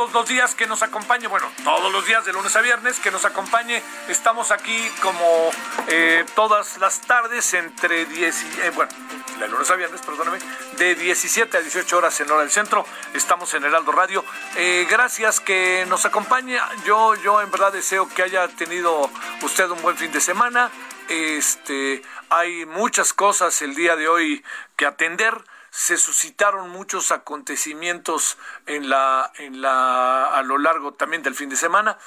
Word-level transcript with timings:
Todos 0.00 0.14
los 0.14 0.26
días 0.26 0.54
que 0.54 0.66
nos 0.66 0.82
acompañe, 0.82 1.26
bueno, 1.26 1.46
todos 1.62 1.92
los 1.92 2.06
días 2.06 2.24
de 2.24 2.32
lunes 2.32 2.56
a 2.56 2.62
viernes 2.62 2.98
que 3.00 3.10
nos 3.10 3.26
acompañe. 3.26 3.82
Estamos 4.08 4.50
aquí 4.50 4.90
como 5.02 5.50
eh, 5.88 6.24
todas 6.34 6.78
las 6.78 7.02
tardes 7.02 7.52
entre 7.52 8.06
10 8.06 8.42
y, 8.42 8.60
eh, 8.62 8.70
bueno, 8.70 8.90
de 9.38 9.46
lunes 9.46 9.70
a 9.70 9.76
viernes, 9.76 10.00
perdóneme, 10.00 10.38
de 10.78 10.94
17 10.94 11.54
a 11.54 11.60
18 11.60 11.98
horas 11.98 12.18
en 12.18 12.30
hora 12.30 12.40
del 12.40 12.50
centro. 12.50 12.86
Estamos 13.12 13.52
en 13.52 13.64
Heraldo 13.64 13.92
Radio. 13.92 14.24
Eh, 14.56 14.86
gracias 14.88 15.38
que 15.38 15.84
nos 15.86 16.06
acompañe. 16.06 16.58
Yo, 16.86 17.14
yo 17.16 17.42
en 17.42 17.50
verdad 17.50 17.70
deseo 17.70 18.08
que 18.08 18.22
haya 18.22 18.48
tenido 18.48 19.10
usted 19.42 19.68
un 19.68 19.82
buen 19.82 19.98
fin 19.98 20.10
de 20.12 20.22
semana. 20.22 20.70
Este, 21.10 22.00
hay 22.30 22.64
muchas 22.64 23.12
cosas 23.12 23.60
el 23.60 23.74
día 23.74 23.96
de 23.96 24.08
hoy 24.08 24.42
que 24.76 24.86
atender 24.86 25.44
se 25.70 25.96
suscitaron 25.96 26.70
muchos 26.70 27.12
acontecimientos 27.12 28.38
en 28.66 28.88
la, 28.88 29.32
en 29.38 29.62
la, 29.62 30.24
a 30.26 30.42
lo 30.42 30.58
largo 30.58 30.92
también 30.92 31.22
del 31.22 31.34
fin 31.34 31.48
de 31.48 31.56
semana. 31.56 31.98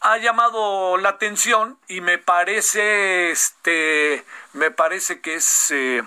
Ha 0.00 0.18
llamado 0.18 0.96
la 0.96 1.10
atención 1.10 1.78
y 1.86 2.00
me 2.00 2.18
parece, 2.18 3.30
este, 3.30 4.24
me 4.52 4.70
parece 4.70 5.20
que 5.20 5.34
es, 5.34 5.70
eh, 5.70 6.02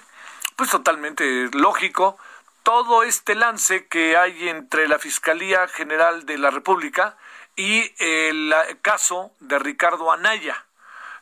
pues 0.55 0.69
totalmente 0.69 1.49
lógico 1.53 2.17
todo 2.63 3.03
este 3.03 3.35
lance 3.35 3.87
que 3.87 4.17
hay 4.17 4.49
entre 4.49 4.87
la 4.87 4.97
Fiscalía 4.97 5.67
General 5.67 6.25
de 6.25 6.39
la 6.39 6.49
República 6.49 7.15
y 7.55 7.93
el 7.99 8.53
caso 8.81 9.31
de 9.39 9.59
Ricardo 9.59 10.11
Anaya 10.11 10.64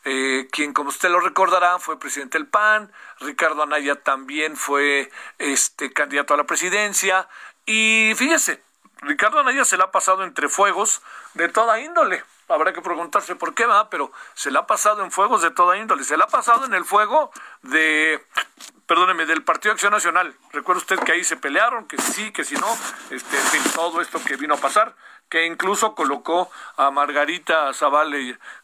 eh, 0.06 0.48
quien 0.52 0.74
como 0.74 0.90
usted 0.90 1.10
lo 1.10 1.20
recordará 1.20 1.80
fue 1.80 2.00
presidente 2.00 2.38
del 2.38 2.48
PAN, 2.48 2.92
Ricardo 3.20 3.64
Anaya 3.64 3.96
también 3.96 4.58
fue 4.58 5.12
este 5.38 5.94
candidato 5.94 6.34
a 6.34 6.38
la 6.38 6.44
presidencia 6.44 7.28
y 7.66 8.14
fíjese, 8.16 8.62
Ricardo 9.02 9.40
Anaya 9.40 9.66
se 9.66 9.78
la 9.78 9.86
ha 9.86 9.92
pasado 9.92 10.24
entre 10.24 10.50
fuegos 10.50 11.02
de 11.34 11.50
toda 11.50 11.80
índole. 11.80 12.24
Habrá 12.50 12.74
que 12.74 12.82
preguntarse 12.82 13.36
por 13.36 13.54
qué 13.54 13.66
va, 13.66 13.90
pero 13.90 14.12
se 14.34 14.52
la 14.52 14.62
ha 14.62 14.68
pasado 14.68 15.04
en 15.04 15.12
fuegos 15.12 15.42
de 15.42 15.52
toda 15.52 15.78
índole. 15.78 16.04
Se 16.04 16.18
la 16.18 16.26
ha 16.26 16.28
pasado 16.28 16.66
en 16.66 16.74
el 16.74 16.84
fuego 16.84 17.32
de, 17.62 18.24
perdóneme, 18.86 19.26
del 19.26 19.44
Partido 19.44 19.74
Acción 19.74 19.94
Nacional. 19.94 20.36
Recuerda 20.52 20.82
usted 20.82 21.00
que 21.00 21.14
ahí 21.14 21.24
se 21.24 21.38
pelearon, 21.38 21.88
que 21.88 21.98
sí, 21.98 22.32
que 22.32 22.44
si 22.44 22.56
no, 22.56 22.78
este, 23.10 23.38
en 23.38 23.46
fin, 23.48 23.62
todo 23.74 24.02
esto 24.02 24.22
que 24.24 24.36
vino 24.36 24.56
a 24.56 24.58
pasar 24.58 24.94
que 25.34 25.48
incluso 25.48 25.96
colocó 25.96 26.52
a 26.78 26.92
Margarita 26.92 27.74
Zavala, 27.74 28.16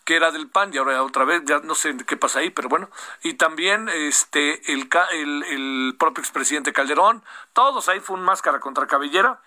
que 0.05 0.15
era 0.15 0.29
del 0.29 0.49
PAN, 0.49 0.71
y 0.71 0.77
ahora 0.77 1.01
otra 1.01 1.25
vez, 1.25 1.41
ya 1.43 1.61
no 1.61 1.73
sé 1.73 1.97
qué 2.05 2.15
pasa 2.15 2.41
ahí, 2.41 2.51
pero 2.51 2.69
bueno, 2.69 2.91
y 3.23 3.33
también 3.33 3.89
este 3.89 4.71
el, 4.71 4.87
el, 5.13 5.43
el 5.45 5.95
propio 5.97 6.21
expresidente 6.21 6.71
Calderón, 6.71 7.23
todos 7.53 7.89
ahí 7.89 7.99
fue 7.99 8.17
un 8.17 8.21
máscara 8.21 8.59
contra 8.59 8.85
cabellera, 8.85 9.41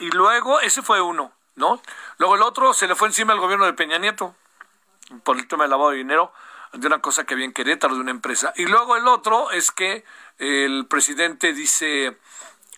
y 0.00 0.10
luego, 0.10 0.58
ese 0.58 0.82
fue 0.82 1.00
uno, 1.00 1.30
¿no? 1.54 1.80
Luego 2.18 2.34
el 2.34 2.42
otro 2.42 2.74
se 2.74 2.88
le 2.88 2.96
fue 2.96 3.06
encima 3.06 3.34
al 3.34 3.38
gobierno 3.38 3.66
de 3.66 3.74
Peña 3.74 3.98
Nieto, 3.98 4.34
por 5.22 5.36
el 5.36 5.46
tema 5.46 5.62
del 5.62 5.70
lavado 5.70 5.90
de 5.90 5.98
dinero, 5.98 6.32
de 6.72 6.88
una 6.88 7.00
cosa 7.00 7.22
que 7.22 7.34
había 7.34 7.46
en 7.46 7.52
Querétaro, 7.52 7.94
de 7.94 8.00
una 8.00 8.10
empresa. 8.10 8.52
Y 8.56 8.64
luego 8.64 8.96
el 8.96 9.06
otro 9.06 9.52
es 9.52 9.70
que 9.70 10.04
el 10.38 10.86
presidente 10.86 11.52
dice 11.52 12.18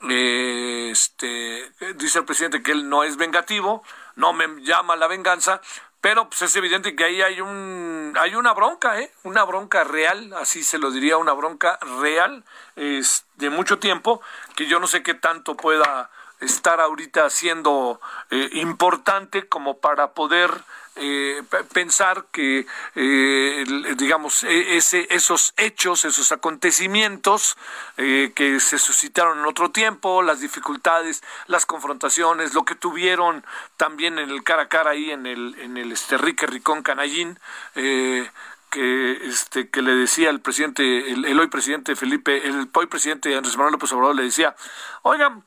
este, 0.02 1.70
dice 1.96 2.18
el 2.18 2.24
presidente 2.24 2.62
que 2.62 2.72
él 2.72 2.88
no 2.88 3.04
es 3.04 3.16
vengativo, 3.16 3.82
no 4.14 4.32
me 4.32 4.46
llama 4.62 4.96
la 4.96 5.06
venganza, 5.06 5.60
pero 6.00 6.28
pues 6.28 6.42
es 6.42 6.54
evidente 6.56 6.94
que 6.94 7.04
ahí 7.04 7.22
hay 7.22 7.40
un 7.40 8.14
hay 8.18 8.34
una 8.34 8.52
bronca, 8.52 9.00
¿eh? 9.00 9.12
Una 9.24 9.44
bronca 9.44 9.84
real, 9.84 10.32
así 10.34 10.62
se 10.62 10.78
lo 10.78 10.90
diría, 10.90 11.16
una 11.16 11.32
bronca 11.32 11.78
real 12.00 12.44
es 12.76 13.24
de 13.36 13.50
mucho 13.50 13.78
tiempo 13.78 14.20
que 14.54 14.66
yo 14.66 14.78
no 14.78 14.86
sé 14.86 15.02
qué 15.02 15.14
tanto 15.14 15.56
pueda 15.56 16.10
estar 16.40 16.80
ahorita 16.80 17.28
siendo 17.30 18.00
eh, 18.30 18.50
importante 18.52 19.48
como 19.48 19.78
para 19.78 20.12
poder 20.12 20.50
eh, 20.98 21.42
pensar 21.74 22.24
que, 22.32 22.66
eh, 22.94 23.64
digamos, 23.96 24.44
e, 24.44 24.76
ese, 24.78 25.06
esos 25.10 25.52
hechos, 25.58 26.06
esos 26.06 26.32
acontecimientos 26.32 27.58
eh, 27.98 28.32
que 28.34 28.60
se 28.60 28.78
suscitaron 28.78 29.38
en 29.38 29.44
otro 29.44 29.70
tiempo, 29.70 30.22
las 30.22 30.40
dificultades, 30.40 31.22
las 31.48 31.66
confrontaciones, 31.66 32.54
lo 32.54 32.64
que 32.64 32.74
tuvieron 32.74 33.44
también 33.76 34.18
en 34.18 34.30
el 34.30 34.42
cara 34.42 34.62
a 34.62 34.68
cara 34.68 34.92
ahí 34.92 35.10
en 35.10 35.26
el, 35.26 35.54
en 35.58 35.76
el 35.76 35.92
este, 35.92 36.16
Rique 36.16 36.46
Ricón 36.46 36.82
Canallín, 36.82 37.38
que 37.74 39.28
este 39.28 39.68
que 39.70 39.80
le 39.80 39.94
decía 39.94 40.28
el 40.28 40.40
presidente 40.40 41.12
el, 41.12 41.38
hoy 41.38 41.46
presidente 41.46 41.94
Felipe 41.94 42.46
el 42.46 42.68
hoy 42.74 42.86
presidente 42.86 43.34
Andrés 43.36 43.56
Manuel 43.56 43.72
López 43.72 43.92
Obrador 43.92 44.16
le 44.16 44.24
decía 44.24 44.56
oigan 45.02 45.44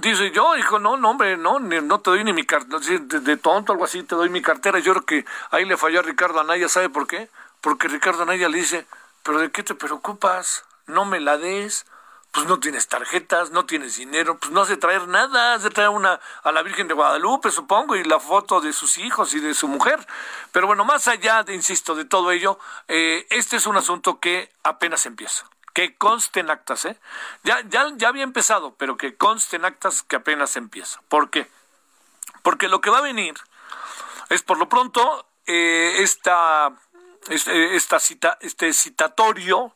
Dice 0.00 0.30
yo, 0.30 0.56
hijo, 0.56 0.78
no, 0.78 0.96
no, 0.96 1.10
hombre, 1.10 1.36
no, 1.36 1.58
no 1.58 2.00
te 2.00 2.10
doy 2.10 2.24
ni 2.24 2.32
mi 2.32 2.44
cartera, 2.44 2.78
de, 2.78 3.20
de, 3.20 3.36
tonto, 3.36 3.72
algo 3.72 3.84
así, 3.84 4.02
te 4.02 4.14
doy 4.14 4.30
mi 4.30 4.40
cartera. 4.40 4.78
Yo 4.78 4.92
creo 4.92 5.04
que 5.04 5.24
ahí 5.50 5.66
le 5.66 5.76
falló 5.76 6.00
a 6.00 6.02
Ricardo 6.02 6.40
Anaya, 6.40 6.68
¿sabe 6.68 6.88
por 6.88 7.06
qué? 7.06 7.28
Porque 7.60 7.88
Ricardo 7.88 8.22
Anaya 8.22 8.48
le 8.48 8.58
dice, 8.58 8.86
pero 9.22 9.38
¿de 9.40 9.50
qué 9.50 9.62
te 9.62 9.74
preocupas? 9.74 10.64
No 10.86 11.04
me 11.04 11.20
la 11.20 11.36
des, 11.36 11.84
pues 12.32 12.46
no 12.46 12.58
tienes 12.60 12.88
tarjetas, 12.88 13.50
no 13.50 13.66
tienes 13.66 13.96
dinero, 13.96 14.38
pues 14.38 14.52
no 14.52 14.62
has 14.62 14.68
de 14.68 14.78
traer 14.78 15.06
nada, 15.06 15.54
has 15.54 15.64
de 15.64 15.70
traer 15.70 15.90
una 15.90 16.18
a 16.44 16.52
la 16.52 16.62
Virgen 16.62 16.88
de 16.88 16.94
Guadalupe, 16.94 17.50
supongo, 17.50 17.94
y 17.94 18.04
la 18.04 18.20
foto 18.20 18.62
de 18.62 18.72
sus 18.72 18.96
hijos 18.96 19.34
y 19.34 19.40
de 19.40 19.52
su 19.52 19.68
mujer. 19.68 20.06
Pero 20.52 20.66
bueno, 20.66 20.84
más 20.84 21.08
allá, 21.08 21.42
de, 21.42 21.54
insisto, 21.54 21.94
de 21.94 22.06
todo 22.06 22.30
ello, 22.30 22.58
eh, 22.88 23.26
este 23.28 23.56
es 23.56 23.66
un 23.66 23.76
asunto 23.76 24.18
que 24.18 24.50
apenas 24.62 25.04
empieza. 25.04 25.44
Que 25.80 25.96
conste 25.96 26.40
en 26.40 26.50
actas, 26.50 26.84
¿eh? 26.84 27.00
Ya, 27.42 27.62
ya, 27.70 27.90
ya 27.96 28.08
había 28.08 28.22
empezado, 28.22 28.74
pero 28.74 28.98
que 28.98 29.16
conste 29.16 29.56
en 29.56 29.64
actas 29.64 30.02
que 30.02 30.16
apenas 30.16 30.56
empieza. 30.56 31.00
¿Por 31.08 31.30
qué? 31.30 31.50
Porque 32.42 32.68
lo 32.68 32.82
que 32.82 32.90
va 32.90 32.98
a 32.98 33.00
venir 33.00 33.34
es 34.28 34.42
por 34.42 34.58
lo 34.58 34.68
pronto 34.68 35.26
eh, 35.46 35.94
esta, 36.00 36.70
este, 37.30 37.76
esta 37.76 37.98
cita, 37.98 38.36
este 38.42 38.74
citatorio 38.74 39.74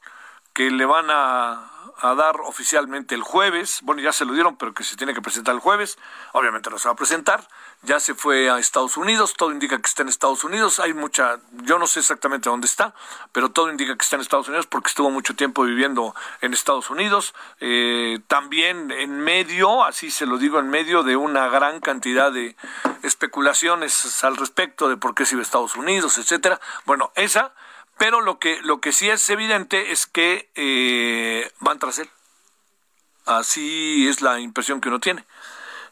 que 0.53 0.71
le 0.71 0.85
van 0.85 1.07
a 1.09 1.71
a 1.99 2.15
dar 2.15 2.41
oficialmente 2.43 3.15
el 3.15 3.23
jueves. 3.23 3.81
Bueno, 3.83 4.03
ya 4.03 4.13
se 4.13 4.25
lo 4.25 4.33
dieron, 4.33 4.57
pero 4.57 4.75
que 4.75 4.85
se 4.85 4.97
tiene 4.97 5.15
que 5.15 5.23
presentar 5.23 5.55
el 5.55 5.61
jueves. 5.61 5.99
Obviamente 6.33 6.71
no 6.71 6.79
se 6.79 6.89
va 6.89 6.93
a 6.93 6.97
presentar. 6.97 7.47
Ya 7.85 8.01
se 8.01 8.15
fue 8.15 8.51
a 8.51 8.59
Estados 8.59 8.97
Unidos. 8.97 9.35
Todo 9.37 9.53
indica 9.53 9.77
que 9.79 9.87
está 9.87 10.03
en 10.03 10.09
Estados 10.09 10.45
Unidos. 10.45 10.81
Hay 10.81 10.95
mucha, 10.95 11.41
yo 11.65 11.79
no 11.79 11.87
sé 11.87 12.01
exactamente 12.01 12.49
dónde 12.49 12.67
está, 12.67 12.95
pero 13.33 13.51
todo 13.51 13.71
indica 13.71 13.97
que 13.97 14.03
está 14.03 14.17
en 14.17 14.23
Estados 14.23 14.49
Unidos 14.49 14.67
porque 14.67 14.89
estuvo 14.89 15.11
mucho 15.11 15.35
tiempo 15.35 15.65
viviendo 15.65 16.15
en 16.41 16.55
Estados 16.55 16.91
Unidos. 16.91 17.35
Eh, 17.61 18.21
también 18.27 18.91
en 18.91 19.21
medio, 19.21 19.85
así 19.85 20.11
se 20.11 20.27
lo 20.27 20.39
digo, 20.39 20.59
en 20.59 20.69
medio 20.69 21.03
de 21.03 21.17
una 21.17 21.49
gran 21.49 21.81
cantidad 21.81 22.33
de 22.33 22.57
especulaciones 23.03 24.25
al 24.25 24.37
respecto 24.37 24.89
de 24.89 24.97
por 24.97 25.15
qué 25.15 25.27
se 25.27 25.35
iba 25.35 25.41
a 25.41 25.45
Estados 25.45 25.77
Unidos, 25.77 26.17
etcétera. 26.19 26.61
Bueno, 26.87 27.13
esa 27.15 27.53
pero 27.99 28.21
lo 28.21 28.39
que, 28.39 28.61
lo 28.63 28.81
que 28.81 28.93
sí 28.93 29.09
es 29.09 29.29
evidente 29.31 29.93
es 29.93 30.07
que 30.07 30.51
eh, 30.55 31.51
van 31.61 31.79
tras 31.79 31.99
él. 31.99 32.11
Así 33.25 34.09
es 34.09 34.21
la 34.21 34.41
impresión 34.41 34.81
que 34.81 34.89
uno 34.89 35.01
tiene. 35.01 35.25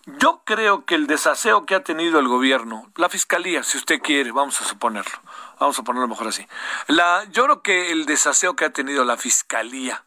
Yo 0.06 0.42
creo 0.44 0.84
que 0.84 0.96
el 0.96 1.06
desaseo 1.06 1.64
que 1.64 1.76
ha 1.76 1.84
tenido 1.84 2.18
el 2.18 2.26
gobierno, 2.26 2.90
la 2.96 3.08
fiscalía, 3.08 3.62
si 3.62 3.78
usted 3.78 4.00
quiere, 4.00 4.32
vamos 4.32 4.60
a 4.60 4.64
suponerlo, 4.64 5.12
vamos 5.60 5.78
a 5.78 5.82
ponerlo 5.82 6.08
mejor 6.08 6.28
así. 6.28 6.46
La, 6.88 7.24
yo 7.30 7.44
creo 7.44 7.62
que 7.62 7.92
el 7.92 8.04
desaseo 8.04 8.56
que 8.56 8.64
ha 8.64 8.70
tenido 8.70 9.04
la 9.04 9.16
fiscalía 9.16 10.04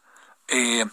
eh, 0.48 0.84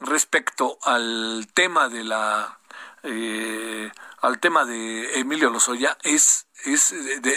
respecto 0.00 0.78
al 0.82 1.48
tema 1.54 1.88
de 1.88 2.04
la, 2.04 2.58
eh, 3.04 3.90
al 4.20 4.38
tema 4.38 4.66
de 4.66 5.18
Emilio 5.18 5.48
Lozoya 5.48 5.96
es 6.02 6.46
es 6.64 6.94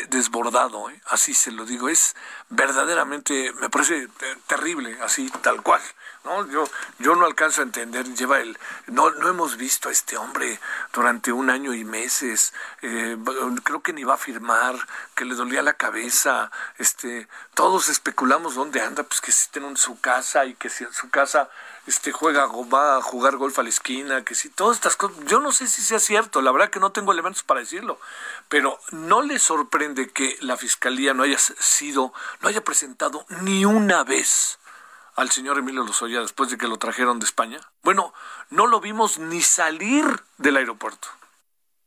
desbordado, 0.10 0.90
¿eh? 0.90 1.02
así 1.08 1.34
se 1.34 1.52
lo 1.52 1.66
digo, 1.66 1.90
es 1.90 2.16
verdaderamente, 2.50 3.52
me 3.54 3.70
parece 3.70 4.08
terrible, 4.48 4.98
así 5.02 5.30
tal 5.42 5.64
cual. 5.64 5.82
¿No? 6.26 6.48
Yo, 6.50 6.68
yo 7.00 7.16
no 7.16 7.26
alcanzo 7.26 7.62
a 7.62 7.64
entender, 7.64 8.06
lleva 8.16 8.40
el, 8.40 8.58
no, 8.88 9.12
no 9.12 9.30
hemos 9.30 9.58
visto 9.58 9.90
a 9.90 9.92
este 9.92 10.18
hombre 10.18 10.60
durante 10.92 11.32
un 11.32 11.50
año 11.50 11.74
y 11.74 11.86
meses, 11.86 12.54
eh, 12.82 13.18
creo 13.64 13.82
que 13.82 13.94
ni 13.94 14.04
va 14.04 14.16
a 14.16 14.18
firmar, 14.18 14.76
que 15.16 15.26
le 15.26 15.36
dolía 15.36 15.62
la 15.62 15.74
cabeza, 15.74 16.52
este, 16.78 17.28
todos 17.54 17.90
especulamos 17.90 18.56
dónde 18.56 18.82
anda, 18.82 19.04
pues 19.04 19.22
que 19.22 19.32
si 19.32 19.50
tiene 19.50 19.70
en 19.70 19.78
su 19.78 20.00
casa 20.02 20.46
y 20.46 20.56
que 20.56 20.70
si 20.70 20.84
en 20.84 20.94
su 20.94 21.10
casa 21.10 21.50
este 21.88 22.12
juega 22.12 22.48
va 22.48 22.98
a 22.98 23.02
jugar 23.02 23.38
golf 23.38 23.60
a 23.60 23.64
la 23.64 23.70
esquina, 23.70 24.24
que 24.24 24.34
si 24.34 24.50
todas 24.50 24.78
estas 24.78 24.96
cosas, 24.96 25.18
yo 25.26 25.40
no 25.40 25.52
sé 25.52 25.68
si 25.68 25.82
sea 25.82 26.00
cierto, 26.00 26.42
la 26.42 26.52
verdad 26.52 26.72
que 26.72 26.80
no 26.80 26.92
tengo 26.92 27.12
elementos 27.12 27.44
para 27.44 27.60
decirlo, 27.60 28.00
pero 28.50 28.80
no 28.92 29.22
le 29.22 29.38
sorprende 29.38 30.10
que 30.10 30.38
la 30.42 30.58
fiscalía 30.58 31.14
no 31.14 31.24
haya 31.24 31.38
sido, 31.38 32.12
no 32.42 32.50
haya 32.50 32.64
presentado 32.64 33.26
ni 33.42 33.66
una 33.66 34.04
vez 34.04 34.58
al 35.16 35.32
señor 35.32 35.58
Emilio 35.58 35.84
Lozoya 35.84 36.22
después 36.22 36.50
de 36.50 36.58
que 36.58 36.68
lo 36.68 36.78
trajeron 36.78 37.20
de 37.20 37.26
España. 37.26 37.60
Bueno, 37.84 38.14
no 38.50 38.68
lo 38.68 38.80
vimos 38.80 39.18
ni 39.18 39.42
salir 39.42 40.06
del 40.38 40.58
aeropuerto. 40.58 41.08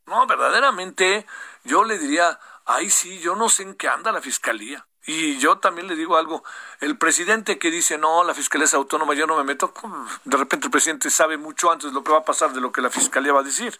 No, 0.06 0.26
verdaderamente 0.26 1.26
yo 1.64 1.84
le 1.84 1.98
diría, 1.98 2.40
ay 2.64 2.90
sí, 2.90 3.20
yo 3.20 3.36
no 3.36 3.48
sé 3.48 3.64
en 3.64 3.75
qué 3.75 3.88
anda 3.88 4.12
la 4.12 4.22
fiscalía. 4.22 4.86
Y 5.06 5.38
yo 5.38 5.58
también 5.58 5.86
le 5.86 5.96
digo 5.96 6.19
algo, 6.19 6.44
el 6.80 6.98
presidente 6.98 7.58
que 7.58 7.70
dice, 7.70 7.96
no, 7.96 8.25
la 8.25 8.34
fiscalía 8.34 8.66
es 8.66 8.75
autónoma, 8.75 9.14
yo 9.14 9.26
no 9.26 9.38
me 9.38 9.44
meto, 9.44 9.72
de 10.25 10.36
repente 10.36 10.66
el 10.66 10.70
presidente 10.70 11.08
sabe 11.08 11.38
mucho 11.38 11.72
antes 11.72 11.94
lo 11.94 12.04
que 12.04 12.12
va 12.12 12.19
a 12.19 12.25
pasar 12.25 12.52
de 12.52 12.60
lo 12.60 12.72
que 12.72 12.82
la 12.82 12.90
fiscalía 12.90 13.32
va 13.32 13.40
a 13.40 13.44
decir. 13.44 13.78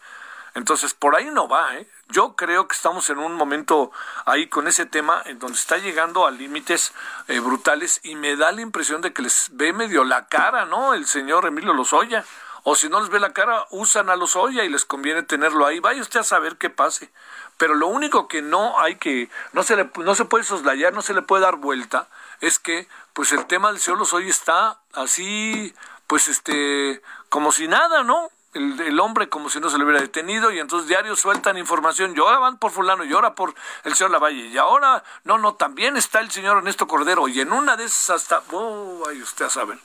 Entonces, 0.55 0.95
por 0.95 1.17
ahí 1.17 1.31
no 1.31 1.49
va, 1.49 1.77
¿eh? 1.77 1.89
Yo 2.09 2.37
creo 2.37 2.67
que 2.69 2.75
estamos 2.75 3.11
en 3.11 3.19
un 3.19 3.35
momento 3.35 3.91
ahí 4.25 4.47
con 4.47 4.67
ese 4.67 4.87
tema 4.87 5.23
en 5.27 5.39
donde 5.39 5.59
está 5.59 5.77
llegando 5.77 6.27
a 6.27 6.31
límites 6.31 6.93
eh, 7.29 7.39
brutales 7.41 8.01
y 8.03 8.15
me 8.17 8.37
da 8.37 8.51
la 8.53 8.63
impresión 8.63 9.03
de 9.03 9.13
que 9.13 9.23
les 9.23 9.51
ve 9.53 9.73
medio 9.73 10.05
la 10.05 10.27
cara, 10.27 10.65
¿no? 10.65 10.95
El 10.95 11.07
señor 11.07 11.47
Emilio 11.47 11.75
Lozoya. 11.75 12.25
O 12.65 12.75
si 12.75 12.89
no 12.89 13.01
les 13.01 13.09
ve 13.09 13.21
la 13.21 13.33
cara, 13.33 13.67
usan 13.71 14.11
a 14.11 14.17
Lozoya 14.17 14.65
y 14.65 14.69
les 14.69 14.85
conviene 14.85 15.23
tenerlo 15.23 15.65
ahí. 15.65 15.81
Vaya 15.81 16.03
usted 16.03 16.21
a 16.21 16.25
saber 16.25 16.57
qué 16.57 16.71
pase 16.71 17.11
pero 17.59 17.75
lo 17.75 17.89
único 17.89 18.29
que 18.29 18.41
no 18.41 18.79
hay 18.81 18.97
que, 18.97 19.29
no 19.53 19.65
se 19.65 19.77
le, 19.77 19.91
no 19.97 20.15
se 20.15 20.25
puede 20.25 20.45
soslayar, 20.45 20.95
no 20.95 21.03
se 21.03 21.13
le 21.13 21.23
puede 21.23 21.43
dar 21.43 21.57
vuelta, 21.57 22.09
es 22.41 22.59
que, 22.59 22.89
pues 23.13 23.33
el 23.33 23.47
tema 23.47 23.71
del 23.71 23.81
cielo 23.81 24.05
hoy 24.13 24.29
está 24.29 24.79
así, 24.95 25.75
pues 26.07 26.29
este, 26.29 27.03
como 27.29 27.51
si 27.51 27.67
nada, 27.67 28.05
¿no? 28.05 28.31
El, 28.55 28.99
hombre 28.99 29.29
como 29.29 29.51
si 29.51 29.61
no 29.61 29.69
se 29.69 29.77
le 29.79 29.85
hubiera 29.85 30.01
detenido 30.01 30.51
y 30.51 30.59
entonces 30.59 30.89
diarios 30.89 31.21
sueltan 31.21 31.59
información. 31.59 32.15
Y 32.17 32.21
ahora 32.21 32.39
van 32.39 32.59
por 32.59 32.71
fulano 32.71 33.05
y 33.05 33.13
ahora 33.13 33.35
por 33.35 33.55
el 33.85 33.95
señor 33.95 34.11
Lavalle 34.11 34.47
y 34.47 34.59
ahora 34.59 35.05
no 35.25 35.39
no 35.39 35.55
también 35.55 35.97
está 35.97 36.21
el 36.21 36.31
señor 36.31 36.59
Ernesto 36.59 36.87
Cordero 36.87 37.29
y 37.29 37.41
en 37.41 37.53
una 37.53 37.77
de 37.77 37.85
esas 37.85 38.23
hasta 38.23 38.43
oh, 38.53 39.05
ay 39.09 39.23
usted 39.23 39.45
a 39.45 39.51
saber 39.51 39.79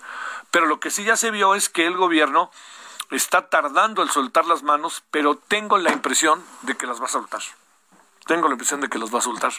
pero 0.50 0.66
lo 0.66 0.80
que 0.80 0.92
sí 0.92 1.04
ya 1.04 1.18
se 1.18 1.32
vio 1.32 1.56
es 1.56 1.70
que 1.70 1.86
el 1.86 1.98
gobierno 1.98 2.52
está 3.12 3.50
tardando 3.50 4.02
en 4.02 4.10
soltar 4.10 4.46
las 4.46 4.64
manos 4.64 5.04
pero 5.12 5.36
tengo 5.36 5.78
la 5.78 5.92
impresión 5.92 6.44
de 6.62 6.76
que 6.76 6.88
las 6.88 7.02
va 7.02 7.06
a 7.06 7.10
soltar. 7.10 7.42
Tengo 8.26 8.48
la 8.48 8.54
impresión 8.54 8.80
de 8.80 8.88
que 8.88 8.98
los 8.98 9.14
va 9.14 9.20
a 9.20 9.22
soltar. 9.22 9.52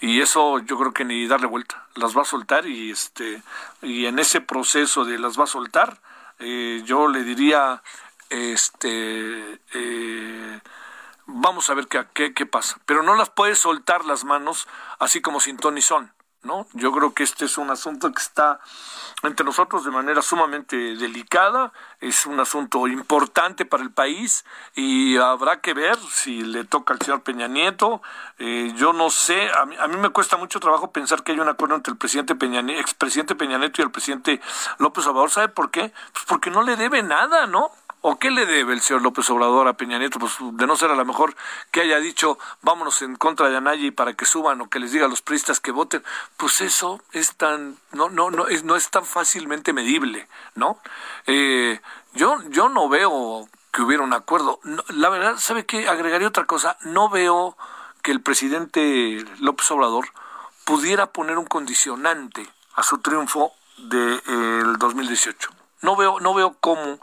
Y 0.00 0.20
eso 0.20 0.60
yo 0.60 0.78
creo 0.78 0.92
que 0.92 1.04
ni 1.04 1.26
darle 1.26 1.48
vuelta. 1.48 1.84
Las 1.96 2.16
va 2.16 2.22
a 2.22 2.24
soltar 2.24 2.66
y 2.66 2.92
este 2.92 3.42
y 3.82 4.06
en 4.06 4.18
ese 4.18 4.40
proceso 4.40 5.04
de 5.04 5.18
las 5.18 5.38
va 5.38 5.44
a 5.44 5.48
soltar 5.48 5.98
eh, 6.38 6.82
yo 6.84 7.08
le 7.08 7.22
diría 7.22 7.82
este 8.30 9.60
eh, 9.74 10.60
vamos 11.26 11.70
a 11.70 11.74
ver 11.74 11.86
qué, 11.86 12.04
qué, 12.12 12.34
qué, 12.34 12.46
pasa 12.46 12.78
pero 12.86 13.02
no 13.02 13.14
las 13.14 13.30
puede 13.30 13.54
soltar 13.54 14.04
las 14.04 14.24
manos 14.24 14.66
así 14.98 15.20
como 15.20 15.40
sin 15.40 15.56
ton 15.56 15.80
son 15.80 16.12
¿no? 16.44 16.66
Yo 16.74 16.92
creo 16.92 17.14
que 17.14 17.22
este 17.22 17.46
es 17.46 17.58
un 17.58 17.70
asunto 17.70 18.12
que 18.12 18.22
está 18.22 18.60
entre 19.22 19.44
nosotros 19.44 19.84
de 19.84 19.90
manera 19.90 20.20
sumamente 20.20 20.76
delicada, 20.76 21.72
es 22.00 22.26
un 22.26 22.38
asunto 22.38 22.86
importante 22.86 23.64
para 23.64 23.82
el 23.82 23.90
país 23.90 24.44
y 24.74 25.16
habrá 25.16 25.60
que 25.60 25.72
ver 25.72 25.96
si 26.10 26.42
le 26.42 26.64
toca 26.64 26.92
al 26.92 27.00
señor 27.00 27.22
Peña 27.22 27.48
Nieto. 27.48 28.02
Eh, 28.38 28.72
yo 28.76 28.92
no 28.92 29.08
sé, 29.08 29.50
a 29.52 29.64
mí, 29.64 29.76
a 29.78 29.88
mí, 29.88 29.96
me 29.96 30.10
cuesta 30.10 30.36
mucho 30.36 30.60
trabajo 30.60 30.92
pensar 30.92 31.22
que 31.22 31.32
hay 31.32 31.40
un 31.40 31.48
acuerdo 31.48 31.74
entre 31.74 31.92
el 31.92 31.96
presidente 31.96 32.34
Peña, 32.34 32.60
expresidente 32.78 33.34
Peña 33.34 33.58
Nieto 33.58 33.80
y 33.80 33.84
el 33.84 33.90
presidente 33.90 34.40
López 34.78 35.06
Obrador. 35.06 35.30
¿Sabe 35.30 35.48
por 35.48 35.70
qué? 35.70 35.92
Pues 36.12 36.24
porque 36.26 36.50
no 36.50 36.62
le 36.62 36.76
debe 36.76 37.02
nada, 37.02 37.46
¿no? 37.46 37.70
¿O 38.06 38.18
qué 38.18 38.30
le 38.30 38.44
debe 38.44 38.74
el 38.74 38.82
señor 38.82 39.00
López 39.00 39.30
Obrador 39.30 39.66
a 39.66 39.78
Peña 39.78 39.98
Nieto? 39.98 40.18
Pues 40.18 40.34
de 40.38 40.66
no 40.66 40.76
ser 40.76 40.90
a 40.90 40.94
lo 40.94 41.06
mejor 41.06 41.34
que 41.70 41.80
haya 41.80 41.98
dicho 42.00 42.38
vámonos 42.60 43.00
en 43.00 43.16
contra 43.16 43.48
de 43.48 43.56
Anaya 43.56 43.90
para 43.92 44.12
que 44.12 44.26
suban 44.26 44.60
o 44.60 44.68
que 44.68 44.78
les 44.78 44.92
diga 44.92 45.06
a 45.06 45.08
los 45.08 45.22
priistas 45.22 45.58
que 45.58 45.70
voten. 45.70 46.04
Pues 46.36 46.60
eso 46.60 47.00
es 47.12 47.34
tan, 47.36 47.78
no, 47.92 48.10
no, 48.10 48.30
no, 48.30 48.46
es, 48.48 48.62
no 48.62 48.76
es 48.76 48.90
tan 48.90 49.06
fácilmente 49.06 49.72
medible, 49.72 50.28
¿no? 50.54 50.78
Eh, 51.26 51.80
yo, 52.12 52.42
yo 52.50 52.68
no 52.68 52.90
veo 52.90 53.48
que 53.72 53.80
hubiera 53.80 54.02
un 54.02 54.12
acuerdo. 54.12 54.60
la 54.88 55.08
verdad, 55.08 55.36
¿sabe 55.38 55.64
qué? 55.64 55.88
Agregaría 55.88 56.28
otra 56.28 56.44
cosa. 56.44 56.76
No 56.82 57.08
veo 57.08 57.56
que 58.02 58.12
el 58.12 58.20
presidente 58.20 59.24
López 59.38 59.70
Obrador 59.70 60.08
pudiera 60.66 61.06
poner 61.06 61.38
un 61.38 61.46
condicionante 61.46 62.46
a 62.74 62.82
su 62.82 62.98
triunfo 62.98 63.54
del 63.78 64.20
de, 64.26 64.76
2018. 64.76 65.48
No 65.80 65.96
veo, 65.96 66.20
no 66.20 66.34
veo 66.34 66.54
cómo 66.60 66.98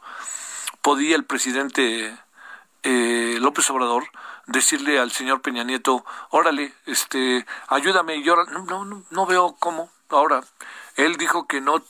podía 0.81 1.15
el 1.15 1.25
presidente 1.25 2.17
eh, 2.83 3.37
López 3.39 3.69
Obrador 3.69 4.05
decirle 4.47 4.99
al 4.99 5.11
señor 5.11 5.41
Peña 5.41 5.63
Nieto, 5.63 6.05
órale, 6.29 6.73
este, 6.85 7.45
ayúdame, 7.67 8.17
y 8.17 8.23
yo 8.23 8.35
no, 8.35 8.85
no, 8.85 9.03
no 9.09 9.25
veo 9.25 9.55
cómo. 9.59 9.89
Ahora, 10.09 10.43
él 10.97 11.15
dijo 11.15 11.47
que 11.47 11.61
no, 11.61 11.81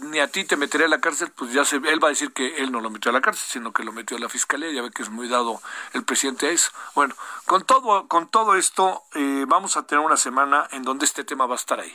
ni 0.00 0.18
a 0.18 0.26
ti 0.26 0.44
te 0.44 0.56
meteré 0.56 0.86
a 0.86 0.88
la 0.88 1.00
cárcel, 1.00 1.30
pues 1.30 1.52
ya 1.52 1.64
se, 1.64 1.76
él 1.76 2.02
va 2.02 2.08
a 2.08 2.10
decir 2.10 2.32
que 2.32 2.56
él 2.56 2.72
no 2.72 2.80
lo 2.80 2.90
metió 2.90 3.10
a 3.10 3.14
la 3.14 3.20
cárcel, 3.20 3.46
sino 3.48 3.72
que 3.72 3.84
lo 3.84 3.92
metió 3.92 4.16
a 4.16 4.20
la 4.20 4.28
fiscalía, 4.28 4.72
ya 4.72 4.82
ve 4.82 4.90
que 4.90 5.02
es 5.02 5.10
muy 5.10 5.28
dado 5.28 5.60
el 5.92 6.02
presidente 6.04 6.48
a 6.48 6.50
eso. 6.50 6.70
Bueno, 6.96 7.14
con 7.46 7.64
todo, 7.64 8.08
con 8.08 8.28
todo 8.28 8.56
esto, 8.56 9.02
eh, 9.14 9.44
vamos 9.46 9.76
a 9.76 9.86
tener 9.86 10.04
una 10.04 10.16
semana 10.16 10.66
en 10.72 10.82
donde 10.82 11.04
este 11.04 11.22
tema 11.22 11.46
va 11.46 11.54
a 11.54 11.56
estar 11.56 11.78
ahí. 11.78 11.94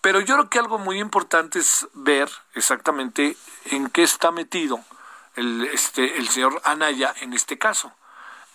Pero 0.00 0.20
yo 0.20 0.34
creo 0.34 0.50
que 0.50 0.58
algo 0.58 0.78
muy 0.78 0.98
importante 0.98 1.60
es 1.60 1.86
ver 1.94 2.28
exactamente 2.54 3.36
en 3.66 3.88
qué 3.88 4.02
está 4.02 4.32
metido 4.32 4.84
el, 5.36 5.64
este, 5.72 6.18
el 6.18 6.28
señor 6.28 6.60
Anaya 6.64 7.14
en 7.20 7.32
este 7.32 7.58
caso. 7.58 7.92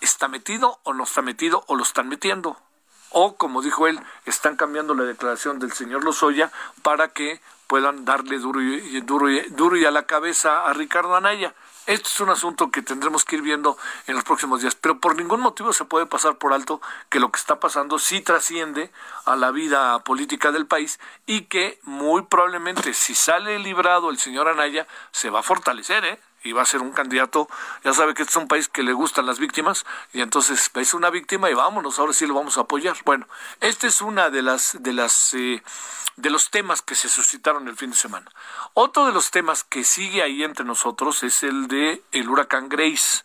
¿Está 0.01 0.27
metido 0.27 0.79
o 0.83 0.93
no 0.93 1.03
está 1.03 1.21
metido 1.21 1.63
o 1.67 1.75
lo 1.75 1.83
están 1.83 2.07
metiendo? 2.07 2.57
o 3.11 3.35
como 3.35 3.61
dijo 3.61 3.87
él, 3.87 3.99
están 4.25 4.55
cambiando 4.55 4.93
la 4.93 5.03
declaración 5.03 5.59
del 5.59 5.71
señor 5.71 6.03
Lozoya 6.03 6.51
para 6.83 7.09
que 7.09 7.41
puedan 7.67 8.05
darle 8.05 8.39
duro 8.39 8.61
y, 8.61 9.01
duro 9.01 9.29
y, 9.29 9.41
duro 9.49 9.77
y 9.77 9.85
a 9.85 9.91
la 9.91 10.03
cabeza 10.03 10.65
a 10.65 10.73
Ricardo 10.73 11.15
Anaya. 11.15 11.53
Esto 11.85 12.07
es 12.07 12.19
un 12.19 12.29
asunto 12.29 12.69
que 12.69 12.83
tendremos 12.83 13.25
que 13.25 13.35
ir 13.35 13.41
viendo 13.41 13.77
en 14.05 14.15
los 14.15 14.23
próximos 14.23 14.61
días, 14.61 14.75
pero 14.75 14.99
por 14.99 15.15
ningún 15.15 15.39
motivo 15.39 15.73
se 15.73 15.85
puede 15.85 16.05
pasar 16.05 16.37
por 16.37 16.53
alto 16.53 16.81
que 17.09 17.19
lo 17.19 17.31
que 17.31 17.39
está 17.39 17.59
pasando 17.59 17.97
sí 17.97 18.21
trasciende 18.21 18.91
a 19.25 19.35
la 19.35 19.49
vida 19.51 20.03
política 20.03 20.51
del 20.51 20.67
país 20.67 20.99
y 21.25 21.43
que 21.43 21.79
muy 21.83 22.23
probablemente 22.23 22.93
si 22.93 23.15
sale 23.15 23.57
librado 23.57 24.11
el 24.11 24.19
señor 24.19 24.47
Anaya 24.47 24.87
se 25.11 25.29
va 25.31 25.39
a 25.39 25.43
fortalecer, 25.43 26.05
¿eh? 26.05 26.19
Y 26.43 26.51
va 26.51 26.61
a 26.61 26.65
ser 26.65 26.81
un 26.81 26.91
candidato, 26.91 27.47
ya 27.83 27.93
sabe 27.93 28.13
que 28.13 28.23
este 28.23 28.31
es 28.31 28.37
un 28.37 28.47
país 28.47 28.67
que 28.67 28.83
le 28.83 28.93
gustan 28.93 29.25
las 29.25 29.39
víctimas, 29.39 29.85
y 30.13 30.21
entonces 30.21 30.71
es 30.73 30.93
una 30.93 31.09
víctima 31.09 31.49
y 31.49 31.53
vámonos, 31.53 31.99
ahora 31.99 32.13
sí 32.13 32.25
lo 32.25 32.33
vamos 32.33 32.57
a 32.57 32.61
apoyar. 32.61 32.97
Bueno, 33.05 33.27
esta 33.61 33.87
es 33.87 34.01
una 34.01 34.29
de 34.29 34.41
las 34.41 34.77
de 34.81 34.93
las 34.93 35.33
eh, 35.33 35.61
de 36.15 36.29
los 36.29 36.49
temas 36.49 36.81
que 36.81 36.95
se 36.95 37.09
suscitaron 37.09 37.67
el 37.67 37.77
fin 37.77 37.91
de 37.91 37.95
semana. 37.95 38.29
Otro 38.73 39.05
de 39.05 39.13
los 39.13 39.31
temas 39.31 39.63
que 39.63 39.83
sigue 39.83 40.21
ahí 40.21 40.43
entre 40.43 40.65
nosotros 40.65 41.23
es 41.23 41.43
el 41.43 41.67
de 41.67 42.03
el 42.11 42.29
huracán 42.29 42.69
Grace. 42.69 43.23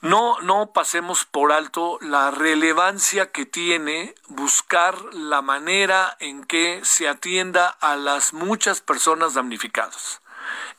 No, 0.00 0.40
no 0.40 0.72
pasemos 0.72 1.26
por 1.26 1.52
alto 1.52 1.98
la 2.00 2.30
relevancia 2.30 3.30
que 3.30 3.44
tiene 3.44 4.14
buscar 4.28 4.96
la 5.12 5.42
manera 5.42 6.16
en 6.20 6.42
que 6.44 6.80
se 6.84 7.06
atienda 7.06 7.68
a 7.68 7.96
las 7.96 8.32
muchas 8.32 8.80
personas 8.80 9.34
damnificadas. 9.34 10.22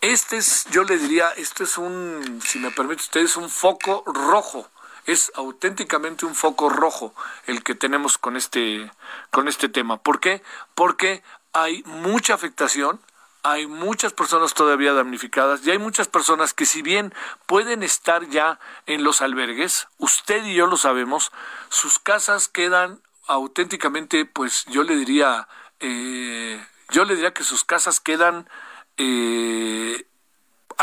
Este 0.01 0.37
es, 0.37 0.65
yo 0.71 0.83
le 0.83 0.97
diría, 0.97 1.29
esto 1.29 1.63
es 1.63 1.77
un, 1.77 2.41
si 2.43 2.59
me 2.59 2.71
permite 2.71 3.01
usted, 3.01 3.21
es 3.21 3.37
un 3.37 3.49
foco 3.49 4.03
rojo. 4.05 4.69
Es 5.05 5.31
auténticamente 5.35 6.25
un 6.25 6.35
foco 6.35 6.69
rojo 6.69 7.13
el 7.47 7.63
que 7.63 7.75
tenemos 7.75 8.17
con 8.17 8.37
este, 8.37 8.91
con 9.31 9.47
este 9.47 9.67
tema. 9.67 9.97
¿Por 9.97 10.19
qué? 10.19 10.43
Porque 10.75 11.23
hay 11.53 11.83
mucha 11.85 12.33
afectación, 12.33 13.01
hay 13.43 13.65
muchas 13.67 14.13
personas 14.13 14.53
todavía 14.53 14.93
damnificadas 14.93 15.65
y 15.65 15.71
hay 15.71 15.79
muchas 15.79 16.07
personas 16.07 16.53
que 16.53 16.65
si 16.65 16.81
bien 16.81 17.13
pueden 17.47 17.81
estar 17.83 18.27
ya 18.29 18.59
en 18.85 19.03
los 19.03 19.21
albergues, 19.21 19.87
usted 19.97 20.45
y 20.45 20.55
yo 20.55 20.67
lo 20.67 20.77
sabemos, 20.77 21.31
sus 21.69 21.97
casas 21.97 22.47
quedan 22.47 23.01
auténticamente, 23.27 24.25
pues 24.25 24.65
yo 24.65 24.83
le 24.83 24.95
diría, 24.95 25.47
eh, 25.79 26.63
yo 26.89 27.05
le 27.05 27.15
diría 27.15 27.33
que 27.33 27.43
sus 27.43 27.63
casas 27.63 27.99
quedan 27.99 28.47
eh, 29.01 30.05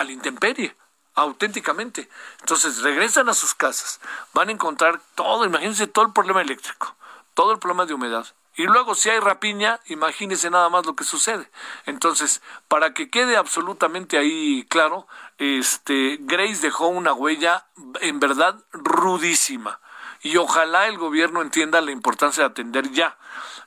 intemperie, 0.08 0.74
auténticamente. 1.14 2.08
Entonces 2.40 2.82
regresan 2.82 3.28
a 3.28 3.34
sus 3.34 3.54
casas, 3.54 4.00
van 4.34 4.48
a 4.48 4.52
encontrar 4.52 5.00
todo, 5.14 5.44
imagínense 5.44 5.86
todo 5.86 6.06
el 6.06 6.12
problema 6.12 6.42
eléctrico, 6.42 6.96
todo 7.34 7.52
el 7.52 7.58
problema 7.58 7.86
de 7.86 7.94
humedad. 7.94 8.26
Y 8.56 8.64
luego 8.64 8.96
si 8.96 9.08
hay 9.08 9.20
rapiña, 9.20 9.78
imagínense 9.86 10.50
nada 10.50 10.68
más 10.68 10.84
lo 10.84 10.96
que 10.96 11.04
sucede. 11.04 11.48
Entonces, 11.86 12.42
para 12.66 12.92
que 12.92 13.08
quede 13.08 13.36
absolutamente 13.36 14.18
ahí 14.18 14.66
claro, 14.68 15.06
este 15.38 16.18
Grace 16.20 16.62
dejó 16.62 16.88
una 16.88 17.12
huella 17.12 17.66
en 18.00 18.18
verdad 18.18 18.56
rudísima. 18.72 19.80
Y 20.22 20.36
ojalá 20.36 20.86
el 20.88 20.98
gobierno 20.98 21.42
entienda 21.42 21.80
la 21.80 21.92
importancia 21.92 22.42
de 22.42 22.50
atender 22.50 22.90
ya. 22.90 23.16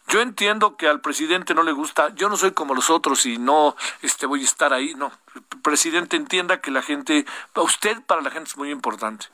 Yo 0.07 0.21
entiendo 0.21 0.75
que 0.75 0.87
al 0.87 0.99
presidente 0.99 1.53
no 1.53 1.63
le 1.63 1.71
gusta, 1.71 2.13
yo 2.15 2.27
no 2.27 2.35
soy 2.35 2.51
como 2.51 2.73
los 2.73 2.89
otros 2.89 3.25
y 3.25 3.37
no 3.37 3.75
este 4.01 4.25
voy 4.25 4.41
a 4.41 4.45
estar 4.45 4.73
ahí, 4.73 4.93
no. 4.95 5.11
Presidente 5.61 6.17
entienda 6.17 6.59
que 6.59 6.71
la 6.71 6.81
gente, 6.81 7.25
usted 7.55 8.01
para 8.05 8.21
la 8.21 8.31
gente 8.31 8.49
es 8.49 8.57
muy 8.57 8.71
importante. 8.71 9.27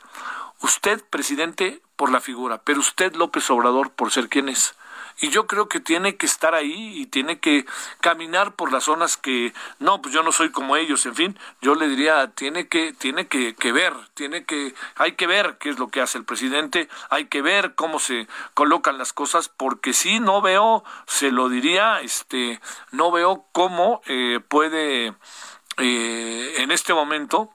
Usted, 0.62 1.04
presidente, 1.10 1.82
por 1.96 2.12
la 2.12 2.22
figura, 2.22 2.60
pero 2.64 2.80
usted, 2.80 3.16
López 3.16 3.50
Obrador, 3.50 3.92
por 3.92 4.12
ser 4.12 4.30
quien 4.30 4.50
es 4.50 4.76
y 5.20 5.30
yo 5.30 5.48
creo 5.48 5.68
que 5.68 5.80
tiene 5.80 6.16
que 6.16 6.26
estar 6.26 6.54
ahí 6.54 7.02
y 7.02 7.06
tiene 7.08 7.40
que 7.40 7.66
caminar 8.02 8.56
por 8.56 8.72
las 8.72 8.84
zonas 8.86 9.18
que 9.18 9.54
no 9.80 10.02
pues 10.02 10.14
yo 10.14 10.24
no 10.24 10.32
soy 10.32 10.52
como 10.52 10.78
ellos 10.78 11.06
en 11.06 11.16
fin 11.16 11.40
yo 11.62 11.76
le 11.76 11.88
diría 11.88 12.32
tiene 12.32 12.68
que 12.68 12.94
tiene 12.94 13.28
que, 13.28 13.56
que 13.56 13.72
ver 13.72 13.94
tiene 14.14 14.46
que 14.46 14.76
hay 14.96 15.14
que 15.14 15.28
ver 15.28 15.58
qué 15.60 15.70
es 15.70 15.80
lo 15.80 15.88
que 15.90 16.02
hace 16.02 16.18
el 16.18 16.26
presidente 16.26 16.88
hay 17.10 17.26
que 17.26 17.42
ver 17.42 17.76
cómo 17.76 18.00
se 18.00 18.28
colocan 18.54 18.98
las 18.98 19.14
cosas 19.14 19.50
porque 19.50 19.94
si 19.94 20.20
no 20.20 20.42
veo 20.42 20.84
se 21.08 21.32
lo 21.32 21.50
diría 21.50 22.02
este 22.02 22.60
no 22.92 23.12
veo 23.12 23.46
cómo 23.52 24.02
eh, 24.06 24.40
puede 24.48 25.14
eh, 25.78 26.54
en 26.58 26.72
este 26.72 26.94
momento 26.94 27.54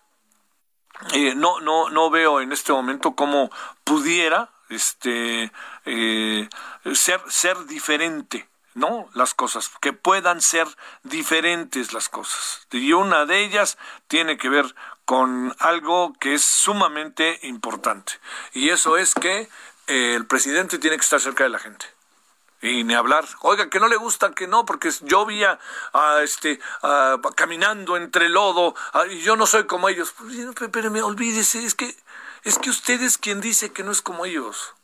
eh, 1.12 1.34
no 1.34 1.60
no 1.60 1.90
no 1.90 2.10
veo 2.10 2.40
en 2.40 2.52
este 2.52 2.72
momento 2.72 3.14
cómo 3.14 3.50
pudiera 3.84 4.50
este 4.68 5.52
eh, 5.84 6.48
ser 6.94 7.20
ser 7.28 7.66
diferente 7.66 8.48
no 8.74 9.08
las 9.14 9.34
cosas 9.34 9.70
que 9.80 9.92
puedan 9.92 10.40
ser 10.40 10.66
diferentes 11.02 11.92
las 11.92 12.08
cosas 12.08 12.66
y 12.70 12.92
una 12.92 13.26
de 13.26 13.44
ellas 13.44 13.78
tiene 14.08 14.38
que 14.38 14.48
ver 14.48 14.74
con 15.04 15.54
algo 15.58 16.14
que 16.20 16.34
es 16.34 16.42
sumamente 16.42 17.40
importante 17.42 18.14
y 18.52 18.70
eso 18.70 18.96
es 18.96 19.14
que 19.14 19.48
eh, 19.88 20.14
el 20.14 20.26
presidente 20.26 20.78
tiene 20.78 20.96
que 20.96 21.02
estar 21.02 21.20
cerca 21.20 21.44
de 21.44 21.50
la 21.50 21.58
gente 21.58 21.86
y 22.62 22.84
ni 22.84 22.94
hablar. 22.94 23.26
Oiga, 23.40 23.68
que 23.68 23.80
no 23.80 23.88
le 23.88 23.96
gusta, 23.96 24.30
que 24.32 24.46
no, 24.46 24.64
porque 24.64 24.90
yo 25.02 25.26
vi 25.26 25.42
a, 25.42 25.58
este, 26.22 26.60
caminando 27.34 27.96
entre 27.96 28.28
lodo 28.28 28.74
y 29.10 29.18
yo 29.20 29.34
no 29.36 29.46
soy 29.46 29.64
como 29.64 29.88
ellos. 29.88 30.14
Pero 30.70 30.90
me 30.92 31.02
olvídese, 31.02 31.64
es 31.64 31.74
que, 31.74 31.94
es 32.44 32.58
que 32.58 32.70
usted 32.70 33.02
es 33.02 33.18
quien 33.18 33.40
dice 33.40 33.72
que 33.72 33.82
no 33.82 33.90
es 33.90 34.00
como 34.00 34.24
ellos 34.24 34.74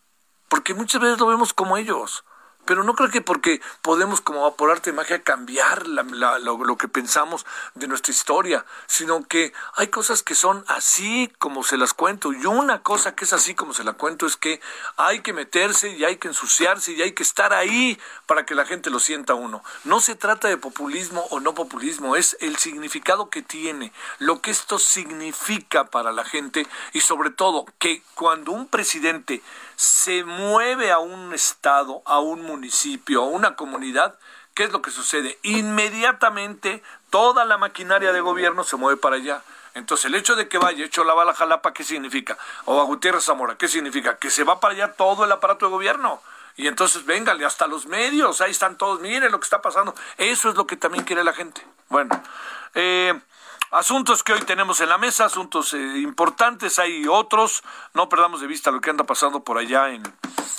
porque 0.49 0.75
muchas 0.75 1.01
veces 1.01 1.19
lo 1.19 1.27
vemos 1.27 1.53
como 1.53 1.77
ellos. 1.77 2.25
Pero 2.69 2.85
no 2.85 2.93
creo 2.93 3.09
que 3.09 3.23
porque 3.23 3.63
podemos 3.81 4.21
como 4.21 4.55
por 4.55 4.71
arte 4.71 4.91
de 4.91 4.97
magia 4.97 5.23
cambiar 5.23 5.89
lo, 5.89 6.77
que 6.77 6.87
pensamos 6.87 7.47
de 7.75 7.89
nuestra 7.89 8.13
historia, 8.13 8.67
sino 8.87 9.27
que 9.27 9.55
hay 9.77 9.89
cosas 9.89 10.23
que 10.23 10.35
son 10.35 10.67
así 10.69 11.33
como 11.39 11.65
se 11.65 11.79
las 11.79 11.95
cuento. 11.95 12.31
Y 12.35 12.45
una 12.45 12.83
cosa 12.83 13.15
que 13.15 13.25
es 13.25 13.33
así 13.33 13.55
como 13.55 13.73
se 13.73 13.85
la 13.85 13.95
cuento 13.95 14.27
es 14.27 14.37
que 14.37 14.61
hay 14.99 15.23
que 15.23 15.33
meterse 15.33 15.97
y 15.97 16.05
hay 16.05 16.19
que 16.19 16.29
ensuciarse 16.29 16.93
y 16.93 17.01
hay 17.01 17.13
que 17.13 17.23
estar 17.23 17.55
ahí 17.55 17.99
para 18.27 18.45
que 18.45 18.55
la 18.55 18.67
gente 18.67 18.91
lo 18.91 19.01
sienta 19.01 19.33
uno. 19.33 19.65
No 19.85 20.01
se 20.01 20.15
trata 20.15 20.49
de 20.49 20.59
populismo 20.59 21.27
o 21.31 21.41
no 21.41 21.55
populismo, 21.55 22.17
es 22.17 22.37
el 22.41 22.59
significado 22.59 23.31
que 23.31 23.41
tiene, 23.41 23.95
lo 24.19 24.43
que 24.43 24.51
esto 24.51 24.79
significa 24.79 25.85
para 25.85 26.13
la 26.13 26.27
gente 26.27 26.67
y 26.93 27.01
sobre 27.01 27.31
todo 27.31 27.65
que 27.79 28.03
cuando 28.15 28.53
un 28.53 28.67
presidente 28.67 29.43
se 29.79 30.25
mueve 30.25 30.91
a 30.91 30.99
un 30.99 31.33
estado, 31.33 32.03
a 32.05 32.19
un 32.19 32.43
municipio, 32.43 33.23
a 33.23 33.27
una 33.27 33.55
comunidad, 33.55 34.19
¿qué 34.53 34.65
es 34.65 34.73
lo 34.73 34.83
que 34.83 34.91
sucede? 34.91 35.39
Inmediatamente 35.45 36.83
toda 37.11 37.45
la 37.45 37.59
maquinaria 37.59 38.13
de 38.13 38.21
gobierno 38.21 38.65
se 38.65 38.75
mueve 38.75 38.97
para 39.01 39.17
allá. 39.17 39.41
Entonces, 39.75 40.07
el 40.07 40.17
hecho 40.17 40.35
de 40.35 40.49
que 40.49 40.59
vaya 40.59 40.85
hecho 40.85 41.05
la 41.05 41.15
bala 41.15 41.33
Jalapa, 41.33 41.73
¿qué 41.73 41.85
significa? 41.85 42.37
O 42.65 42.81
a 42.81 42.85
Gutiérrez 42.87 43.23
Zamora, 43.23 43.57
¿qué 43.57 43.69
significa? 43.69 44.19
Que 44.19 44.31
se 44.31 44.43
va 44.43 44.59
para 44.59 44.75
allá 44.75 44.95
todo 44.95 45.25
el 45.25 45.31
aparato 45.31 45.67
de 45.67 45.71
gobierno. 45.71 46.21
Y 46.57 46.67
entonces, 46.67 47.07
véngale, 47.07 47.45
hasta 47.45 47.69
los 47.69 47.87
medios, 47.87 48.41
ahí 48.41 48.51
están 48.51 48.77
todos, 48.79 48.99
miren 48.99 49.31
lo 49.31 49.39
que 49.39 49.45
está 49.45 49.63
pasando. 49.63 49.95
Eso 50.17 50.49
es 50.49 50.57
lo 50.57 50.67
que 50.67 50.77
también 50.77 51.05
quiere 51.05 51.23
la 51.23 51.35
gente. 51.35 51.65
Bueno, 51.89 52.21
eh, 52.75 53.15
Asuntos 53.71 54.23
que 54.23 54.33
hoy 54.33 54.41
tenemos 54.41 54.81
en 54.81 54.89
la 54.89 54.97
mesa, 54.97 55.27
asuntos 55.27 55.75
eh, 55.75 55.99
importantes, 55.99 56.79
hay 56.79 57.07
otros, 57.07 57.63
no 57.93 58.09
perdamos 58.09 58.41
de 58.41 58.47
vista 58.47 58.71
lo 58.71 58.81
que 58.81 58.89
anda 58.89 59.05
pasando 59.05 59.45
por 59.45 59.59
allá 59.59 59.91
en, 59.91 60.03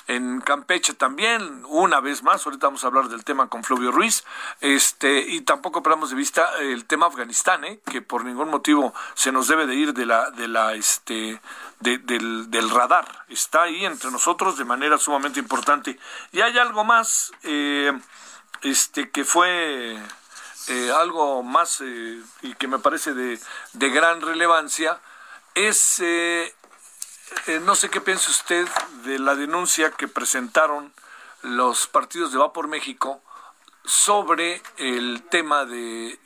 en 0.06 0.42
Campeche 0.42 0.94
también, 0.94 1.64
una 1.66 2.02
vez 2.02 2.22
más, 2.22 2.46
ahorita 2.46 2.68
vamos 2.68 2.84
a 2.84 2.88
hablar 2.88 3.10
del 3.10 3.24
tema 3.24 3.50
con 3.50 3.64
Flavio 3.64 3.92
Ruiz, 3.92 4.26
este, 4.62 5.22
y 5.22 5.42
tampoco 5.42 5.82
perdamos 5.82 6.12
de 6.12 6.18
vista 6.18 6.52
el 6.60 6.86
tema 6.86 7.08
Afganistán, 7.08 7.66
eh, 7.66 7.80
que 7.84 8.04
por 8.04 8.24
ningún 8.24 8.50
motivo 8.50 8.94
se 9.16 9.32
nos 9.32 9.48
debe 9.48 9.66
de 9.66 9.74
ir 9.74 9.94
de 9.96 10.06
la, 10.06 10.30
de 10.30 10.48
la, 10.48 10.76
este, 10.76 11.42
del, 11.80 12.52
del, 12.52 12.70
radar, 12.70 13.26
está 13.28 13.64
ahí 13.64 13.86
entre 13.86 14.12
nosotros 14.12 14.56
de 14.56 14.66
manera 14.66 15.00
sumamente 15.00 15.40
importante. 15.40 15.98
Y 16.32 16.42
hay 16.42 16.60
algo 16.60 16.84
más, 16.84 17.32
eh, 17.42 17.92
este, 18.62 19.10
que 19.10 19.26
fue 19.26 20.00
eh, 20.70 20.92
algo 20.92 21.42
más 21.42 21.82
eh, 21.82 22.22
y 22.44 22.54
que 22.54 22.68
me 22.68 22.78
parece 22.78 23.16
de, 23.16 23.40
de 23.74 23.90
gran 23.90 24.22
relevancia 24.22 25.00
es, 25.56 26.00
eh, 26.00 26.54
no 27.64 27.74
sé 27.74 27.90
qué 27.90 28.02
piensa 28.02 28.30
usted 28.30 28.68
de 29.04 29.18
la 29.18 29.34
denuncia 29.34 29.90
que 29.90 30.08
presentaron 30.08 30.94
los 31.42 31.88
partidos 31.88 32.32
de 32.32 32.38
Va 32.38 32.54
por 32.54 32.68
México 32.68 33.24
sobre 33.84 34.62
el 34.78 35.24
tema 35.24 35.66
de, 35.66 36.20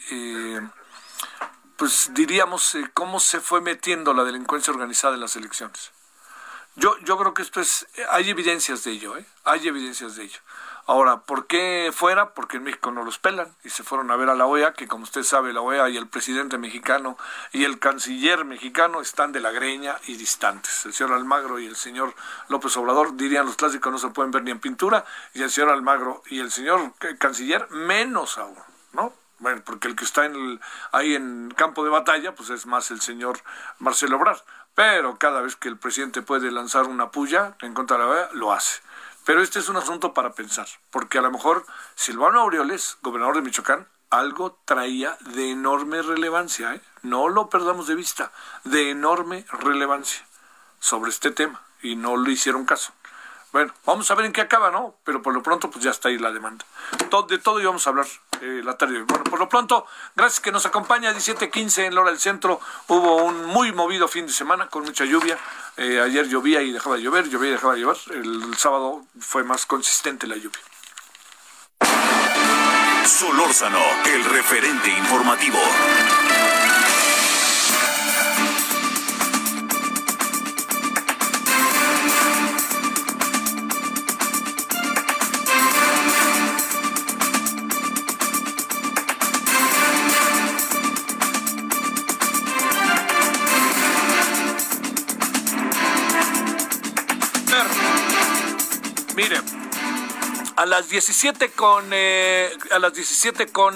pues 1.77 2.13
diríamos, 2.13 2.75
cómo 2.93 3.21
se 3.21 3.39
fue 3.39 3.62
metiendo 3.62 4.13
la 4.13 4.25
delincuencia 4.25 4.73
organizada 4.73 5.13
en 5.13 5.21
las 5.21 5.38
elecciones. 5.38 5.91
Yo, 6.75 6.97
yo 7.00 7.17
creo 7.17 7.33
que 7.33 7.43
esto 7.43 7.62
es, 7.62 7.88
hay 8.09 8.29
evidencias 8.29 8.83
de 8.83 8.91
ello, 8.91 9.15
hay 9.45 9.67
evidencias 9.67 10.17
de 10.17 10.23
ello. 10.23 10.39
Ahora, 10.85 11.21
¿por 11.21 11.47
qué 11.47 11.91
fuera? 11.93 12.33
Porque 12.33 12.57
en 12.57 12.63
México 12.63 12.91
no 12.91 13.05
los 13.05 13.17
pelan 13.17 13.55
y 13.63 13.69
se 13.69 13.83
fueron 13.83 14.11
a 14.11 14.17
ver 14.17 14.29
a 14.29 14.35
la 14.35 14.45
OEA, 14.45 14.73
que 14.73 14.85
como 14.85 15.05
usted 15.05 15.23
sabe, 15.23 15.53
la 15.53 15.61
OEA 15.61 15.87
y 15.89 15.95
el 15.95 16.07
presidente 16.07 16.57
mexicano 16.57 17.17
y 17.53 17.63
el 17.63 17.79
canciller 17.79 18.43
mexicano 18.43 18.99
están 18.99 19.31
de 19.31 19.39
la 19.39 19.51
greña 19.51 19.95
y 20.07 20.15
distantes. 20.15 20.85
El 20.85 20.93
señor 20.93 21.13
Almagro 21.13 21.57
y 21.59 21.67
el 21.67 21.77
señor 21.77 22.13
López 22.49 22.75
Obrador, 22.75 23.15
dirían 23.15 23.45
los 23.45 23.55
clásicos, 23.55 23.93
no 23.93 23.97
se 23.97 24.09
pueden 24.09 24.31
ver 24.31 24.43
ni 24.43 24.51
en 24.51 24.59
pintura, 24.59 25.05
y 25.33 25.41
el 25.41 25.51
señor 25.51 25.69
Almagro 25.69 26.21
y 26.27 26.41
el 26.41 26.51
señor 26.51 26.93
canciller 27.17 27.69
menos 27.69 28.37
aún, 28.37 28.57
¿no? 28.91 29.13
Bueno, 29.39 29.61
porque 29.65 29.87
el 29.87 29.95
que 29.95 30.03
está 30.03 30.25
en 30.25 30.35
el, 30.35 30.61
ahí 30.91 31.15
en 31.15 31.53
campo 31.55 31.85
de 31.85 31.91
batalla, 31.91 32.35
pues 32.35 32.49
es 32.49 32.65
más 32.65 32.91
el 32.91 32.99
señor 32.99 33.39
Marcelo 33.79 34.17
Obrar. 34.17 34.43
Pero 34.75 35.17
cada 35.17 35.41
vez 35.41 35.55
que 35.55 35.69
el 35.69 35.77
presidente 35.77 36.21
puede 36.21 36.51
lanzar 36.51 36.87
una 36.87 37.11
puya 37.11 37.55
en 37.61 37.73
contra 37.73 37.97
de 37.97 38.03
la 38.03 38.09
OEA, 38.09 38.29
lo 38.33 38.51
hace. 38.51 38.81
Pero 39.25 39.42
este 39.42 39.60
es 39.60 39.70
un 39.70 39.77
asunto 39.77 40.13
para 40.13 40.34
pensar, 40.34 40.68
porque 40.92 41.18
a 41.18 41.22
lo 41.22 41.32
mejor 41.32 41.65
Silvano 41.96 42.42
Aureoles, 42.42 42.98
gobernador 43.01 43.36
de 43.36 43.42
Michoacán, 43.42 43.88
algo 44.10 44.60
traía 44.65 45.18
de 45.22 45.51
enorme 45.51 46.01
relevancia, 46.01 46.75
¿eh? 46.75 46.82
no 47.01 47.30
lo 47.30 47.50
perdamos 47.50 47.88
de 47.88 47.96
vista, 47.96 48.32
de 48.63 48.92
enorme 48.92 49.46
relevancia 49.50 50.25
sobre 50.80 51.10
este 51.10 51.32
tema 51.32 51.63
y 51.82 51.96
no 51.96 52.18
le 52.18 52.34
hicieron 52.34 52.65
caso. 52.65 52.94
Bueno, 53.53 53.72
vamos 53.86 54.10
a 54.10 54.15
ver 54.15 54.25
en 54.25 54.33
qué 54.33 54.41
acaba, 54.41 54.72
¿no? 54.72 54.95
Pero 55.03 55.22
por 55.22 55.31
lo 55.31 55.43
pronto, 55.43 55.69
pues 55.69 55.86
ya 55.86 55.91
está 55.91 56.10
ahí 56.10 56.17
la 56.17 56.31
demanda. 56.31 56.65
de 57.29 57.38
todo 57.38 57.62
íbamos 57.62 57.86
a 57.86 57.91
hablar 57.91 58.07
eh, 58.41 58.62
la 58.63 58.75
tarde. 58.79 59.03
Bueno, 59.03 59.24
por 59.25 59.38
lo 59.38 59.48
pronto, 59.48 59.86
gracias 60.15 60.39
que 60.39 60.51
nos 60.51 60.65
acompaña. 60.65 61.13
17.15 61.13 61.86
en 61.86 61.93
la 61.93 62.01
hora 62.01 62.10
del 62.10 62.19
centro. 62.19 62.60
Hubo 62.88 63.17
un 63.17 63.45
muy 63.45 63.72
movido 63.72 64.07
fin 64.07 64.25
de 64.25 64.33
semana 64.33 64.69
con 64.69 64.83
mucha 64.83 65.05
lluvia. 65.05 65.38
Eh, 65.77 66.01
ayer 66.01 66.27
llovía 66.27 66.63
y 66.63 66.72
dejaba 66.72 66.95
de 66.95 67.03
llover, 67.03 67.29
llovía 67.29 67.50
y 67.50 67.53
dejaba 67.53 67.75
de 67.75 67.81
llover. 67.81 67.98
El 68.10 68.57
sábado 68.57 69.05
fue 69.19 69.43
más 69.43 69.67
consistente 69.67 70.25
la 70.25 70.36
lluvia. 70.36 70.60
Solórzano, 73.05 73.83
el 74.05 74.25
referente 74.25 74.89
informativo. 74.89 75.60
Las 100.74 100.89
17 100.89 101.51
con 101.51 101.92
eh, 101.92 102.50
a 102.72 102.80
las 102.80 102.96
17 102.96 103.51
con 103.51 103.75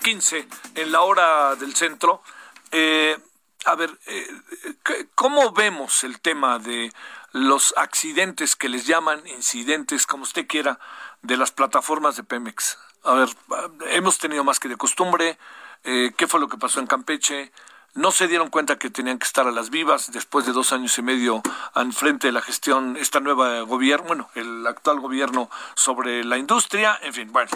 15 0.00 0.38
eh, 0.38 0.48
en 0.74 0.90
la 0.90 1.02
hora 1.02 1.54
del 1.54 1.76
centro. 1.76 2.24
Eh, 2.72 3.16
a 3.66 3.76
ver, 3.76 3.96
¿cómo 5.14 5.52
vemos 5.52 6.02
el 6.02 6.20
tema 6.20 6.58
de 6.58 6.92
los 7.30 7.72
accidentes 7.76 8.56
que 8.56 8.68
les 8.68 8.84
llaman 8.84 9.24
incidentes, 9.28 10.04
como 10.04 10.24
usted 10.24 10.48
quiera, 10.48 10.80
de 11.22 11.36
las 11.36 11.52
plataformas 11.52 12.16
de 12.16 12.24
Pemex? 12.24 12.78
A 13.04 13.14
ver, 13.14 13.28
hemos 13.90 14.18
tenido 14.18 14.42
más 14.42 14.58
que 14.58 14.68
de 14.68 14.76
costumbre. 14.76 15.38
¿Qué 15.84 16.26
fue 16.26 16.40
lo 16.40 16.48
que 16.48 16.58
pasó 16.58 16.80
en 16.80 16.88
Campeche? 16.88 17.52
No 17.94 18.10
se 18.10 18.26
dieron 18.26 18.48
cuenta 18.48 18.78
que 18.78 18.90
tenían 18.90 19.18
que 19.18 19.26
estar 19.26 19.46
a 19.46 19.50
las 19.50 19.70
vivas 19.70 20.12
después 20.12 20.46
de 20.46 20.52
dos 20.52 20.72
años 20.72 20.96
y 20.98 21.02
medio 21.02 21.42
al 21.74 21.92
frente 21.92 22.28
de 22.28 22.32
la 22.32 22.40
gestión, 22.40 22.96
esta 22.96 23.20
nueva 23.20 23.60
gobierno, 23.60 24.06
bueno, 24.06 24.30
el 24.34 24.66
actual 24.66 25.00
gobierno 25.00 25.50
sobre 25.74 26.24
la 26.24 26.38
industria, 26.38 26.98
en 27.02 27.12
fin, 27.12 27.32
bueno. 27.32 27.50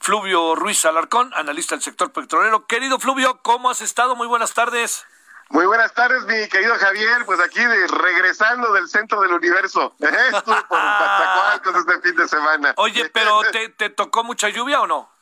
Fluvio 0.00 0.54
Ruiz 0.54 0.84
Alarcón, 0.84 1.32
analista 1.34 1.74
del 1.74 1.82
sector 1.82 2.12
petrolero. 2.12 2.66
Querido 2.66 2.98
Fluvio, 2.98 3.40
¿cómo 3.42 3.70
has 3.70 3.80
estado? 3.80 4.16
Muy 4.16 4.26
buenas 4.26 4.54
tardes. 4.54 5.04
Muy 5.48 5.64
buenas 5.64 5.94
tardes, 5.94 6.24
mi 6.24 6.48
querido 6.48 6.74
Javier. 6.76 7.24
Pues 7.24 7.38
aquí 7.38 7.60
regresando 7.64 8.72
del 8.72 8.88
centro 8.88 9.20
del 9.20 9.32
universo. 9.32 9.94
Estuve 10.00 10.62
por 10.68 11.78
este 11.78 12.00
fin 12.00 12.16
de 12.16 12.28
semana. 12.28 12.74
Oye, 12.76 13.08
pero 13.10 13.40
¿te, 13.52 13.68
¿te 13.68 13.90
tocó 13.90 14.24
mucha 14.24 14.48
lluvia 14.48 14.80
o 14.80 14.86
no? 14.88 15.15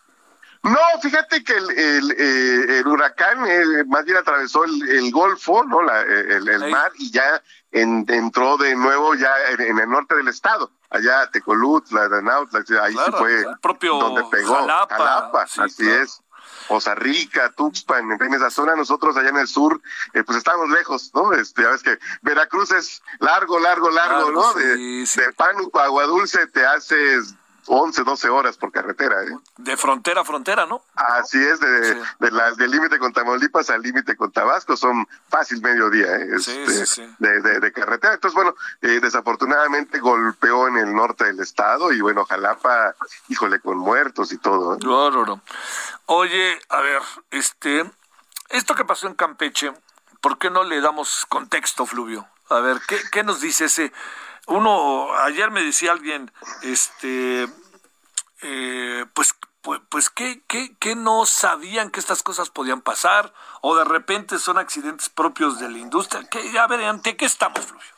No, 0.65 0.79
fíjate 1.03 1.45
que 1.45 1.53
el, 1.53 1.71
el, 1.79 2.11
eh, 2.13 2.79
el 2.79 2.87
huracán 2.87 3.47
eh, 3.47 3.85
más 3.87 4.03
bien 4.07 4.17
atravesó 4.17 4.65
el, 4.65 5.13
Golfo, 5.13 5.63
no, 5.63 5.83
la, 5.83 6.01
eh, 6.01 6.37
el, 6.37 6.71
mar 6.71 6.91
y 6.95 7.11
ya 7.11 7.43
entró 7.71 8.57
de 8.57 8.75
nuevo 8.75 9.15
ya 9.15 9.31
en, 9.59 9.79
el 9.79 9.91
norte 9.91 10.15
del 10.15 10.29
estado, 10.29 10.71
allá 10.89 11.31
Tecolut, 11.31 11.91
la 11.91 12.05
ahí 12.83 12.95
sí 12.95 13.13
fue 13.19 13.41
el 13.41 13.59
propio 13.61 13.97
donde 13.97 14.25
pegó, 14.31 14.55
Jalapa, 14.55 15.43
así 15.43 15.91
es. 15.91 16.23
Poza 16.69 16.95
Rica, 16.95 17.51
Tuxpan, 17.51 18.13
en 18.13 18.35
esa 18.35 18.49
zona, 18.49 18.75
nosotros 18.75 19.17
allá 19.19 19.29
en 19.29 19.37
el 19.37 19.49
sur, 19.49 19.83
pues 20.13 20.39
estamos 20.39 20.71
lejos, 20.71 21.11
¿no? 21.13 21.33
Este, 21.33 21.63
ya 21.63 21.71
ves 21.71 21.83
que 21.83 21.99
Veracruz 22.23 22.71
es 22.71 23.03
largo, 23.19 23.59
largo, 23.59 23.91
largo, 23.91 24.31
¿no? 24.31 24.55
De, 24.55 24.77
de 24.77 25.33
Pánuco 25.37 25.79
a 25.79 25.85
Agua 25.85 26.05
Dulce 26.05 26.47
te 26.47 26.65
haces 26.65 27.35
11, 27.67 28.05
12 28.05 28.29
horas 28.29 28.57
por 28.57 28.71
carretera. 28.73 29.23
¿eh? 29.23 29.37
De 29.59 29.77
frontera 29.77 30.21
a 30.21 30.25
frontera, 30.25 30.67
¿no? 30.67 30.83
Así 30.95 31.39
es, 31.39 31.61
de, 31.61 31.95
de 32.21 32.31
las 32.31 32.57
del 32.57 32.71
límite 32.71 32.99
con 32.99 33.13
Tamaulipas 33.13 33.71
al 33.71 33.83
límite 33.83 34.17
con 34.17 34.33
Tabasco, 34.33 34.77
son 34.77 35.07
fácil 35.29 35.61
mediodía 35.63 36.17
¿eh? 36.17 36.29
Este, 36.37 37.09
de, 37.19 37.61
de, 37.61 37.73
carretera. 37.73 38.15
Entonces, 38.15 38.35
bueno, 38.35 38.55
eh, 38.83 39.01
desafortunadamente 39.01 39.99
golpeó 40.01 40.69
en 40.69 40.77
el 40.77 40.95
norte 40.95 41.25
del 41.25 41.41
estado 41.41 41.93
y 41.93 42.01
bueno, 42.01 42.25
Jalapa, 42.25 42.95
híjole, 43.29 43.61
con 43.61 43.79
muertos 43.79 44.33
y 44.33 44.39
todo. 44.39 44.75
¿eh? 44.75 44.79
No, 44.83 45.11
no, 45.11 45.25
no. 45.25 45.41
Oye, 46.07 46.59
a 46.69 46.81
ver, 46.81 47.03
este, 47.31 47.91
esto 48.51 48.75
que 48.75 48.85
pasó 48.85 49.07
en 49.07 49.15
Campeche, 49.15 49.73
¿por 50.21 50.39
qué 50.39 50.51
no 50.51 50.65
le 50.65 50.81
damos 50.81 51.27
contexto, 51.29 51.87
Fluvio? 51.87 52.27
A 52.51 52.61
ver, 52.61 52.81
¿qué, 52.87 52.99
qué 53.11 53.25
nos 53.25 53.41
dice 53.41 53.67
ese 53.67 53.93
uno, 54.47 55.15
ayer 55.19 55.51
me 55.51 55.63
decía 55.63 55.93
alguien, 55.93 56.31
este, 56.63 57.49
eh, 58.43 59.07
pues, 59.15 59.35
pues, 59.63 59.81
pues 59.89 60.11
¿qué, 60.11 60.43
qué, 60.47 60.77
qué 60.79 60.95
no 60.95 61.25
sabían 61.25 61.91
que 61.91 62.01
estas 62.01 62.23
cosas 62.23 62.51
podían 62.51 62.83
pasar? 62.83 63.33
O 63.63 63.77
de 63.77 63.85
repente 63.85 64.39
son 64.39 64.59
accidentes 64.59 65.09
propios 65.09 65.59
de 65.59 65.71
la 65.71 65.79
industria. 65.79 66.23
¿Qué, 66.31 66.59
a 66.59 66.67
ver, 66.67 66.85
¿ante 66.85 67.17
qué 67.17 67.25
estamos, 67.25 67.61
Fluvio? 67.61 67.95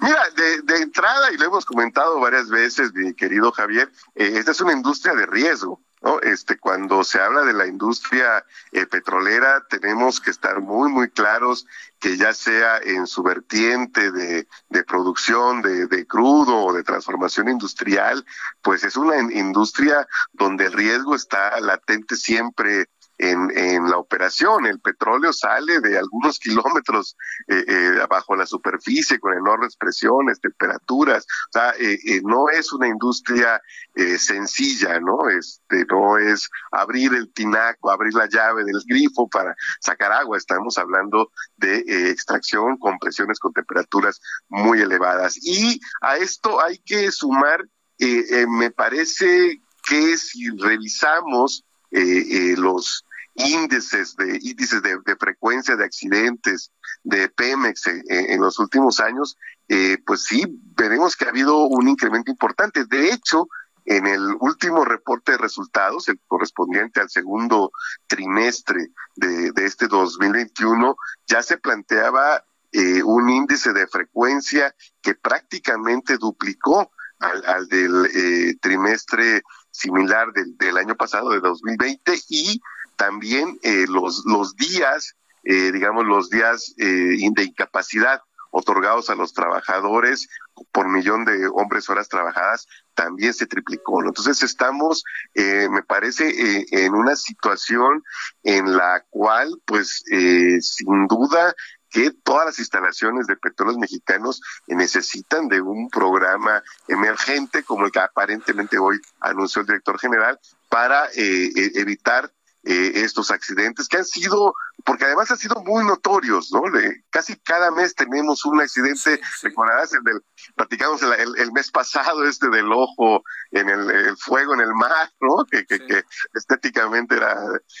Mira, 0.00 0.28
de, 0.30 0.62
de, 0.62 0.82
entrada, 0.82 1.32
y 1.32 1.36
lo 1.36 1.46
hemos 1.46 1.64
comentado 1.64 2.18
varias 2.20 2.48
veces, 2.48 2.92
mi 2.94 3.14
querido 3.14 3.52
Javier, 3.52 3.90
eh, 4.14 4.32
esta 4.36 4.52
es 4.52 4.60
una 4.60 4.72
industria 4.72 5.14
de 5.14 5.26
riesgo. 5.26 5.80
¿No? 6.02 6.20
Este, 6.20 6.58
cuando 6.58 7.04
se 7.04 7.20
habla 7.20 7.42
de 7.42 7.52
la 7.52 7.66
industria 7.66 8.44
eh, 8.72 8.86
petrolera, 8.86 9.66
tenemos 9.68 10.20
que 10.20 10.30
estar 10.30 10.60
muy, 10.60 10.90
muy 10.90 11.10
claros 11.10 11.66
que 11.98 12.16
ya 12.16 12.32
sea 12.32 12.78
en 12.78 13.06
su 13.06 13.22
vertiente 13.22 14.12
de, 14.12 14.46
producción 14.84 15.62
de, 15.62 15.86
de, 15.86 16.06
crudo 16.06 16.56
o 16.56 16.72
de 16.72 16.84
transformación 16.84 17.48
industrial, 17.48 18.24
pues 18.62 18.84
es 18.84 18.96
una 18.96 19.18
industria 19.18 20.06
donde 20.32 20.66
el 20.66 20.72
riesgo 20.72 21.14
está 21.14 21.60
latente 21.60 22.16
siempre 22.16 22.88
en, 23.18 23.50
en, 23.56 23.90
la 23.90 23.98
operación. 23.98 24.66
El 24.66 24.80
petróleo 24.80 25.32
sale 25.32 25.80
de 25.80 25.98
algunos 25.98 26.38
kilómetros 26.38 27.16
eh, 27.48 27.64
eh, 27.66 28.06
bajo 28.08 28.36
la 28.36 28.46
superficie 28.46 29.18
con 29.18 29.36
enormes 29.36 29.76
presiones, 29.76 30.40
temperaturas. 30.40 31.26
O 31.48 31.52
sea, 31.52 31.70
eh, 31.78 31.98
eh 32.04 32.20
no 32.24 32.48
es 32.48 32.72
una 32.72 32.88
industria 32.88 33.60
eh, 33.94 34.18
sencilla, 34.18 35.00
¿no? 35.00 35.28
Este, 35.28 35.84
no 35.90 36.18
es 36.18 36.48
abrir 36.70 37.14
el 37.14 37.32
tinaco, 37.32 37.90
abrir 37.90 38.14
la 38.14 38.28
llave 38.28 38.64
del 38.64 38.80
grifo 38.86 39.28
para 39.28 39.54
sacar 39.80 40.12
agua. 40.12 40.36
Estamos 40.36 40.78
hablando 40.78 41.32
de 41.56 41.78
eh, 41.78 42.10
extracción 42.10 42.78
con 42.78 42.98
presiones, 42.98 43.40
con 43.40 43.52
temperaturas 43.52 44.20
muy 44.48 44.80
elevadas. 44.80 45.36
Y 45.42 45.80
a 46.00 46.16
esto 46.16 46.60
hay 46.62 46.78
que 46.78 47.10
sumar, 47.10 47.64
me 47.98 48.70
parece 48.70 49.60
que 49.88 50.16
si 50.16 50.48
revisamos 50.50 51.64
eh, 51.90 52.54
los 52.56 53.04
índices 53.38 54.16
de 54.16 54.38
índices 54.42 54.82
de, 54.82 55.16
frecuencia 55.16 55.76
de 55.76 55.84
accidentes 55.84 56.72
de 57.02 57.28
Pemex 57.28 57.86
en, 57.86 58.40
los 58.40 58.58
últimos 58.58 59.00
años, 59.00 59.36
eh, 59.68 59.98
pues 60.06 60.24
sí, 60.24 60.44
veremos 60.76 61.16
que 61.16 61.24
ha 61.24 61.30
habido 61.30 61.66
un 61.66 61.88
incremento 61.88 62.30
importante. 62.30 62.84
De 62.84 63.12
hecho, 63.12 63.48
en 63.84 64.06
el 64.06 64.36
último 64.40 64.84
reporte 64.84 65.32
de 65.32 65.38
resultados, 65.38 66.08
el 66.08 66.20
correspondiente 66.26 67.00
al 67.00 67.08
segundo 67.08 67.70
trimestre 68.06 68.88
de, 69.16 69.52
de 69.52 69.64
este 69.64 69.86
2021, 69.86 70.96
ya 71.26 71.42
se 71.42 71.56
planteaba 71.56 72.44
eh, 72.72 73.02
un 73.02 73.30
índice 73.30 73.72
de 73.72 73.86
frecuencia 73.86 74.74
que 75.00 75.14
prácticamente 75.14 76.18
duplicó 76.18 76.90
al, 77.18 77.44
al 77.46 77.66
del 77.68 78.06
eh, 78.14 78.56
trimestre 78.60 79.42
similar 79.70 80.32
del, 80.32 80.56
del 80.58 80.76
año 80.76 80.94
pasado, 80.94 81.30
de 81.30 81.40
2020, 81.40 82.20
y 82.28 82.60
también 82.98 83.58
eh, 83.62 83.86
los, 83.88 84.24
los 84.26 84.56
días, 84.56 85.14
eh, 85.44 85.72
digamos, 85.72 86.04
los 86.04 86.28
días 86.28 86.74
eh, 86.76 87.16
de 87.34 87.44
incapacidad 87.44 88.20
otorgados 88.50 89.10
a 89.10 89.14
los 89.14 89.32
trabajadores 89.32 90.28
por 90.72 90.88
millón 90.88 91.24
de 91.24 91.46
hombres 91.48 91.88
horas 91.88 92.08
trabajadas 92.08 92.66
también 92.94 93.32
se 93.34 93.46
triplicó. 93.46 94.02
Entonces 94.02 94.42
estamos, 94.42 95.04
eh, 95.34 95.68
me 95.70 95.82
parece, 95.82 96.28
eh, 96.28 96.66
en 96.72 96.94
una 96.94 97.14
situación 97.14 98.02
en 98.42 98.76
la 98.76 99.04
cual, 99.10 99.60
pues, 99.64 100.02
eh, 100.10 100.58
sin 100.60 101.06
duda, 101.06 101.54
que 101.90 102.10
todas 102.10 102.44
las 102.44 102.58
instalaciones 102.58 103.26
de 103.26 103.36
petróleos 103.36 103.78
mexicanos 103.78 104.42
necesitan 104.66 105.48
de 105.48 105.62
un 105.62 105.88
programa 105.88 106.62
emergente 106.86 107.62
como 107.62 107.86
el 107.86 107.92
que 107.92 108.00
aparentemente 108.00 108.76
hoy 108.78 109.00
anunció 109.20 109.62
el 109.62 109.68
director 109.68 109.98
general 109.98 110.38
para 110.68 111.08
evitar 111.14 112.30
eh, 112.68 112.92
estos 112.96 113.30
accidentes 113.30 113.88
que 113.88 113.96
han 113.96 114.04
sido, 114.04 114.52
porque 114.84 115.06
además 115.06 115.30
han 115.30 115.38
sido 115.38 115.62
muy 115.64 115.84
notorios, 115.84 116.50
¿no? 116.52 116.62
casi 117.10 117.36
cada 117.36 117.70
mes 117.70 117.94
tenemos 117.94 118.44
un 118.44 118.60
accidente, 118.60 119.20
recordarás 119.42 119.94
el 119.94 120.02
del, 120.02 120.20
platicamos 120.54 121.00
el, 121.02 121.52
mes 121.52 121.70
pasado 121.70 122.26
este 122.26 122.48
del 122.50 122.70
ojo 122.70 123.22
en 123.52 123.70
el, 123.70 124.16
fuego 124.18 124.52
en 124.52 124.60
el 124.60 124.74
mar, 124.74 125.10
¿no? 125.20 125.44
Que, 125.50 125.64
que, 125.64 126.04
estéticamente 126.34 127.16
era 127.16 127.34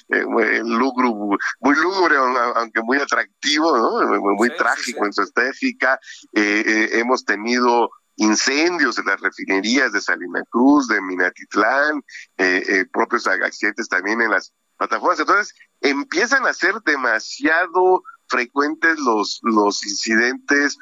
eh, 0.08 0.24
muy, 0.24 0.44
lúgubre, 0.64 1.38
muy 1.60 1.76
lúgubre, 1.76 2.16
aunque 2.56 2.80
muy 2.82 2.96
atractivo, 2.96 3.76
¿no? 3.76 4.20
Muy, 4.20 4.48
trágico 4.56 5.04
en 5.04 5.12
su 5.12 5.22
estética. 5.22 5.98
Eh, 6.32 6.62
eh, 6.66 6.88
hemos 6.98 7.24
tenido 7.24 7.90
incendios 8.16 8.98
en 8.98 9.06
las 9.06 9.20
refinerías 9.20 9.92
de 9.92 10.00
Salina 10.00 10.42
Cruz, 10.50 10.88
de 10.88 11.00
Minatitlán, 11.00 12.02
eh, 12.36 12.84
propios 12.92 13.26
accidentes 13.26 13.88
también 13.88 14.20
en 14.22 14.30
las 14.30 14.52
plataformas. 14.78 15.20
Entonces, 15.20 15.54
empiezan 15.80 16.46
a 16.46 16.54
ser 16.54 16.74
demasiado 16.84 18.02
frecuentes 18.28 18.98
los, 18.98 19.40
los 19.42 19.84
incidentes 19.84 20.78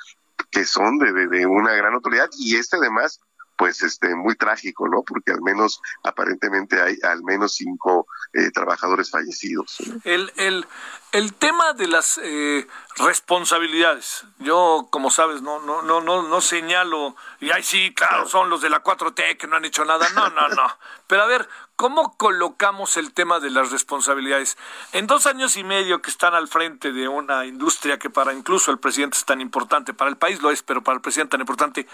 que 0.50 0.64
son 0.64 0.98
de, 0.98 1.12
de, 1.12 1.46
una 1.46 1.72
gran 1.72 1.94
autoridad 1.94 2.28
y 2.38 2.56
este 2.56 2.76
además 2.76 3.20
pues 3.56 3.82
este 3.82 4.14
muy 4.14 4.36
trágico, 4.36 4.86
¿no? 4.88 5.02
Porque 5.02 5.32
al 5.32 5.40
menos 5.40 5.80
aparentemente 6.04 6.80
hay 6.80 6.96
al 7.02 7.22
menos 7.22 7.54
cinco 7.54 8.06
eh, 8.34 8.50
trabajadores 8.50 9.10
fallecidos. 9.10 9.78
El, 10.04 10.30
el, 10.36 10.66
el 11.12 11.34
tema 11.34 11.72
de 11.72 11.88
las 11.88 12.20
eh, 12.22 12.66
responsabilidades, 12.96 14.24
yo 14.38 14.88
como 14.90 15.10
sabes 15.10 15.40
no 15.40 15.60
no 15.60 15.82
no 15.82 16.00
no 16.00 16.22
no 16.22 16.40
señalo 16.40 17.16
y 17.40 17.50
ay 17.50 17.62
sí 17.62 17.94
claro 17.94 18.28
son 18.28 18.50
los 18.50 18.60
de 18.60 18.70
la 18.70 18.82
4T 18.82 19.38
que 19.38 19.46
no 19.46 19.56
han 19.56 19.64
hecho 19.64 19.84
nada, 19.84 20.06
no 20.14 20.28
no 20.28 20.48
no, 20.48 20.66
pero 21.06 21.22
a 21.22 21.26
ver 21.26 21.48
cómo 21.76 22.16
colocamos 22.16 22.96
el 22.96 23.12
tema 23.12 23.38
de 23.38 23.50
las 23.50 23.70
responsabilidades 23.70 24.56
en 24.92 25.06
dos 25.06 25.26
años 25.26 25.56
y 25.56 25.64
medio 25.64 26.00
que 26.02 26.10
están 26.10 26.34
al 26.34 26.48
frente 26.48 26.90
de 26.90 27.06
una 27.06 27.44
industria 27.44 27.98
que 27.98 28.10
para 28.10 28.32
incluso 28.32 28.70
el 28.70 28.78
presidente 28.78 29.18
es 29.18 29.24
tan 29.24 29.40
importante 29.40 29.94
para 29.94 30.10
el 30.10 30.16
país 30.16 30.40
lo 30.40 30.50
es, 30.50 30.62
pero 30.62 30.82
para 30.82 30.96
el 30.96 31.02
presidente 31.02 31.32
tan 31.32 31.40
importante 31.40 31.86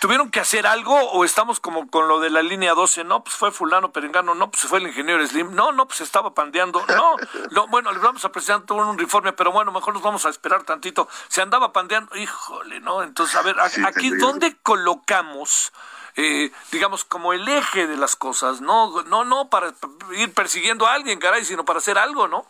¿Tuvieron 0.00 0.30
que 0.30 0.40
hacer 0.40 0.66
algo 0.66 0.94
o 0.94 1.26
estamos 1.26 1.60
como 1.60 1.90
con 1.90 2.08
lo 2.08 2.20
de 2.20 2.30
la 2.30 2.40
línea 2.40 2.72
12? 2.72 3.04
No, 3.04 3.22
pues 3.22 3.36
fue 3.36 3.52
fulano 3.52 3.92
perengano, 3.92 4.34
no, 4.34 4.50
pues 4.50 4.64
fue 4.64 4.78
el 4.78 4.86
ingeniero 4.86 5.24
Slim, 5.26 5.54
no, 5.54 5.72
no, 5.72 5.86
pues 5.86 6.00
estaba 6.00 6.32
pandeando, 6.32 6.82
no, 6.88 7.16
no 7.50 7.66
bueno, 7.66 7.92
les 7.92 8.00
vamos 8.00 8.24
a 8.24 8.32
presentar 8.32 8.78
un 8.78 8.98
informe, 8.98 9.34
pero 9.34 9.52
bueno, 9.52 9.72
mejor 9.72 9.92
nos 9.92 10.02
vamos 10.02 10.24
a 10.24 10.30
esperar 10.30 10.62
tantito. 10.62 11.06
Se 11.28 11.42
andaba 11.42 11.74
pandeando, 11.74 12.16
híjole, 12.16 12.80
¿no? 12.80 13.02
Entonces, 13.02 13.36
a 13.36 13.42
ver, 13.42 13.56
aquí, 13.60 14.08
¿dónde 14.08 14.56
colocamos? 14.62 15.70
Eh, 16.16 16.50
digamos, 16.72 17.04
como 17.04 17.34
el 17.34 17.46
eje 17.46 17.86
de 17.86 17.98
las 17.98 18.16
cosas, 18.16 18.62
no, 18.62 19.02
no, 19.02 19.26
no 19.26 19.50
para 19.50 19.74
ir 20.16 20.32
persiguiendo 20.32 20.86
a 20.86 20.94
alguien, 20.94 21.18
caray, 21.18 21.44
sino 21.44 21.66
para 21.66 21.78
hacer 21.78 21.98
algo, 21.98 22.26
¿no? 22.26 22.46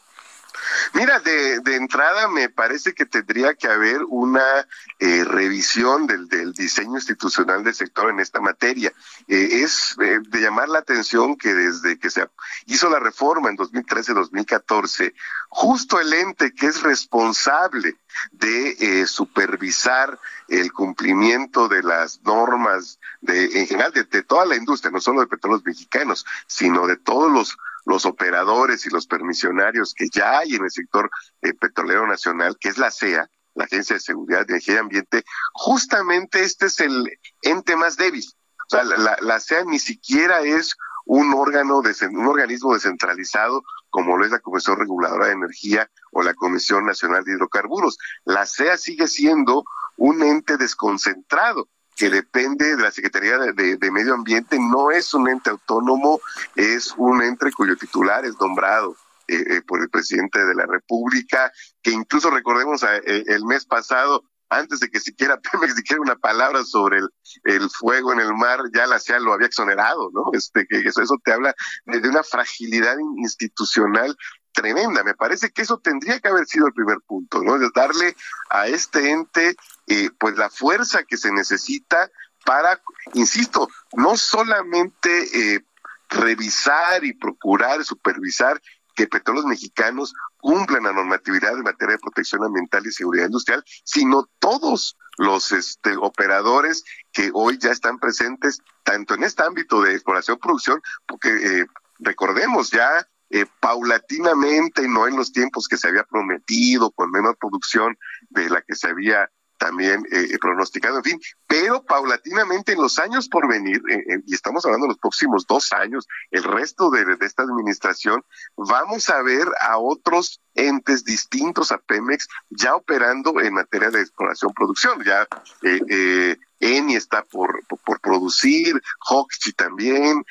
Mira, 0.94 1.20
de, 1.20 1.60
entrada 1.76 2.28
me 2.28 2.48
parece 2.48 2.94
que 2.94 3.06
tendría 3.06 3.54
que 3.54 3.68
haber 3.68 4.02
una 4.04 4.66
eh, 4.98 5.24
revisión 5.24 6.06
del, 6.06 6.28
diseño 6.52 6.96
institucional 6.96 7.62
del 7.62 7.74
sector 7.74 8.10
en 8.10 8.20
esta 8.20 8.40
materia. 8.40 8.92
Eh, 9.28 9.62
es 9.62 9.96
eh, 10.00 10.20
de 10.28 10.40
llamar 10.40 10.68
la 10.68 10.80
atención 10.80 11.36
que 11.36 11.54
desde 11.54 11.98
que 11.98 12.10
se 12.10 12.28
hizo 12.66 12.90
la 12.90 12.98
reforma 12.98 13.50
en 13.50 13.56
2013-2014, 13.56 15.14
justo 15.48 16.00
el 16.00 16.12
ente 16.12 16.54
que 16.54 16.66
es 16.66 16.82
responsable 16.82 17.96
de 18.32 19.06
supervisar 19.06 20.18
el 20.48 20.72
cumplimiento 20.72 21.68
de 21.68 21.82
las 21.82 22.20
normas 22.22 22.98
en 23.22 23.66
general 23.66 23.92
de 23.92 24.22
toda 24.22 24.44
la 24.46 24.56
industria, 24.56 24.90
no 24.90 25.00
solo 25.00 25.20
de 25.20 25.28
petróleos 25.28 25.64
mexicanos, 25.64 26.26
sino 26.46 26.86
de 26.86 26.96
todos 26.96 27.30
los 27.30 27.56
los 27.84 28.06
operadores 28.06 28.86
y 28.86 28.90
los 28.90 29.06
permisionarios 29.06 29.94
que 29.94 30.08
ya 30.12 30.38
hay 30.38 30.54
en 30.54 30.64
el 30.64 30.70
sector 30.70 31.10
eh, 31.42 31.54
petrolero 31.54 32.06
nacional, 32.06 32.56
que 32.58 32.68
es 32.68 32.78
la 32.78 32.90
CEA, 32.90 33.28
la 33.54 33.64
Agencia 33.64 33.94
de 33.94 34.00
Seguridad 34.00 34.46
de 34.46 34.54
Energía 34.54 34.74
y 34.74 34.78
Ambiente, 34.78 35.24
justamente 35.52 36.42
este 36.42 36.66
es 36.66 36.80
el 36.80 37.18
ente 37.42 37.76
más 37.76 37.96
débil. 37.96 38.24
O 38.66 38.70
sea, 38.70 39.40
CEA 39.40 39.64
ni 39.64 39.78
siquiera 39.78 40.42
es 40.42 40.76
un 41.04 41.34
órgano, 41.34 41.82
de, 41.82 41.94
un 42.06 42.26
organismo 42.26 42.74
descentralizado 42.74 43.62
como 43.88 44.16
lo 44.16 44.24
es 44.24 44.30
la 44.30 44.38
Comisión 44.38 44.78
Reguladora 44.78 45.26
de 45.26 45.32
Energía 45.32 45.90
o 46.12 46.22
la 46.22 46.34
Comisión 46.34 46.86
Nacional 46.86 47.24
de 47.24 47.32
Hidrocarburos. 47.32 47.98
La 48.24 48.46
CEA 48.46 48.78
sigue 48.78 49.08
siendo 49.08 49.64
un 49.96 50.22
ente 50.22 50.56
desconcentrado 50.56 51.68
que 52.00 52.08
depende 52.08 52.76
de 52.76 52.82
la 52.82 52.90
Secretaría 52.90 53.36
de, 53.36 53.90
Medio 53.90 54.14
Ambiente, 54.14 54.58
no 54.58 54.90
es 54.90 55.12
un 55.12 55.28
ente 55.28 55.50
autónomo, 55.50 56.18
es 56.56 56.94
un 56.96 57.22
ente 57.22 57.52
cuyo 57.52 57.76
titular 57.76 58.24
es 58.24 58.40
nombrado 58.40 58.96
eh, 59.28 59.44
eh, 59.46 59.60
por 59.60 59.82
el 59.82 59.90
presidente 59.90 60.42
de 60.42 60.54
la 60.54 60.64
República, 60.64 61.52
que 61.82 61.90
incluso 61.90 62.30
recordemos 62.30 62.82
eh, 62.84 63.24
el 63.26 63.44
mes 63.44 63.66
pasado, 63.66 64.24
antes 64.48 64.80
de 64.80 64.88
que 64.88 64.98
siquiera 64.98 65.38
Pemex 65.52 65.76
dijera 65.76 66.00
una 66.00 66.16
palabra 66.16 66.64
sobre 66.64 67.00
el, 67.44 67.68
fuego 67.68 68.14
en 68.14 68.20
el 68.20 68.32
mar, 68.32 68.60
ya 68.72 68.86
la 68.86 68.98
CEA 68.98 69.20
lo 69.20 69.34
había 69.34 69.48
exonerado, 69.48 70.08
¿no? 70.14 70.30
Este, 70.32 70.66
que 70.66 70.78
eso, 70.78 71.02
eso 71.02 71.16
te 71.22 71.34
habla 71.34 71.54
de, 71.84 72.08
una 72.08 72.22
fragilidad 72.22 72.96
institucional 73.18 74.16
tremenda. 74.52 75.04
Me 75.04 75.14
parece 75.14 75.50
que 75.50 75.62
eso 75.62 75.78
tendría 75.78 76.20
que 76.20 76.28
haber 76.28 76.46
sido 76.46 76.66
el 76.66 76.72
primer 76.72 76.98
punto, 77.06 77.42
¿no? 77.42 77.58
De 77.58 77.70
darle 77.74 78.16
a 78.48 78.66
este 78.66 79.10
ente 79.10 79.56
eh, 79.86 80.10
pues 80.18 80.36
la 80.36 80.50
fuerza 80.50 81.04
que 81.04 81.16
se 81.16 81.32
necesita 81.32 82.10
para, 82.44 82.80
insisto, 83.14 83.68
no 83.92 84.16
solamente 84.16 85.54
eh, 85.54 85.64
revisar 86.08 87.04
y 87.04 87.12
procurar, 87.12 87.84
supervisar 87.84 88.60
que 88.94 89.06
petróleos 89.06 89.46
mexicanos 89.46 90.14
cumplan 90.38 90.84
la 90.84 90.92
normatividad 90.92 91.54
en 91.54 91.62
materia 91.62 91.94
de 91.94 92.00
protección 92.00 92.44
ambiental 92.44 92.86
y 92.86 92.92
seguridad 92.92 93.26
industrial, 93.26 93.64
sino 93.84 94.28
todos 94.38 94.96
los 95.16 95.52
este, 95.52 95.96
operadores 95.96 96.84
que 97.12 97.30
hoy 97.34 97.58
ya 97.58 97.70
están 97.70 97.98
presentes 97.98 98.58
tanto 98.82 99.14
en 99.14 99.24
este 99.24 99.42
ámbito 99.42 99.82
de 99.82 99.94
exploración 99.94 100.38
producción, 100.38 100.82
porque 101.06 101.28
eh, 101.28 101.66
recordemos 101.98 102.70
ya 102.70 103.06
eh, 103.30 103.46
paulatinamente, 103.60 104.86
no 104.88 105.06
en 105.06 105.16
los 105.16 105.32
tiempos 105.32 105.68
que 105.68 105.76
se 105.76 105.88
había 105.88 106.04
prometido, 106.04 106.90
con 106.90 107.10
menor 107.10 107.36
producción 107.38 107.96
de 108.28 108.50
la 108.50 108.62
que 108.62 108.74
se 108.74 108.88
había 108.88 109.30
también 109.60 110.02
eh, 110.10 110.38
pronosticado, 110.40 110.96
en 110.96 111.04
fin, 111.04 111.20
pero 111.46 111.84
paulatinamente 111.84 112.72
en 112.72 112.80
los 112.80 112.98
años 112.98 113.28
por 113.28 113.46
venir, 113.46 113.82
eh, 113.90 114.02
eh, 114.08 114.22
y 114.26 114.34
estamos 114.34 114.64
hablando 114.64 114.86
de 114.86 114.92
los 114.92 114.98
próximos 114.98 115.46
dos 115.46 115.70
años, 115.72 116.08
el 116.30 116.44
resto 116.44 116.88
de, 116.88 117.04
esta 117.20 117.42
administración, 117.42 118.24
vamos 118.56 119.10
a 119.10 119.20
ver 119.20 119.46
a 119.60 119.76
otros 119.76 120.40
entes 120.54 121.04
distintos 121.04 121.72
a 121.72 121.78
Pemex 121.78 122.28
ya 122.50 122.74
operando 122.74 123.40
en 123.40 123.54
materia 123.54 123.90
de 123.90 124.00
exploración-producción. 124.00 125.02
Ya 125.04 125.26
eh, 125.62 126.36
Eni 126.60 126.96
está 126.96 127.22
por, 127.24 127.64
por, 127.66 128.00
producir, 128.00 128.80
Hoxchi 129.08 129.52
también, 129.52 130.24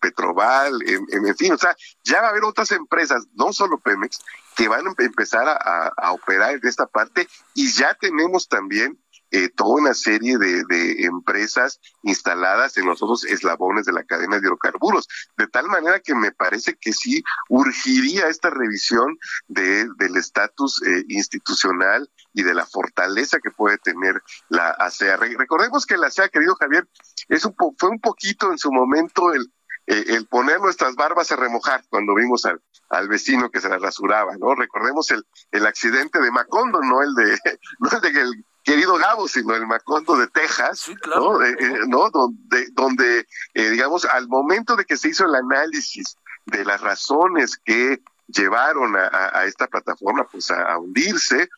Petroval, 0.00 0.80
en, 0.86 1.06
en, 1.10 1.36
fin, 1.36 1.52
o 1.52 1.58
sea, 1.58 1.76
ya 2.02 2.22
va 2.22 2.28
a 2.28 2.30
haber 2.30 2.44
otras 2.44 2.72
empresas, 2.72 3.26
no 3.34 3.52
solo 3.52 3.78
Pemex, 3.78 4.18
que 4.54 4.68
van 4.68 4.86
a 4.86 4.94
empezar 4.98 5.46
a, 5.46 6.12
operar 6.12 6.54
en 6.54 6.66
esta 6.66 6.86
parte 6.86 7.28
y 7.54 7.70
ya 7.72 7.94
tenemos 7.94 8.48
también 8.48 8.98
eh, 9.34 9.48
toda 9.48 9.80
una 9.80 9.94
serie 9.94 10.38
de, 10.38 10.62
empresas 11.04 11.80
instaladas 12.04 12.76
en 12.76 12.86
los 12.86 13.02
otros 13.02 13.24
eslabones 13.24 13.84
de 13.84 13.92
la 13.92 14.04
cadena 14.04 14.36
de 14.36 14.42
hidrocarburos, 14.46 15.08
de 15.36 15.48
tal 15.48 15.66
manera 15.66 15.98
que 15.98 16.14
me 16.14 16.30
parece 16.30 16.76
que 16.80 16.92
sí 16.92 17.20
urgiría 17.48 18.28
esta 18.28 18.50
revisión 18.50 19.18
de, 19.48 19.88
del 19.98 20.16
estatus 20.16 20.80
eh, 20.86 21.04
institucional 21.08 22.08
y 22.32 22.44
de 22.44 22.54
la 22.54 22.64
fortaleza 22.64 23.40
que 23.40 23.50
puede 23.50 23.76
tener 23.78 24.22
la 24.50 24.70
ASEA. 24.70 25.16
Recordemos 25.16 25.84
que 25.84 25.96
la 25.96 26.06
ASEA, 26.06 26.28
querido 26.28 26.54
Javier, 26.54 26.86
es 27.28 27.44
un 27.44 27.56
fue 27.76 27.90
un 27.90 28.00
poquito 28.00 28.52
en 28.52 28.58
su 28.58 28.70
momento 28.70 29.32
el, 29.32 29.52
eh, 29.88 30.04
el 30.10 30.28
poner 30.28 30.60
nuestras 30.60 30.94
barbas 30.94 31.32
a 31.32 31.36
remojar 31.36 31.82
cuando 31.88 32.14
vimos 32.14 32.44
al, 32.44 32.62
al 32.88 33.08
vecino 33.08 33.50
que 33.50 33.60
se 33.60 33.68
la 33.68 33.78
rasuraba, 33.78 34.36
¿no? 34.36 34.54
Recordemos 34.54 35.10
el, 35.10 35.26
el 35.50 35.66
accidente 35.66 36.20
de 36.20 36.30
Macondo, 36.30 36.80
no 36.82 37.02
el 37.02 37.14
de, 37.14 37.36
no 37.80 37.90
el 37.90 38.00
de 38.00 38.20
el 38.20 38.44
querido 38.64 38.96
Gabo, 38.96 39.28
sino 39.28 39.54
el 39.54 39.66
Macondo 39.66 40.16
de 40.16 40.26
Texas, 40.28 40.90
¿no? 41.06 41.42
Eh, 41.42 41.56
¿no? 41.86 42.10
Donde, 42.10 42.68
donde 42.72 43.26
eh, 43.54 43.70
digamos, 43.70 44.04
al 44.04 44.28
momento 44.28 44.76
de 44.76 44.84
que 44.84 44.96
se 44.96 45.08
hizo 45.10 45.26
el 45.26 45.34
análisis 45.34 46.16
de 46.46 46.64
las 46.64 46.80
razones 46.80 47.58
que 47.64 48.02
llevaron 48.26 48.96
a, 48.96 49.44
esta 49.44 49.66
plataforma 49.66 50.26
pues 50.30 50.50
a, 50.50 50.78
hundirse. 50.78 51.48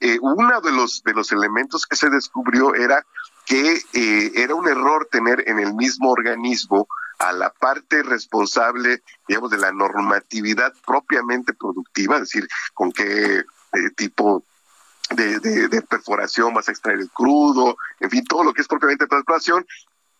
Eh, 0.00 0.18
uno 0.20 0.60
de 0.60 0.72
los, 0.72 1.02
de 1.02 1.12
los 1.12 1.32
elementos 1.32 1.86
que 1.86 1.96
se 1.96 2.10
descubrió 2.10 2.74
era 2.74 3.04
que 3.46 3.80
eh, 3.92 4.32
era 4.34 4.54
un 4.54 4.68
error 4.68 5.08
tener 5.10 5.44
en 5.48 5.58
el 5.58 5.74
mismo 5.74 6.10
organismo 6.10 6.88
a 7.18 7.32
la 7.32 7.50
parte 7.50 8.02
responsable, 8.02 9.02
digamos, 9.28 9.50
de 9.50 9.58
la 9.58 9.72
normatividad 9.72 10.72
propiamente 10.86 11.52
productiva, 11.52 12.16
es 12.16 12.22
decir, 12.22 12.48
con 12.72 12.90
qué 12.90 13.38
eh, 13.38 13.44
tipo 13.96 14.44
de, 15.10 15.38
de, 15.68 15.82
perforación 15.82 16.54
vas 16.54 16.68
a 16.68 16.72
extraer 16.72 16.98
el 16.98 17.10
crudo, 17.10 17.76
en 18.00 18.10
fin, 18.10 18.24
todo 18.24 18.42
lo 18.42 18.52
que 18.52 18.62
es 18.62 18.68
propiamente 18.68 19.06
transplantación, 19.06 19.66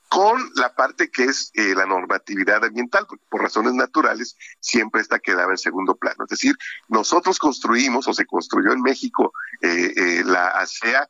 con 0.09 0.39
la 0.55 0.75
parte 0.75 1.11
que 1.11 1.25
es 1.25 1.51
eh, 1.55 1.75
la 1.75 1.87
normatividad 1.87 2.65
ambiental, 2.65 3.07
porque 3.09 3.25
por 3.29 3.43
razones 3.43 3.75
naturales 3.75 4.37
siempre 4.61 5.01
esta 5.01 5.19
quedaba 5.19 5.53
en 5.53 5.59
segundo 5.59 5.97
plano. 5.97 6.25
Es 6.25 6.31
decir, 6.31 6.57
nosotros 6.89 7.39
construimos 7.39 8.07
o 8.07 8.15
se 8.15 8.27
construyó 8.27 8.73
en 8.73 8.83
México 8.83 9.33
eh, 9.61 9.93
eh, 9.97 10.23
la 10.25 10.49
ASEA 10.49 11.09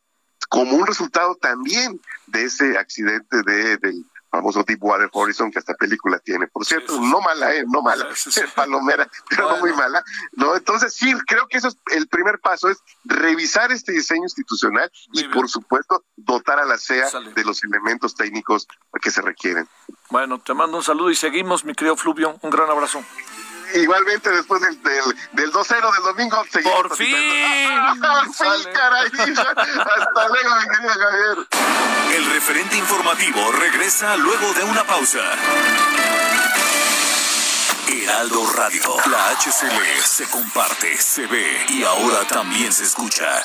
como 0.48 0.76
un 0.76 0.86
resultado 0.86 1.34
también 1.34 2.00
de 2.28 2.44
ese 2.44 2.78
accidente 2.78 3.42
de, 3.42 3.76
del 3.78 4.06
famoso 4.34 4.64
Deepwater 4.64 5.08
Horizon 5.12 5.50
que 5.50 5.60
esta 5.60 5.74
película 5.74 6.18
tiene. 6.18 6.48
Por 6.48 6.64
cierto, 6.64 7.00
no 7.00 7.20
mala, 7.20 7.54
¿eh? 7.54 7.64
No 7.66 7.82
mala, 7.82 8.08
palomera, 8.56 9.08
pero 9.28 9.50
no 9.50 9.58
muy 9.58 9.72
mala. 9.72 10.02
No, 10.32 10.56
entonces 10.56 10.92
sí, 10.92 11.14
creo 11.26 11.46
que 11.46 11.58
eso 11.58 11.68
es 11.68 11.78
el 11.92 12.08
primer 12.08 12.40
paso, 12.40 12.68
es 12.68 12.78
revisar 13.04 13.70
este 13.70 13.92
diseño 13.92 14.24
institucional 14.24 14.90
y 15.12 15.24
por 15.28 15.48
supuesto 15.48 16.04
dotar 16.16 16.58
a 16.58 16.64
la 16.64 16.78
CEA 16.78 17.08
de 17.34 17.44
los 17.44 17.62
elementos 17.62 18.14
técnicos 18.14 18.66
que 19.00 19.10
se 19.10 19.22
requieren. 19.22 19.68
Bueno, 20.10 20.40
te 20.40 20.52
mando 20.54 20.78
un 20.78 20.82
saludo 20.82 21.10
y 21.10 21.14
seguimos, 21.14 21.64
mi 21.64 21.74
querido 21.74 21.96
Fluvio. 21.96 22.38
Un 22.42 22.50
gran 22.50 22.68
abrazo. 22.68 23.04
Igualmente 23.74 24.30
después 24.30 24.60
del, 24.60 24.82
del, 24.82 25.16
del 25.32 25.52
2-0 25.52 25.94
del 25.94 26.02
domingo 26.02 26.44
seguimos. 26.50 26.82
¡Por 26.82 26.96
fin! 26.96 27.16
¡Por 28.00 28.34
fin, 28.34 28.72
caray! 28.72 29.06
Hasta 29.18 30.28
luego, 30.28 30.56
mi 30.56 30.68
querido 30.68 30.94
Javier. 30.94 31.48
El 32.14 32.30
referente 32.30 32.76
informativo 32.76 33.52
regresa 33.52 34.16
luego 34.16 34.52
de 34.54 34.64
una 34.64 34.84
pausa. 34.84 35.20
Heraldo 37.88 38.52
Radio, 38.52 38.96
la 39.10 39.30
HCL 39.30 40.02
se 40.04 40.24
comparte, 40.28 40.96
se 40.98 41.26
ve 41.26 41.64
y 41.68 41.84
ahora 41.84 42.26
también 42.28 42.72
se 42.72 42.84
escucha. 42.84 43.42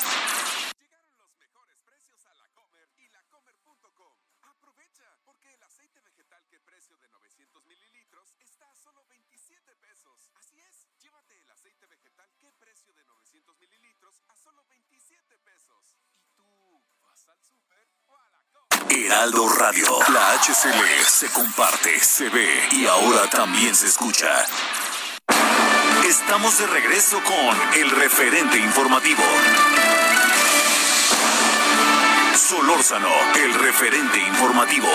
Heraldo 18.90 19.48
Radio. 19.48 19.86
La 20.12 20.32
HCL 20.32 21.04
se 21.06 21.28
comparte, 21.28 22.00
se 22.00 22.28
ve 22.28 22.68
y 22.72 22.86
ahora 22.86 23.30
también 23.30 23.72
se 23.74 23.86
escucha. 23.86 24.28
Estamos 26.04 26.58
de 26.58 26.66
regreso 26.66 27.22
con 27.22 27.80
el 27.80 27.90
referente 27.90 28.58
informativo. 28.58 29.22
Solórzano, 32.34 33.10
el 33.36 33.54
referente 33.54 34.18
informativo. 34.18 34.88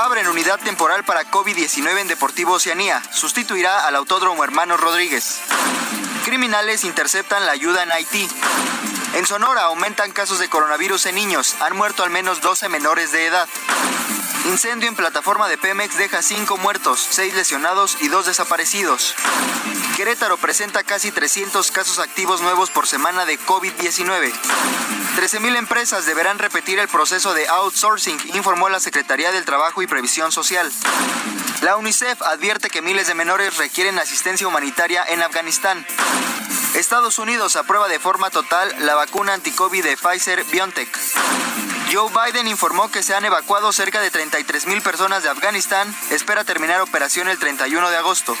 Abren 0.00 0.26
unidad 0.26 0.58
temporal 0.58 1.04
para 1.04 1.30
COVID-19 1.30 2.00
en 2.00 2.08
Deportivo 2.08 2.54
Oceanía. 2.54 3.00
Sustituirá 3.12 3.86
al 3.86 3.94
Autódromo 3.94 4.42
Hermano 4.42 4.76
Rodríguez. 4.76 5.40
Criminales 6.24 6.82
interceptan 6.82 7.46
la 7.46 7.52
ayuda 7.52 7.84
en 7.84 7.92
Haití. 7.92 8.28
En 9.14 9.26
Sonora 9.26 9.62
aumentan 9.62 10.12
casos 10.12 10.38
de 10.38 10.48
coronavirus 10.48 11.06
en 11.06 11.16
niños. 11.16 11.56
Han 11.60 11.76
muerto 11.76 12.04
al 12.04 12.10
menos 12.10 12.40
12 12.40 12.68
menores 12.68 13.10
de 13.10 13.26
edad. 13.26 13.48
Incendio 14.46 14.88
en 14.88 14.94
plataforma 14.94 15.48
de 15.48 15.58
Pemex 15.58 15.98
deja 15.98 16.22
5 16.22 16.56
muertos, 16.58 17.06
6 17.10 17.34
lesionados 17.34 17.98
y 18.00 18.08
2 18.08 18.26
desaparecidos. 18.26 19.14
Querétaro 19.96 20.38
presenta 20.38 20.84
casi 20.84 21.10
300 21.10 21.70
casos 21.72 21.98
activos 21.98 22.40
nuevos 22.40 22.70
por 22.70 22.86
semana 22.86 23.26
de 23.26 23.38
COVID-19. 23.38 24.32
13.000 25.16 25.56
empresas 25.56 26.06
deberán 26.06 26.38
repetir 26.38 26.78
el 26.78 26.88
proceso 26.88 27.34
de 27.34 27.48
outsourcing, 27.48 28.18
informó 28.34 28.68
la 28.68 28.80
Secretaría 28.80 29.32
del 29.32 29.44
Trabajo 29.44 29.82
y 29.82 29.86
Previsión 29.86 30.32
Social. 30.32 30.72
La 31.62 31.76
UNICEF 31.76 32.22
advierte 32.22 32.70
que 32.70 32.80
miles 32.80 33.08
de 33.08 33.14
menores 33.14 33.58
requieren 33.58 33.98
asistencia 33.98 34.46
humanitaria 34.46 35.04
en 35.06 35.22
Afganistán. 35.22 35.84
Estados 36.74 37.18
Unidos 37.18 37.56
aprueba 37.56 37.88
de 37.88 37.98
forma 37.98 38.30
total 38.30 38.72
la 38.80 38.94
vacuna 38.94 39.34
anti-COVID 39.34 39.84
de 39.84 39.96
Pfizer 39.96 40.44
BioNTech. 40.44 40.88
Joe 41.92 42.10
Biden 42.10 42.46
informó 42.46 42.90
que 42.90 43.02
se 43.02 43.14
han 43.14 43.24
evacuado 43.24 43.72
cerca 43.72 44.00
de 44.00 44.10
33 44.10 44.66
mil 44.66 44.80
personas 44.80 45.22
de 45.22 45.28
Afganistán. 45.28 45.92
Espera 46.10 46.44
terminar 46.44 46.80
operación 46.80 47.28
el 47.28 47.38
31 47.38 47.90
de 47.90 47.96
agosto. 47.96 48.36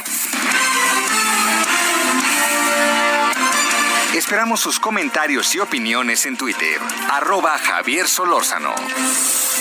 Esperamos 4.14 4.60
sus 4.60 4.78
comentarios 4.78 5.54
y 5.54 5.60
opiniones 5.60 6.26
en 6.26 6.36
Twitter. 6.36 6.80
Arroba 7.10 7.58
Javier 7.58 8.08
Solórzano. 8.08 8.74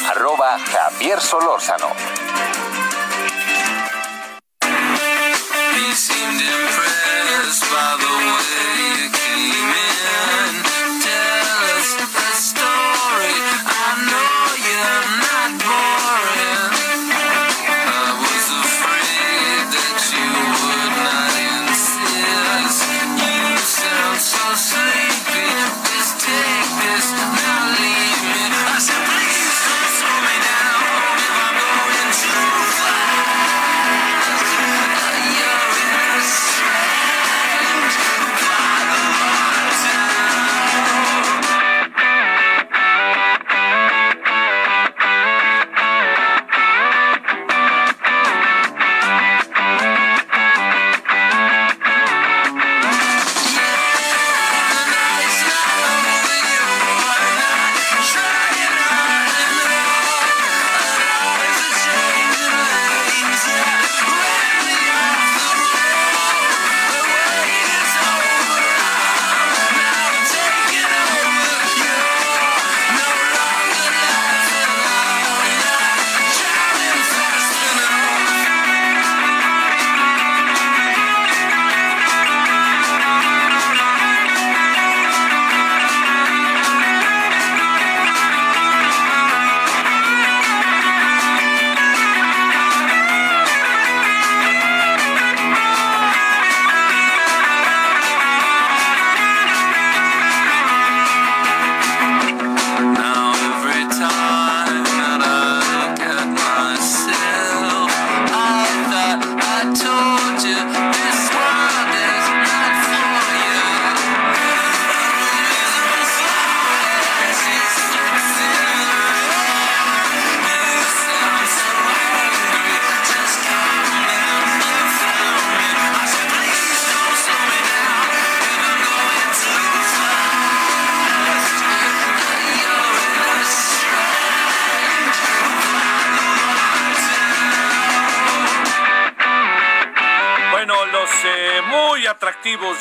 Arroba 0.10 0.60
Javier 0.60 1.20
Solórzano. 1.22 1.88
He 5.80 5.94
seemed 5.94 6.42
impressed 6.42 7.64
by 7.72 7.98
the 8.02 8.12
way 8.36 9.00
you 9.00 9.10
came 9.12 9.72
in. 9.86 9.89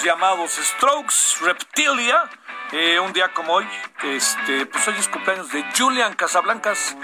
Llamados 0.05 0.53
Strokes, 0.53 1.41
Reptilia. 1.41 2.31
Eh, 2.73 3.01
un 3.01 3.13
día 3.13 3.33
como 3.33 3.55
hoy, 3.55 3.67
este, 4.05 4.67
pues 4.67 4.87
hoy 4.87 4.95
es 4.99 5.09
cumpleaños 5.09 5.51
de 5.51 5.65
Julian 5.77 6.15
Casablancas, 6.15 6.95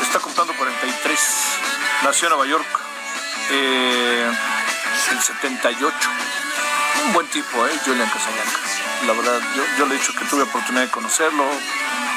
está 0.00 0.20
contando 0.20 0.52
43, 0.54 1.18
nació 2.04 2.28
en 2.28 2.34
Nueva 2.34 2.46
York 2.46 2.66
eh, 3.50 4.30
en 5.10 5.20
78. 5.20 5.94
Un 7.04 7.12
buen 7.12 7.26
tipo, 7.28 7.66
¿eh? 7.66 7.72
Julian 7.84 8.08
Casablancas. 8.08 8.80
La 9.06 9.12
verdad, 9.12 9.40
yo, 9.56 9.62
yo 9.78 9.86
le 9.86 9.94
he 9.94 9.98
dicho 9.98 10.12
que 10.14 10.24
tuve 10.26 10.42
oportunidad 10.42 10.84
de 10.84 10.90
conocerlo. 10.90 11.44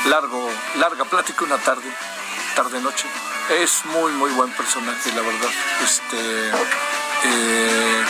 Largo, 0.06 0.49
larga 0.75 1.06
plática 1.06 1.43
una 1.43 1.58
tarde, 1.58 1.89
tarde-noche. 2.56 3.08
Es 3.62 3.84
muy, 3.86 4.12
muy 4.13 4.32
buen 4.32 4.51
personaje, 4.51 5.12
la 5.13 5.21
verdad. 5.21 5.49
Este, 5.84 6.49
eh, 7.25 8.06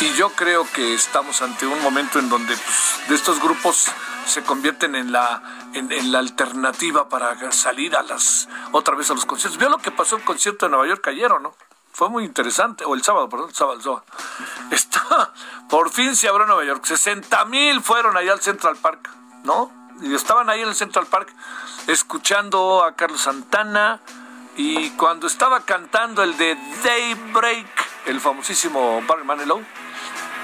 y 0.00 0.12
yo 0.14 0.30
creo 0.30 0.66
que 0.72 0.94
estamos 0.94 1.40
ante 1.42 1.66
un 1.66 1.82
momento 1.82 2.18
en 2.18 2.28
donde 2.28 2.56
pues, 2.56 3.08
de 3.08 3.14
estos 3.14 3.40
grupos 3.40 3.86
se 4.26 4.42
convierten 4.42 4.94
en 4.94 5.12
la 5.12 5.42
en, 5.72 6.12
la 6.12 6.18
alternativa 6.18 7.08
para 7.08 7.52
salir 7.52 7.96
a 7.96 8.02
las 8.02 8.48
otra 8.72 8.96
vez 8.96 9.10
a 9.10 9.14
los 9.14 9.26
conciertos. 9.26 9.58
¿Vio 9.58 9.68
lo 9.68 9.78
que 9.78 9.90
pasó 9.90 10.16
en 10.16 10.22
el 10.22 10.26
concierto 10.26 10.66
de 10.66 10.70
Nueva 10.70 10.86
York 10.86 11.06
ayer 11.08 11.30
o 11.32 11.38
no? 11.38 11.54
Fue 11.92 12.10
muy 12.10 12.24
interesante, 12.24 12.84
o 12.84 12.94
el 12.94 13.02
sábado, 13.02 13.28
perdón, 13.28 13.48
el 13.48 13.54
sábado, 13.54 13.76
el 13.76 13.82
sábado. 13.82 14.04
Está, 14.70 15.32
por 15.68 15.90
fin 15.90 16.14
se 16.14 16.28
abrió 16.28 16.46
Nueva 16.46 16.64
York. 16.64 16.84
60 16.84 17.44
mil 17.46 17.80
fueron 17.80 18.16
allá 18.16 18.32
al 18.32 18.40
Central 18.40 18.76
Park, 18.76 19.08
¿no? 19.44 19.72
Y 20.02 20.14
estaban 20.14 20.50
ahí 20.50 20.60
en 20.60 20.68
el 20.68 20.74
Central 20.74 21.06
Park 21.06 21.32
escuchando 21.86 22.84
a 22.84 22.96
Carlos 22.96 23.22
Santana, 23.22 24.00
y 24.56 24.90
cuando 24.90 25.26
estaba 25.26 25.64
cantando 25.64 26.22
el 26.22 26.36
de 26.36 26.56
Daybreak, 26.82 27.66
el 28.06 28.20
famosísimo 28.20 29.02
Barry 29.06 29.24
Manilow, 29.24 29.62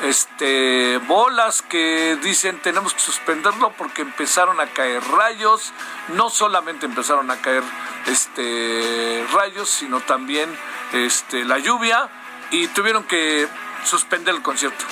este, 0.03 0.99
bolas 1.07 1.63
que 1.63 2.19
dicen 2.23 2.59
tenemos 2.61 2.93
que 2.93 3.01
suspenderlo 3.01 3.73
porque 3.73 4.03
empezaron 4.03 4.61
a 4.61 4.67
caer 4.67 5.03
rayos, 5.05 5.73
no 6.09 6.29
solamente 6.29 6.87
empezaron 6.87 7.31
a 7.31 7.37
caer 7.41 7.63
este, 8.07 9.25
rayos, 9.33 9.71
sino 9.71 10.01
también 10.01 10.55
este, 10.93 11.45
la 11.45 11.59
lluvia 11.59 12.09
y 12.51 12.67
tuvieron 12.69 13.05
que 13.05 13.49
suspender 13.85 14.35
el 14.35 14.43
concierto. 14.43 14.85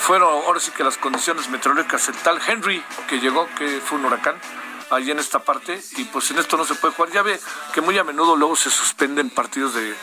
Fueron 0.00 0.28
ahora 0.28 0.58
sí 0.58 0.70
que 0.72 0.84
las 0.84 0.98
condiciones 0.98 1.48
meteorológicas, 1.48 2.08
el 2.08 2.16
tal 2.16 2.40
Henry 2.46 2.82
que 3.08 3.20
llegó, 3.20 3.48
que 3.56 3.80
fue 3.80 3.98
un 3.98 4.06
huracán, 4.06 4.36
allí 4.94 5.10
en 5.10 5.18
esta 5.18 5.40
parte 5.40 5.82
y 5.96 6.04
pues 6.04 6.30
en 6.30 6.38
esto 6.38 6.56
no 6.56 6.64
se 6.64 6.74
puede 6.74 6.94
jugar. 6.94 7.12
Ya 7.12 7.22
ve 7.22 7.40
que 7.72 7.80
muy 7.80 7.98
a 7.98 8.04
menudo 8.04 8.36
luego 8.36 8.56
se 8.56 8.70
suspenden 8.70 9.30
partidos 9.30 9.74
de, 9.74 9.94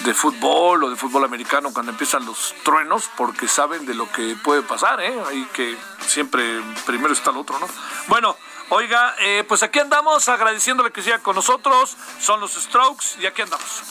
de 0.00 0.14
fútbol 0.14 0.84
o 0.84 0.90
de 0.90 0.96
fútbol 0.96 1.24
americano 1.24 1.72
cuando 1.72 1.92
empiezan 1.92 2.24
los 2.26 2.54
truenos 2.64 3.08
porque 3.16 3.48
saben 3.48 3.86
de 3.86 3.94
lo 3.94 4.10
que 4.12 4.36
puede 4.42 4.62
pasar, 4.62 5.00
¿eh? 5.00 5.14
Ahí 5.28 5.48
que 5.52 5.76
siempre 6.06 6.60
primero 6.84 7.12
está 7.12 7.30
el 7.30 7.38
otro, 7.38 7.58
¿no? 7.58 7.68
Bueno, 8.08 8.36
oiga, 8.70 9.14
eh, 9.18 9.44
pues 9.46 9.62
aquí 9.62 9.78
andamos 9.78 10.28
agradeciéndole 10.28 10.90
que 10.90 11.02
siga 11.02 11.18
con 11.20 11.36
nosotros. 11.36 11.96
Son 12.20 12.40
los 12.40 12.52
Strokes 12.54 13.20
y 13.20 13.26
aquí 13.26 13.42
andamos. 13.42 13.82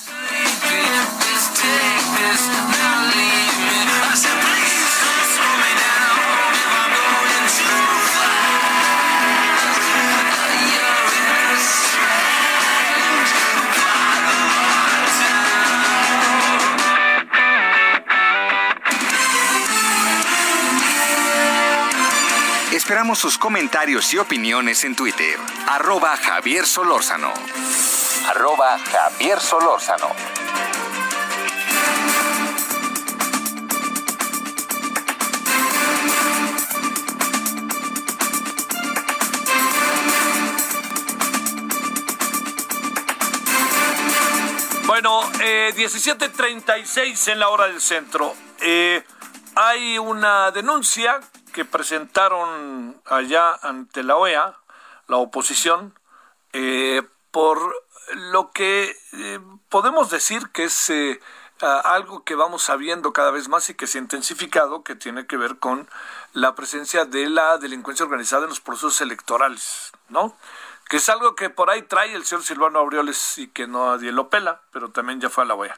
Esperamos 22.85 23.17
sus 23.17 23.39
comentarios 23.39 24.13
y 24.13 24.19
opiniones 24.19 24.83
en 24.83 24.95
Twitter. 24.95 25.39
Arroba 25.67 26.15
Javier 26.17 26.67
Solórzano. 26.67 27.33
Arroba 28.27 28.77
Javier 28.77 29.39
Solórzano. 29.39 30.09
Bueno, 44.85 45.23
eh, 45.41 45.73
17.36 45.75 47.31
en 47.31 47.39
la 47.39 47.49
hora 47.49 47.67
del 47.67 47.81
centro. 47.81 48.35
Eh, 48.61 49.03
hay 49.55 49.97
una 49.97 50.51
denuncia 50.51 51.19
que 51.55 51.63
presentaron 51.63 53.01
allá 53.05 53.57
ante 53.61 54.03
la 54.03 54.17
OEA, 54.17 54.57
la 55.07 55.15
oposición, 55.15 55.97
eh, 56.51 57.01
por 57.31 57.57
lo 58.13 58.51
que 58.51 58.93
eh, 59.13 59.39
podemos 59.69 60.09
decir 60.09 60.49
que 60.49 60.65
es 60.65 60.89
eh, 60.89 61.21
algo 61.61 62.25
que 62.25 62.35
vamos 62.35 62.61
sabiendo 62.61 63.13
cada 63.13 63.31
vez 63.31 63.47
más 63.47 63.69
y 63.69 63.73
que 63.73 63.87
se 63.87 63.99
ha 63.99 64.01
intensificado, 64.01 64.83
que 64.83 64.95
tiene 64.95 65.27
que 65.27 65.37
ver 65.37 65.57
con 65.57 65.87
la 66.33 66.55
presencia 66.55 67.05
de 67.05 67.29
la 67.29 67.57
delincuencia 67.57 68.03
organizada 68.03 68.43
en 68.43 68.49
los 68.49 68.59
procesos 68.59 68.99
electorales, 68.99 69.93
¿no? 70.09 70.35
Que 70.87 70.97
es 70.97 71.09
algo 71.09 71.35
que 71.35 71.49
por 71.49 71.69
ahí 71.69 71.81
trae 71.81 72.13
el 72.13 72.25
señor 72.25 72.43
Silvano 72.43 72.79
Aureoles 72.79 73.37
y 73.39 73.47
que 73.47 73.67
nadie 73.67 74.11
lo 74.11 74.29
pela, 74.29 74.61
pero 74.71 74.89
también 74.89 75.19
ya 75.19 75.29
fue 75.29 75.43
a 75.43 75.47
la 75.47 75.55
OEA. 75.55 75.77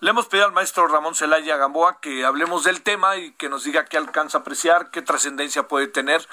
Le 0.00 0.10
hemos 0.10 0.26
pedido 0.26 0.46
al 0.46 0.52
maestro 0.52 0.86
Ramón 0.88 1.14
Celaya 1.14 1.56
Gamboa 1.56 2.00
que 2.00 2.24
hablemos 2.24 2.64
del 2.64 2.82
tema 2.82 3.16
y 3.16 3.32
que 3.32 3.48
nos 3.48 3.64
diga 3.64 3.84
qué 3.84 3.96
alcanza 3.96 4.38
a 4.38 4.40
apreciar, 4.40 4.90
qué 4.90 5.02
trascendencia 5.02 5.68
puede 5.68 5.86
tener, 5.86 6.26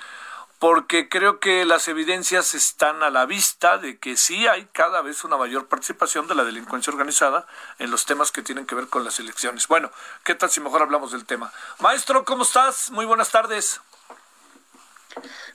porque 0.60 1.10
creo 1.10 1.40
que 1.40 1.66
las 1.66 1.88
evidencias 1.88 2.56
están 2.56 3.04
a 3.04 3.10
la 3.10 3.26
vista 3.26 3.78
de 3.78 4.00
que 4.00 4.18
sí 4.18 4.48
hay 4.48 4.68
cada 4.72 5.02
vez 5.02 5.24
una 5.24 5.38
mayor 5.38 5.68
participación 5.68 6.28
de 6.28 6.36
la 6.36 6.44
delincuencia 6.44 6.92
organizada 6.92 7.46
en 7.78 7.92
los 7.92 8.06
temas 8.06 8.32
que 8.32 8.42
tienen 8.42 8.66
que 8.66 8.76
ver 8.76 8.88
con 8.88 9.04
las 9.04 9.20
elecciones. 9.20 9.68
Bueno, 9.68 9.92
¿qué 10.24 10.34
tal 10.34 10.50
si 10.50 10.62
mejor 10.62 10.82
hablamos 10.82 11.12
del 11.12 11.26
tema? 11.26 11.52
Maestro, 11.80 12.24
¿cómo 12.26 12.44
estás? 12.44 12.90
Muy 12.92 13.06
buenas 13.06 13.32
tardes. 13.32 13.82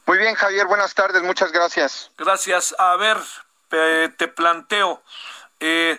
Muy 0.06 0.18
bien, 0.18 0.34
Javier, 0.34 0.66
buenas 0.66 0.94
tardes, 0.94 1.22
muchas 1.22 1.52
gracias. 1.52 2.10
Gracias. 2.16 2.74
A 2.78 2.96
ver, 2.96 3.18
te 4.16 4.28
planteo. 4.28 5.02
Eh, 5.60 5.98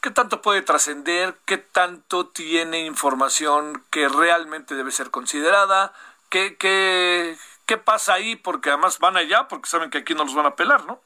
¿Qué 0.00 0.10
tanto 0.10 0.42
puede 0.42 0.62
trascender? 0.62 1.36
¿Qué 1.44 1.58
tanto 1.58 2.28
tiene 2.28 2.86
información 2.86 3.84
que 3.90 4.08
realmente 4.08 4.76
debe 4.76 4.92
ser 4.92 5.10
considerada? 5.10 5.92
¿Qué, 6.30 6.56
qué, 6.56 7.36
qué 7.66 7.78
pasa 7.78 8.14
ahí? 8.14 8.36
Porque 8.36 8.70
además 8.70 9.00
van 9.00 9.16
allá 9.16 9.48
porque 9.48 9.68
saben 9.68 9.90
que 9.90 9.98
aquí 9.98 10.14
no 10.14 10.24
los 10.24 10.34
van 10.34 10.46
a 10.46 10.54
pelar, 10.54 10.84
¿no? 10.84 11.00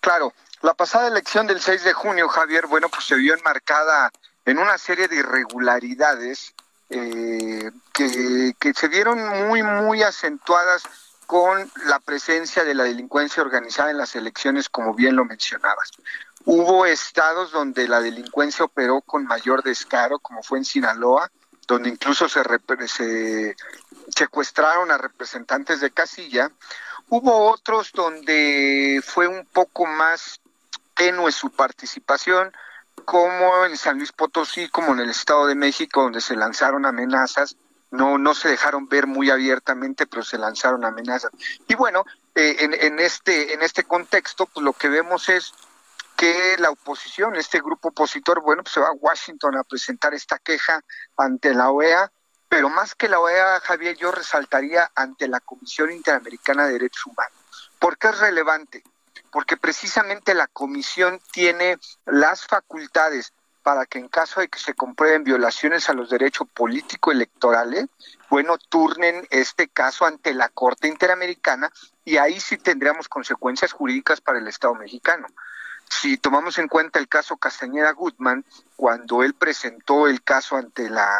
Claro, 0.00 0.32
la 0.62 0.72
pasada 0.72 1.08
elección 1.08 1.46
del 1.46 1.60
6 1.60 1.84
de 1.84 1.92
junio, 1.92 2.28
Javier, 2.28 2.66
bueno, 2.66 2.88
pues 2.88 3.04
se 3.04 3.16
vio 3.16 3.34
enmarcada 3.34 4.10
en 4.46 4.58
una 4.58 4.78
serie 4.78 5.08
de 5.08 5.16
irregularidades 5.16 6.54
eh, 6.90 7.70
que, 7.92 8.72
se 8.74 8.88
vieron 8.88 9.46
muy, 9.48 9.62
muy 9.62 10.02
acentuadas 10.02 10.82
con 11.26 11.70
la 11.86 11.98
presencia 12.00 12.64
de 12.64 12.74
la 12.74 12.84
delincuencia 12.84 13.42
organizada 13.42 13.90
en 13.90 13.98
las 13.98 14.16
elecciones, 14.16 14.68
como 14.68 14.94
bien 14.94 15.16
lo 15.16 15.24
mencionabas. 15.24 15.90
Hubo 16.44 16.86
estados 16.86 17.52
donde 17.52 17.86
la 17.88 18.00
delincuencia 18.00 18.64
operó 18.64 19.02
con 19.02 19.26
mayor 19.26 19.62
descaro, 19.62 20.18
como 20.18 20.42
fue 20.42 20.58
en 20.58 20.64
Sinaloa, 20.64 21.30
donde 21.66 21.90
incluso 21.90 22.28
se, 22.28 22.40
se 22.86 23.56
secuestraron 24.16 24.90
a 24.90 24.96
representantes 24.96 25.80
de 25.80 25.90
casilla. 25.90 26.50
Hubo 27.10 27.50
otros 27.50 27.92
donde 27.92 29.02
fue 29.04 29.28
un 29.28 29.44
poco 29.44 29.84
más 29.84 30.40
tenue 30.94 31.30
su 31.30 31.50
participación, 31.50 32.52
como 33.04 33.64
en 33.64 33.76
San 33.76 33.98
Luis 33.98 34.12
Potosí, 34.12 34.68
como 34.68 34.92
en 34.92 35.00
el 35.00 35.10
Estado 35.10 35.46
de 35.46 35.54
México, 35.54 36.02
donde 36.02 36.20
se 36.20 36.36
lanzaron 36.36 36.86
amenazas. 36.86 37.56
No, 37.90 38.18
no 38.18 38.34
se 38.34 38.48
dejaron 38.48 38.88
ver 38.88 39.06
muy 39.06 39.30
abiertamente, 39.30 40.06
pero 40.06 40.22
se 40.22 40.36
lanzaron 40.36 40.84
amenazas. 40.84 41.30
Y 41.66 41.74
bueno, 41.74 42.04
eh, 42.34 42.56
en, 42.60 42.98
este, 42.98 43.54
en 43.54 43.62
este 43.62 43.84
contexto, 43.84 44.46
pues 44.46 44.62
lo 44.62 44.74
que 44.74 44.88
vemos 44.88 45.28
es 45.28 45.54
que 46.16 46.56
la 46.58 46.70
oposición, 46.70 47.36
este 47.36 47.60
grupo 47.60 47.88
opositor, 47.88 48.42
bueno, 48.42 48.62
pues 48.62 48.74
se 48.74 48.80
va 48.80 48.88
a 48.88 48.92
Washington 48.92 49.56
a 49.56 49.64
presentar 49.64 50.12
esta 50.14 50.38
queja 50.38 50.82
ante 51.16 51.54
la 51.54 51.70
OEA, 51.70 52.12
pero 52.48 52.68
más 52.68 52.94
que 52.94 53.08
la 53.08 53.20
OEA, 53.20 53.60
Javier, 53.60 53.96
yo 53.96 54.10
resaltaría 54.10 54.90
ante 54.94 55.28
la 55.28 55.40
Comisión 55.40 55.90
Interamericana 55.90 56.66
de 56.66 56.72
Derechos 56.72 57.06
Humanos. 57.06 57.70
¿Por 57.78 57.96
qué 57.96 58.08
es 58.08 58.18
relevante? 58.18 58.82
Porque 59.30 59.56
precisamente 59.56 60.34
la 60.34 60.46
comisión 60.46 61.20
tiene 61.32 61.78
las 62.06 62.46
facultades 62.46 63.32
para 63.62 63.84
que 63.84 63.98
en 63.98 64.08
caso 64.08 64.40
de 64.40 64.48
que 64.48 64.58
se 64.58 64.72
comprueben 64.72 65.24
violaciones 65.24 65.90
a 65.90 65.92
los 65.92 66.08
derechos 66.08 66.48
político-electorales, 66.54 67.86
bueno, 68.30 68.56
turnen 68.56 69.26
este 69.30 69.68
caso 69.68 70.06
ante 70.06 70.32
la 70.32 70.48
Corte 70.48 70.88
Interamericana 70.88 71.70
y 72.04 72.16
ahí 72.16 72.40
sí 72.40 72.56
tendríamos 72.56 73.08
consecuencias 73.08 73.72
jurídicas 73.72 74.22
para 74.22 74.38
el 74.38 74.48
Estado 74.48 74.74
mexicano. 74.74 75.26
Si 75.90 76.16
tomamos 76.16 76.58
en 76.58 76.68
cuenta 76.68 76.98
el 76.98 77.08
caso 77.08 77.36
Castañeda 77.36 77.92
Gutman, 77.92 78.44
cuando 78.76 79.22
él 79.22 79.34
presentó 79.34 80.06
el 80.06 80.22
caso 80.22 80.56
ante 80.56 80.88
la 80.88 81.10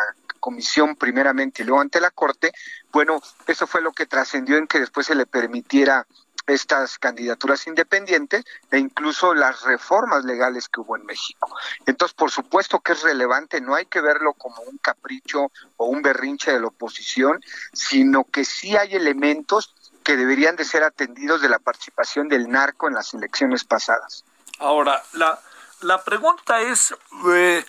comisión 0.41 0.97
primeramente 0.97 1.63
y 1.63 1.67
luego 1.67 1.81
ante 1.83 2.01
la 2.01 2.11
Corte, 2.11 2.53
bueno, 2.93 3.21
eso 3.47 3.67
fue 3.67 3.83
lo 3.83 3.93
que 3.93 4.07
trascendió 4.07 4.57
en 4.57 4.67
que 4.67 4.81
después 4.81 5.07
se 5.07 5.15
le 5.15 5.27
permitiera 5.27 6.07
estas 6.49 6.99
candidaturas 6.99 7.67
independientes 7.67 8.45
e 8.71 8.79
incluso 8.79 9.35
las 9.35 9.63
reformas 9.63 10.25
legales 10.25 10.69
que 10.69 10.81
hubo 10.81 10.97
en 10.97 11.05
México. 11.07 11.55
Entonces, 11.87 12.15
por 12.15 12.31
supuesto 12.31 12.81
que 12.81 12.93
es 12.93 13.03
relevante, 13.03 13.61
no 13.61 13.75
hay 13.75 13.87
que 13.87 14.01
verlo 14.01 14.33
como 14.35 14.63
un 14.63 14.79
capricho 14.79 15.51
o 15.77 15.87
un 15.87 16.03
berrinche 16.03 16.53
de 16.53 16.61
la 16.61 16.69
oposición, 16.69 17.41
sino 17.73 18.25
que 18.25 18.45
sí 18.45 18.77
hay 18.77 18.95
elementos 18.95 19.75
que 20.03 20.17
deberían 20.17 20.57
de 20.57 20.65
ser 20.65 20.85
atendidos 20.85 21.43
de 21.43 21.51
la 21.51 21.59
participación 21.59 22.29
del 22.29 22.49
narco 22.49 22.89
en 22.89 22.95
las 22.95 23.13
elecciones 23.13 23.65
pasadas. 23.65 24.25
Ahora, 24.59 25.03
la, 25.13 25.39
la 25.83 26.03
pregunta 26.03 26.61
es, 26.61 26.95
eh, 27.35 27.65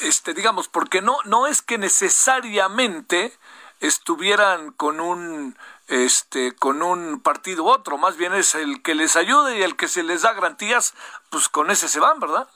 este, 0.00 0.34
digamos, 0.34 0.68
porque 0.68 1.00
no, 1.00 1.18
no 1.24 1.46
es 1.46 1.62
que 1.62 1.78
necesariamente 1.78 3.32
estuvieran 3.80 4.72
con 4.72 5.00
un 5.00 5.56
este 5.88 6.52
con 6.52 6.82
un 6.82 7.20
partido 7.20 7.64
u 7.64 7.68
otro, 7.68 7.98
más 7.98 8.16
bien 8.16 8.34
es 8.34 8.54
el 8.54 8.82
que 8.82 8.94
les 8.94 9.16
ayude 9.16 9.58
y 9.58 9.62
el 9.62 9.76
que 9.76 9.88
se 9.88 10.02
les 10.02 10.22
da 10.22 10.34
garantías, 10.34 10.94
pues 11.30 11.48
con 11.48 11.70
ese 11.70 11.88
se 11.88 11.98
van, 11.98 12.20
¿verdad? 12.20 12.48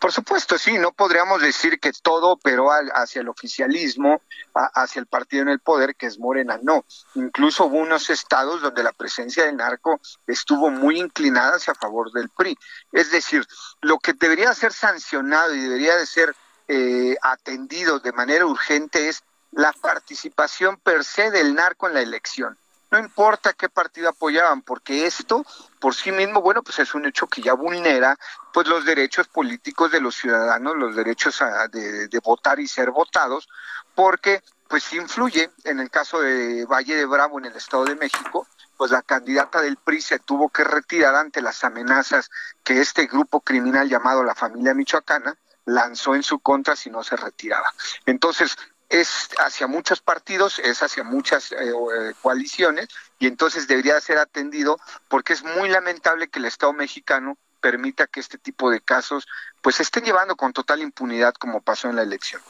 Por 0.00 0.12
supuesto, 0.12 0.58
sí, 0.58 0.78
no 0.78 0.92
podríamos 0.92 1.40
decir 1.40 1.80
que 1.80 1.92
todo 1.92 2.36
pero 2.36 2.68
hacia 2.70 3.22
el 3.22 3.28
oficialismo, 3.28 4.20
hacia 4.52 5.00
el 5.00 5.06
partido 5.06 5.42
en 5.42 5.48
el 5.48 5.60
poder, 5.60 5.96
que 5.96 6.06
es 6.06 6.18
Morena, 6.18 6.58
no. 6.62 6.84
Incluso 7.14 7.64
hubo 7.64 7.78
unos 7.78 8.10
estados 8.10 8.60
donde 8.60 8.82
la 8.82 8.92
presencia 8.92 9.44
del 9.44 9.56
narco 9.56 10.00
estuvo 10.26 10.70
muy 10.70 10.98
inclinada 10.98 11.56
hacia 11.56 11.74
favor 11.74 12.12
del 12.12 12.28
PRI. 12.28 12.58
Es 12.92 13.10
decir, 13.10 13.46
lo 13.80 13.98
que 13.98 14.12
debería 14.12 14.52
ser 14.54 14.72
sancionado 14.72 15.54
y 15.54 15.60
debería 15.60 15.96
de 15.96 16.06
ser 16.06 16.36
eh, 16.68 17.16
atendido 17.22 18.00
de 18.00 18.12
manera 18.12 18.44
urgente 18.44 19.08
es 19.08 19.22
la 19.52 19.72
participación 19.72 20.76
per 20.78 21.04
se 21.04 21.30
del 21.30 21.54
narco 21.54 21.86
en 21.88 21.94
la 21.94 22.00
elección. 22.00 22.56
No 22.90 22.98
importa 23.00 23.52
qué 23.52 23.68
partido 23.68 24.08
apoyaban, 24.08 24.62
porque 24.62 25.06
esto 25.06 25.44
por 25.80 25.94
sí 25.94 26.12
mismo, 26.12 26.40
bueno, 26.40 26.62
pues 26.62 26.78
es 26.78 26.94
un 26.94 27.04
hecho 27.06 27.26
que 27.26 27.42
ya 27.42 27.52
vulnera 27.54 28.16
pues 28.52 28.68
los 28.68 28.84
derechos 28.84 29.26
políticos 29.26 29.90
de 29.90 30.00
los 30.00 30.14
ciudadanos, 30.14 30.76
los 30.76 30.94
derechos 30.94 31.42
de, 31.72 32.08
de 32.08 32.18
votar 32.20 32.60
y 32.60 32.68
ser 32.68 32.90
votados, 32.92 33.48
porque 33.94 34.42
pues 34.68 34.92
influye 34.92 35.50
en 35.64 35.80
el 35.80 35.90
caso 35.90 36.20
de 36.20 36.64
Valle 36.66 36.96
de 36.96 37.06
Bravo 37.06 37.38
en 37.38 37.46
el 37.46 37.56
Estado 37.56 37.84
de 37.84 37.96
México, 37.96 38.46
pues 38.76 38.90
la 38.90 39.02
candidata 39.02 39.60
del 39.60 39.76
PRI 39.76 40.00
se 40.00 40.18
tuvo 40.18 40.48
que 40.48 40.64
retirar 40.64 41.14
ante 41.14 41.40
las 41.40 41.64
amenazas 41.64 42.30
que 42.62 42.80
este 42.80 43.06
grupo 43.06 43.40
criminal 43.40 43.88
llamado 43.88 44.22
la 44.22 44.34
familia 44.34 44.74
michoacana 44.74 45.36
lanzó 45.64 46.14
en 46.14 46.22
su 46.22 46.38
contra 46.38 46.76
si 46.76 46.90
no 46.90 47.02
se 47.02 47.16
retiraba. 47.16 47.72
Entonces, 48.04 48.56
es 48.88 49.28
hacia 49.38 49.66
muchos 49.66 50.00
partidos, 50.00 50.58
es 50.58 50.82
hacia 50.82 51.02
muchas 51.02 51.52
eh, 51.52 51.56
eh, 51.60 52.14
coaliciones 52.22 52.88
y 53.18 53.26
entonces 53.26 53.66
debería 53.66 54.00
ser 54.00 54.18
atendido 54.18 54.78
porque 55.08 55.32
es 55.32 55.42
muy 55.42 55.68
lamentable 55.68 56.28
que 56.28 56.38
el 56.38 56.44
Estado 56.44 56.72
mexicano 56.72 57.36
permita 57.60 58.06
que 58.06 58.20
este 58.20 58.38
tipo 58.38 58.70
de 58.70 58.80
casos 58.80 59.26
pues 59.60 59.80
estén 59.80 60.04
llevando 60.04 60.36
con 60.36 60.52
total 60.52 60.82
impunidad 60.82 61.34
como 61.34 61.60
pasó 61.62 61.88
en 61.88 61.96
la 61.96 62.02
elección. 62.02 62.40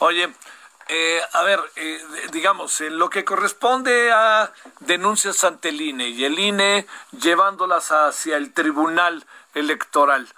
Oye, 0.00 0.32
eh, 0.88 1.20
a 1.32 1.42
ver, 1.42 1.60
digamos, 2.32 2.80
en 2.80 2.98
lo 2.98 3.10
que 3.10 3.24
corresponde 3.24 4.10
a 4.12 4.52
denuncias 4.80 5.44
ante 5.44 5.68
el 5.68 5.80
INE 5.80 6.08
y 6.08 6.24
el 6.24 6.38
INE 6.38 6.86
llevándolas 7.12 7.92
hacia 7.92 8.36
el 8.36 8.52
Tribunal 8.52 9.24
Electoral, 9.54 10.28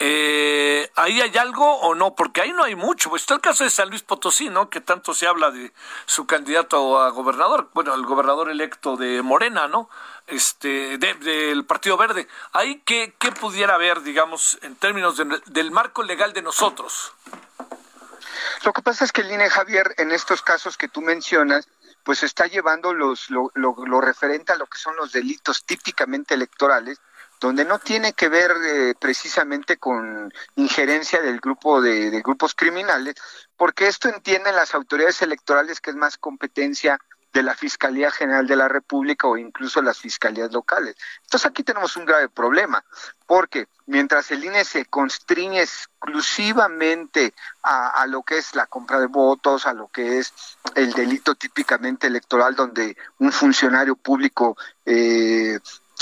eh, 0.00 0.90
¿Ahí 0.94 1.20
hay 1.20 1.36
algo 1.38 1.64
o 1.80 1.94
no? 1.94 2.14
Porque 2.14 2.40
ahí 2.40 2.52
no 2.52 2.62
hay 2.62 2.76
mucho. 2.76 3.14
Está 3.16 3.34
el 3.34 3.40
caso 3.40 3.64
de 3.64 3.70
San 3.70 3.88
Luis 3.88 4.02
Potosí, 4.02 4.48
¿no? 4.48 4.70
Que 4.70 4.80
tanto 4.80 5.12
se 5.12 5.26
habla 5.26 5.50
de 5.50 5.72
su 6.06 6.26
candidato 6.26 7.00
a 7.00 7.10
gobernador, 7.10 7.70
bueno, 7.74 7.94
el 7.94 8.04
gobernador 8.04 8.48
electo 8.48 8.96
de 8.96 9.22
Morena, 9.22 9.66
¿no? 9.66 9.90
Este, 10.26 10.98
del 10.98 11.64
Partido 11.64 11.96
Verde. 11.96 12.28
¿Ahí 12.52 12.82
qué, 12.84 13.14
qué 13.18 13.32
pudiera 13.32 13.74
haber, 13.74 14.02
digamos, 14.02 14.58
en 14.62 14.76
términos 14.76 15.20
del 15.46 15.70
marco 15.72 16.02
legal 16.02 16.32
de 16.32 16.42
nosotros? 16.42 17.12
Lo 18.64 18.72
que 18.72 18.82
pasa 18.82 19.04
es 19.04 19.12
que 19.12 19.22
el 19.22 19.32
INE 19.32 19.50
Javier, 19.50 19.94
en 19.98 20.12
estos 20.12 20.42
casos 20.42 20.76
que 20.76 20.88
tú 20.88 21.00
mencionas, 21.00 21.68
pues 22.04 22.22
está 22.22 22.46
llevando 22.46 22.94
los, 22.94 23.30
lo, 23.30 23.50
lo 23.54 24.00
referente 24.00 24.52
a 24.52 24.56
lo 24.56 24.66
que 24.66 24.78
son 24.78 24.96
los 24.96 25.12
delitos 25.12 25.64
típicamente 25.64 26.34
electorales 26.34 27.00
donde 27.40 27.64
no 27.64 27.78
tiene 27.78 28.12
que 28.12 28.28
ver 28.28 28.52
eh, 28.64 28.94
precisamente 28.98 29.76
con 29.76 30.32
injerencia 30.56 31.20
del 31.20 31.40
grupo 31.40 31.80
de, 31.80 32.10
grupos 32.22 32.54
criminales, 32.54 33.14
porque 33.56 33.86
esto 33.86 34.08
entienden 34.08 34.56
las 34.56 34.74
autoridades 34.74 35.22
electorales 35.22 35.80
que 35.80 35.90
es 35.90 35.96
más 35.96 36.18
competencia 36.18 36.98
de 37.32 37.42
la 37.42 37.54
Fiscalía 37.54 38.10
General 38.10 38.46
de 38.46 38.56
la 38.56 38.68
República 38.68 39.28
o 39.28 39.36
incluso 39.36 39.82
las 39.82 39.98
fiscalías 39.98 40.50
locales. 40.50 40.96
Entonces 41.24 41.48
aquí 41.48 41.62
tenemos 41.62 41.96
un 41.96 42.06
grave 42.06 42.28
problema, 42.30 42.82
porque 43.26 43.68
mientras 43.86 44.30
el 44.30 44.44
INE 44.44 44.64
se 44.64 44.86
constriñe 44.86 45.60
exclusivamente 45.60 47.34
a, 47.62 47.90
a, 47.90 48.06
lo 48.06 48.22
que 48.22 48.38
es 48.38 48.54
la 48.54 48.66
compra 48.66 48.98
de 48.98 49.06
votos, 49.06 49.66
a 49.66 49.74
lo 49.74 49.88
que 49.88 50.18
es 50.18 50.32
el 50.74 50.92
delito 50.92 51.34
típicamente 51.34 52.06
electoral, 52.06 52.54
donde 52.54 52.96
un 53.18 53.30
funcionario 53.30 53.94
público 53.94 54.56
eh, 54.86 55.58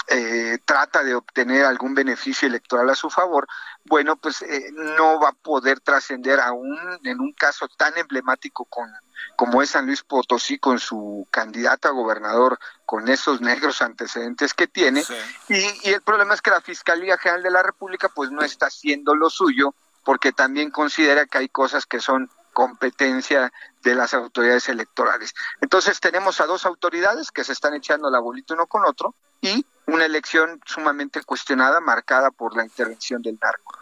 eh, 0.09 0.59
trata 0.64 1.02
de 1.02 1.14
obtener 1.14 1.64
algún 1.64 1.94
beneficio 1.94 2.46
electoral 2.46 2.88
a 2.90 2.94
su 2.94 3.11
favor, 3.11 3.46
bueno, 3.84 4.16
pues 4.16 4.42
eh, 4.42 4.70
no 4.72 5.20
va 5.20 5.30
a 5.30 5.32
poder 5.32 5.80
trascender 5.80 6.40
aún 6.40 6.78
en 7.04 7.20
un 7.20 7.32
caso 7.32 7.68
tan 7.76 7.96
emblemático 7.98 8.64
con, 8.66 8.88
como 9.36 9.62
es 9.62 9.70
San 9.70 9.86
Luis 9.86 10.02
Potosí 10.02 10.59
con 10.59 10.78
su 10.78 11.26
candidato 11.30 11.88
a 11.88 11.92
gobernador 11.92 12.59
con 12.84 13.09
esos 13.09 13.40
negros 13.40 13.82
antecedentes 13.82 14.54
que 14.54 14.66
tiene. 14.66 15.04
Y, 15.48 15.88
y 15.88 15.92
el 15.92 16.02
problema 16.02 16.34
es 16.34 16.42
que 16.42 16.50
la 16.50 16.61
Fiscalía 16.61 17.18
General 17.18 17.42
de 17.42 17.50
la 17.50 17.62
República 17.62 18.09
pues 18.09 18.30
no 18.30 18.42
está 18.42 18.66
haciendo 18.66 19.14
lo 19.14 19.30
suyo 19.30 19.74
porque 20.04 20.32
también 20.32 20.70
considera 20.70 21.26
que 21.26 21.38
hay 21.38 21.48
cosas 21.48 21.84
que 21.84 21.98
son 21.98 22.30
competencia 22.57 23.52
de 23.82 23.94
las 23.94 24.14
autoridades 24.14 24.70
electorales. 24.70 25.34
Entonces 25.61 26.00
tenemos 26.00 26.40
a 26.40 26.46
dos 26.46 26.64
autoridades 26.64 27.30
que 27.30 27.44
se 27.44 27.52
están 27.52 27.74
echando 27.74 28.09
la 28.09 28.18
bolita 28.18 28.54
uno 28.54 28.66
con 28.66 28.86
otro 28.86 29.14
y 29.42 29.66
una 29.87 30.05
elección 30.05 30.61
sumamente 30.66 31.22
cuestionada, 31.22 31.80
marcada 31.80 32.30
por 32.30 32.57
la 32.57 32.64
intervención 32.64 33.22
del 33.22 33.39
narco. 33.41 33.78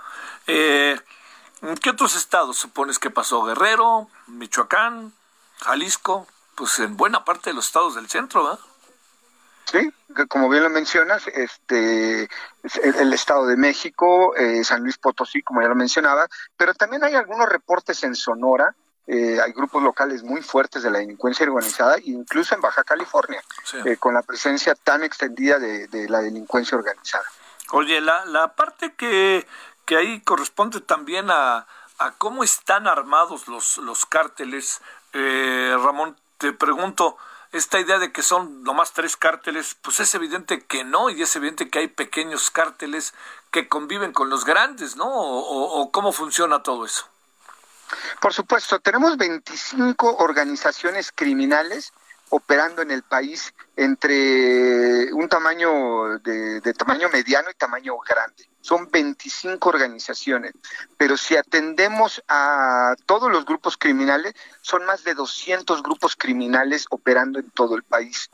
Eh, 0.46 0.98
¿En 1.62 1.76
qué 1.76 1.90
otros 1.90 2.14
estados 2.14 2.58
supones 2.58 2.98
que 2.98 3.10
pasó? 3.10 3.42
Guerrero, 3.42 4.08
Michoacán, 4.26 5.12
Jalisco, 5.60 6.26
pues 6.54 6.78
en 6.78 6.96
buena 6.96 7.24
parte 7.24 7.50
de 7.50 7.54
los 7.54 7.66
estados 7.66 7.94
del 7.94 8.08
centro, 8.08 8.44
¿verdad? 8.44 8.60
Sí, 9.64 9.90
como 10.28 10.50
bien 10.50 10.62
lo 10.62 10.70
mencionas, 10.70 11.26
este, 11.26 12.28
el, 12.82 13.12
Estado 13.14 13.46
de 13.46 13.56
México, 13.56 14.36
eh, 14.36 14.62
San 14.62 14.82
Luis 14.82 14.98
Potosí, 14.98 15.42
como 15.42 15.62
ya 15.62 15.68
lo 15.68 15.74
mencionaba, 15.74 16.28
pero 16.56 16.74
también 16.74 17.02
hay 17.02 17.14
algunos 17.14 17.48
reportes 17.48 18.04
en 18.04 18.14
Sonora, 18.14 18.74
eh, 19.06 19.38
hay 19.40 19.52
grupos 19.52 19.82
locales 19.82 20.22
muy 20.22 20.42
fuertes 20.42 20.82
de 20.82 20.90
la 20.90 20.98
delincuencia 20.98 21.46
organizada, 21.46 21.96
incluso 22.04 22.54
en 22.54 22.60
Baja 22.60 22.84
California, 22.84 23.42
eh, 23.84 23.96
con 23.96 24.14
la 24.14 24.22
presencia 24.22 24.74
tan 24.74 25.02
extendida 25.02 25.58
de, 25.58 26.08
la 26.08 26.20
delincuencia 26.20 26.76
organizada. 26.76 27.24
Oye, 27.72 28.00
la, 28.00 28.24
la 28.26 28.54
parte 28.54 28.94
que, 28.94 29.46
que 29.84 29.96
ahí 29.96 30.20
corresponde 30.20 30.80
también 30.80 31.30
a, 31.30 31.66
a 31.98 32.12
cómo 32.18 32.44
están 32.44 32.86
armados 32.86 33.48
los, 33.48 33.78
los 33.78 34.06
cárteles, 34.06 34.80
Ramón, 35.12 36.16
te 36.38 36.52
pregunto, 36.52 37.16
esta 37.54 37.78
idea 37.78 37.98
de 37.98 38.10
que 38.10 38.22
son 38.22 38.64
nomás 38.64 38.92
tres 38.92 39.16
cárteles, 39.16 39.76
pues 39.80 40.00
es 40.00 40.12
evidente 40.14 40.64
que 40.66 40.82
no, 40.82 41.08
y 41.08 41.22
es 41.22 41.36
evidente 41.36 41.70
que 41.70 41.78
hay 41.78 41.88
pequeños 41.88 42.50
cárteles 42.50 43.14
que 43.52 43.68
conviven 43.68 44.12
con 44.12 44.28
los 44.28 44.44
grandes, 44.44 44.96
¿no? 44.96 45.06
¿O, 45.08 45.92
cómo 45.92 46.10
funciona 46.10 46.64
todo 46.64 46.84
eso? 46.84 47.08
Por 48.20 48.32
supuesto, 48.32 48.80
tenemos 48.80 49.16
25 49.16 50.16
organizaciones 50.18 51.12
criminales 51.12 51.92
operando 52.30 52.82
en 52.82 52.90
el 52.90 53.02
país 53.02 53.54
entre 53.76 55.12
un 55.12 55.28
tamaño 55.28 56.18
de, 56.18 56.60
tamaño 56.74 57.08
mediano 57.10 57.50
y 57.50 57.54
tamaño 57.54 57.96
grande 57.98 58.48
son 58.64 58.90
25 58.90 59.68
organizaciones, 59.68 60.54
pero 60.96 61.18
si 61.18 61.36
atendemos 61.36 62.22
a 62.28 62.94
todos 63.04 63.30
los 63.30 63.44
grupos 63.44 63.76
criminales, 63.76 64.32
son 64.62 64.86
más 64.86 65.04
de 65.04 65.12
200 65.12 65.82
grupos 65.82 66.16
criminales 66.16 66.86
operando 66.88 67.38
en 67.38 67.50
todo 67.50 67.76
el 67.76 67.82
país. 67.82 68.30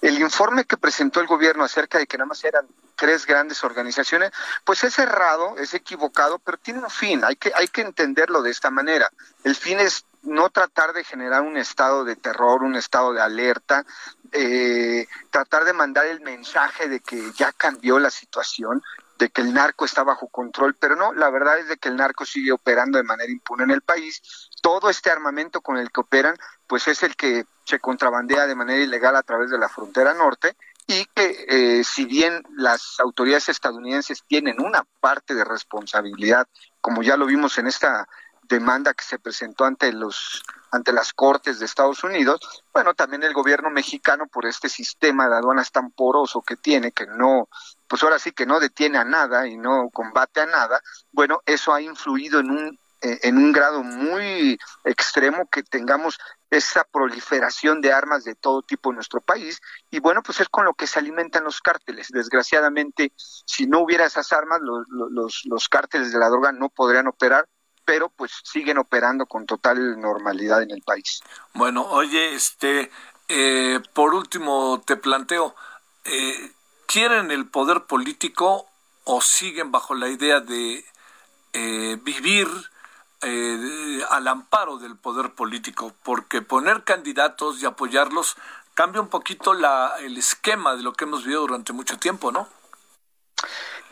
El 0.00 0.18
informe 0.18 0.64
que 0.64 0.78
presentó 0.78 1.20
el 1.20 1.26
gobierno 1.26 1.64
acerca 1.64 1.98
de 1.98 2.06
que 2.06 2.16
nada 2.16 2.28
más 2.28 2.42
eran 2.44 2.66
tres 2.96 3.26
grandes 3.26 3.62
organizaciones, 3.62 4.30
pues 4.64 4.84
es 4.84 4.98
errado, 4.98 5.56
es 5.58 5.74
equivocado, 5.74 6.38
pero 6.38 6.56
tiene 6.56 6.80
un 6.80 6.88
fin, 6.88 7.22
hay 7.22 7.36
que, 7.36 7.52
hay 7.54 7.68
que 7.68 7.82
entenderlo 7.82 8.40
de 8.40 8.52
esta 8.52 8.70
manera. 8.70 9.10
El 9.42 9.54
fin 9.54 9.80
es 9.80 10.06
no 10.22 10.48
tratar 10.48 10.94
de 10.94 11.04
generar 11.04 11.42
un 11.42 11.58
estado 11.58 12.06
de 12.06 12.16
terror, 12.16 12.62
un 12.62 12.74
estado 12.74 13.12
de 13.12 13.20
alerta, 13.20 13.84
eh, 14.32 15.06
tratar 15.30 15.66
de 15.66 15.74
mandar 15.74 16.06
el 16.06 16.22
mensaje 16.22 16.88
de 16.88 17.00
que 17.00 17.32
ya 17.32 17.52
cambió 17.52 17.98
la 17.98 18.10
situación, 18.10 18.82
de 19.18 19.30
que 19.30 19.42
el 19.42 19.54
narco 19.54 19.84
está 19.84 20.02
bajo 20.02 20.28
control, 20.28 20.74
pero 20.74 20.96
no, 20.96 21.12
la 21.12 21.30
verdad 21.30 21.58
es 21.58 21.68
de 21.68 21.76
que 21.76 21.88
el 21.88 21.96
narco 21.96 22.24
sigue 22.24 22.52
operando 22.52 22.98
de 22.98 23.04
manera 23.04 23.30
impune 23.30 23.64
en 23.64 23.70
el 23.70 23.82
país. 23.82 24.22
Todo 24.60 24.90
este 24.90 25.10
armamento 25.10 25.60
con 25.60 25.76
el 25.76 25.90
que 25.90 26.00
operan, 26.00 26.36
pues 26.66 26.88
es 26.88 27.02
el 27.02 27.16
que 27.16 27.44
se 27.64 27.78
contrabandea 27.78 28.46
de 28.46 28.54
manera 28.54 28.82
ilegal 28.82 29.16
a 29.16 29.22
través 29.22 29.50
de 29.50 29.58
la 29.58 29.68
frontera 29.68 30.14
norte 30.14 30.56
y 30.86 31.06
que 31.14 31.46
eh, 31.48 31.84
si 31.84 32.04
bien 32.04 32.42
las 32.56 33.00
autoridades 33.00 33.48
estadounidenses 33.48 34.22
tienen 34.26 34.60
una 34.60 34.84
parte 35.00 35.34
de 35.34 35.44
responsabilidad, 35.44 36.46
como 36.80 37.02
ya 37.02 37.16
lo 37.16 37.26
vimos 37.26 37.56
en 37.58 37.66
esta 37.66 38.06
demanda 38.48 38.94
que 38.94 39.04
se 39.04 39.18
presentó 39.18 39.64
ante 39.64 39.92
los 39.92 40.42
ante 40.70 40.92
las 40.92 41.12
cortes 41.12 41.60
de 41.60 41.66
Estados 41.66 42.02
Unidos, 42.02 42.40
bueno, 42.72 42.94
también 42.94 43.22
el 43.22 43.32
gobierno 43.32 43.70
mexicano 43.70 44.26
por 44.26 44.44
este 44.44 44.68
sistema 44.68 45.28
de 45.28 45.36
aduanas 45.36 45.70
tan 45.70 45.92
poroso 45.92 46.42
que 46.42 46.56
tiene, 46.56 46.90
que 46.90 47.06
no, 47.06 47.48
pues 47.86 48.02
ahora 48.02 48.18
sí 48.18 48.32
que 48.32 48.44
no 48.44 48.58
detiene 48.58 48.98
a 48.98 49.04
nada 49.04 49.46
y 49.46 49.56
no 49.56 49.88
combate 49.90 50.40
a 50.40 50.46
nada, 50.46 50.82
bueno, 51.12 51.42
eso 51.46 51.72
ha 51.72 51.80
influido 51.80 52.40
en 52.40 52.50
un 52.50 52.78
eh, 53.04 53.20
en 53.22 53.36
un 53.36 53.52
grado 53.52 53.82
muy 53.82 54.58
extremo 54.82 55.46
que 55.50 55.62
tengamos 55.62 56.18
esa 56.48 56.84
proliferación 56.84 57.82
de 57.82 57.92
armas 57.92 58.24
de 58.24 58.34
todo 58.34 58.62
tipo 58.62 58.90
en 58.90 58.96
nuestro 58.96 59.20
país 59.20 59.60
y 59.90 60.00
bueno, 60.00 60.22
pues 60.22 60.40
es 60.40 60.48
con 60.48 60.64
lo 60.64 60.72
que 60.72 60.86
se 60.86 61.00
alimentan 61.00 61.44
los 61.44 61.60
cárteles. 61.60 62.08
Desgraciadamente, 62.08 63.12
si 63.16 63.66
no 63.66 63.80
hubiera 63.80 64.06
esas 64.06 64.32
armas, 64.32 64.60
los, 64.62 64.86
los, 64.88 65.42
los 65.44 65.68
cárteles 65.68 66.12
de 66.12 66.18
la 66.18 66.30
droga 66.30 66.52
no 66.52 66.70
podrían 66.70 67.06
operar 67.06 67.46
pero 67.84 68.08
pues 68.08 68.32
siguen 68.42 68.78
operando 68.78 69.26
con 69.26 69.46
total 69.46 70.00
normalidad 70.00 70.62
en 70.62 70.70
el 70.70 70.82
país. 70.82 71.22
Bueno, 71.52 71.82
oye, 71.82 72.34
este, 72.34 72.90
eh, 73.28 73.80
por 73.92 74.14
último 74.14 74.82
te 74.86 74.96
planteo, 74.96 75.54
eh, 76.04 76.52
¿quieren 76.86 77.30
el 77.30 77.46
poder 77.46 77.84
político 77.84 78.66
o 79.04 79.20
siguen 79.20 79.70
bajo 79.70 79.94
la 79.94 80.08
idea 80.08 80.40
de 80.40 80.84
eh, 81.52 81.98
vivir 82.02 82.48
al 84.10 84.28
amparo 84.28 84.76
del 84.76 84.96
poder 84.96 85.30
político? 85.30 85.94
Porque 86.02 86.42
poner 86.42 86.84
candidatos 86.84 87.62
y 87.62 87.66
apoyarlos 87.66 88.36
cambia 88.74 89.00
un 89.00 89.08
poquito 89.08 89.54
la, 89.54 89.94
el 90.00 90.18
esquema 90.18 90.76
de 90.76 90.82
lo 90.82 90.92
que 90.92 91.04
hemos 91.04 91.24
vivido 91.24 91.42
durante 91.42 91.72
mucho 91.72 91.96
tiempo, 91.98 92.32
¿no? 92.32 92.48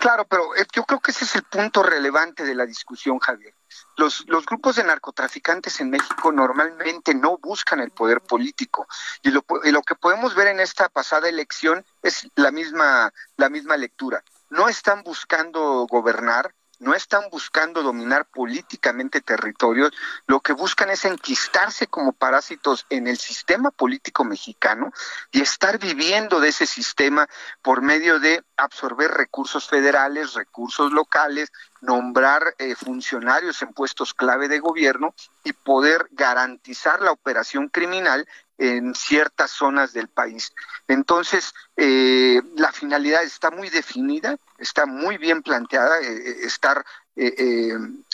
Claro, 0.03 0.26
pero 0.26 0.48
yo 0.72 0.82
creo 0.82 0.98
que 0.98 1.12
ese 1.12 1.24
es 1.24 1.36
el 1.36 1.44
punto 1.44 1.80
relevante 1.80 2.42
de 2.42 2.57
la 2.57 2.66
discusión, 2.66 3.20
Javier. 3.20 3.55
Los, 3.96 4.24
los, 4.26 4.44
grupos 4.44 4.74
de 4.74 4.82
narcotraficantes 4.82 5.80
en 5.80 5.90
México 5.90 6.32
normalmente 6.32 7.14
no 7.14 7.38
buscan 7.38 7.78
el 7.78 7.92
poder 7.92 8.20
político 8.20 8.88
y 9.22 9.30
lo, 9.30 9.44
y 9.62 9.70
lo, 9.70 9.82
que 9.82 9.94
podemos 9.94 10.34
ver 10.34 10.48
en 10.48 10.59
esta 10.59 10.88
pasada 10.88 11.28
elección 11.28 11.86
es 12.03 12.28
la 12.34 12.50
misma, 12.50 13.14
la 13.36 13.48
misma 13.48 13.76
lectura. 13.76 14.24
No 14.50 14.68
están 14.68 15.05
buscando 15.05 15.86
gobernar, 15.88 16.53
no 16.83 16.95
están 16.95 17.30
buscando 17.30 17.83
dominar 17.83 18.26
políticamente 18.26 19.20
territorios, 19.20 19.93
lo 20.26 20.41
que 20.41 20.53
buscan 20.53 20.91
es 20.91 21.05
enquistarse 21.05 21.87
como 21.87 22.12
parásitos 22.12 22.87
en 22.91 23.07
el 23.07 23.18
sistema 23.18 23.70
político 23.70 24.24
mexicano 24.24 24.93
y 25.30 25.41
estar 25.41 25.78
viviendo 25.78 26.41
de 26.41 26.49
ese 26.49 26.66
sistema 26.66 27.28
por 27.62 27.83
medio 27.83 28.18
de 28.18 28.45
absorber 28.57 29.12
recursos 29.12 29.68
federales, 29.68 30.35
recursos 30.35 30.93
locales, 30.93 31.53
nombrar 31.83 32.55
eh, 32.59 32.74
funcionarios 32.76 33.61
en 33.61 33.72
puestos 33.72 34.14
clave 34.14 34.49
de 34.49 34.61
gobierno 34.61 35.14
y 35.45 35.53
poder 35.53 36.09
garantizar 36.12 37.03
la 37.03 37.11
operación 37.11 37.68
criminal 37.68 38.26
en 38.57 38.95
ciertas 38.95 39.51
zonas 39.51 39.93
del 39.93 40.09
país. 40.09 40.55
Entonces, 40.87 41.53
eh, 41.76 42.41
la 42.57 42.72
finalidad 42.72 43.24
está 43.24 43.51
muy 43.51 43.68
definida, 43.68 44.37
está 44.59 44.87
muy 44.87 45.18
bien 45.18 45.43
planteada, 45.43 46.01
eh, 46.01 46.45
estar 46.45 46.85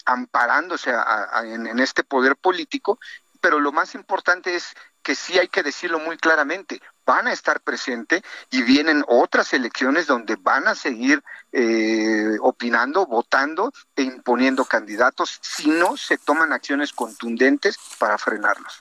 amparándose 0.06 0.90
en, 1.44 1.78
este 1.78 2.02
poder 2.02 2.34
político, 2.34 2.98
pero 3.40 3.60
lo 3.60 3.70
más 3.70 3.94
importante 3.94 4.56
es 4.56 4.74
que 5.02 5.14
sí 5.14 5.38
hay 5.38 5.46
que 5.46 5.62
decirlo 5.62 6.00
muy 6.00 6.16
claramente, 6.16 6.82
van 7.08 7.26
a 7.26 7.32
estar 7.32 7.60
presentes 7.60 8.22
y 8.50 8.60
vienen 8.60 9.02
otras 9.08 9.54
elecciones 9.54 10.06
donde 10.06 10.36
van 10.36 10.68
a 10.68 10.74
seguir 10.74 11.24
opinando, 12.42 13.06
votando 13.06 13.72
e 13.96 14.02
imponiendo 14.02 14.66
candidatos 14.66 15.38
si 15.40 15.70
no 15.70 15.96
se 15.96 16.18
toman 16.18 16.52
acciones 16.52 16.92
contundentes 16.92 17.78
para 17.98 18.18
frenarlos. 18.18 18.78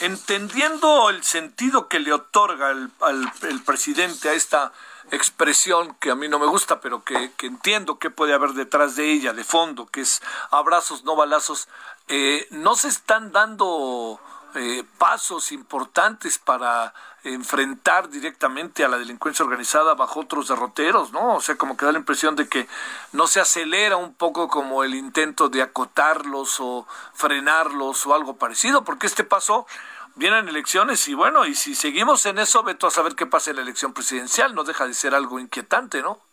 Entendiendo 0.00 1.10
el 1.10 1.22
sentido 1.22 1.88
que 1.88 2.00
le 2.00 2.12
otorga 2.12 2.70
el, 2.70 2.90
al, 3.00 3.32
presidente 3.64 4.28
a 4.28 4.32
esta 4.32 4.72
expresión 5.10 5.94
que 6.00 6.10
a 6.10 6.14
mí 6.16 6.28
no 6.28 6.38
me 6.38 6.46
gusta, 6.46 6.80
pero 6.80 7.04
que, 7.04 7.32
entiendo 7.42 7.98
que 7.98 8.10
puede 8.10 8.34
haber 8.34 8.50
detrás 8.50 8.96
de 8.96 9.12
ella, 9.12 9.32
de 9.32 9.44
fondo, 9.44 9.86
que 9.86 10.00
es 10.00 10.20
abrazos, 10.50 11.04
no 11.04 11.14
balazos, 11.14 11.68
eh, 12.08 12.46
no 12.50 12.74
se 12.74 12.88
están 12.88 13.32
dando 13.32 14.20
eh, 14.54 14.84
pasos 14.98 15.52
importantes 15.52 16.38
para 16.38 16.94
enfrentar 17.32 18.08
directamente 18.08 18.84
a 18.84 18.88
la 18.88 18.98
delincuencia 18.98 19.44
organizada 19.44 19.94
bajo 19.94 20.20
otros 20.20 20.48
derroteros, 20.48 21.12
¿no? 21.12 21.36
O 21.36 21.40
sea, 21.40 21.56
como 21.56 21.76
que 21.76 21.86
da 21.86 21.92
la 21.92 21.98
impresión 21.98 22.36
de 22.36 22.48
que 22.48 22.68
no 23.12 23.26
se 23.26 23.40
acelera 23.40 23.96
un 23.96 24.14
poco 24.14 24.48
como 24.48 24.84
el 24.84 24.94
intento 24.94 25.48
de 25.48 25.62
acotarlos 25.62 26.58
o 26.60 26.86
frenarlos 27.14 28.06
o 28.06 28.14
algo 28.14 28.36
parecido, 28.36 28.84
porque 28.84 29.06
este 29.06 29.24
paso 29.24 29.66
vienen 30.14 30.48
elecciones 30.48 31.06
y 31.08 31.14
bueno, 31.14 31.46
y 31.46 31.54
si 31.54 31.74
seguimos 31.74 32.26
en 32.26 32.38
eso, 32.38 32.62
veto 32.62 32.86
a 32.86 32.90
saber 32.90 33.14
qué 33.14 33.26
pasa 33.26 33.50
en 33.50 33.56
la 33.56 33.62
elección 33.62 33.92
presidencial, 33.92 34.54
no 34.54 34.64
deja 34.64 34.86
de 34.86 34.94
ser 34.94 35.14
algo 35.14 35.38
inquietante, 35.38 36.02
¿no? 36.02 36.27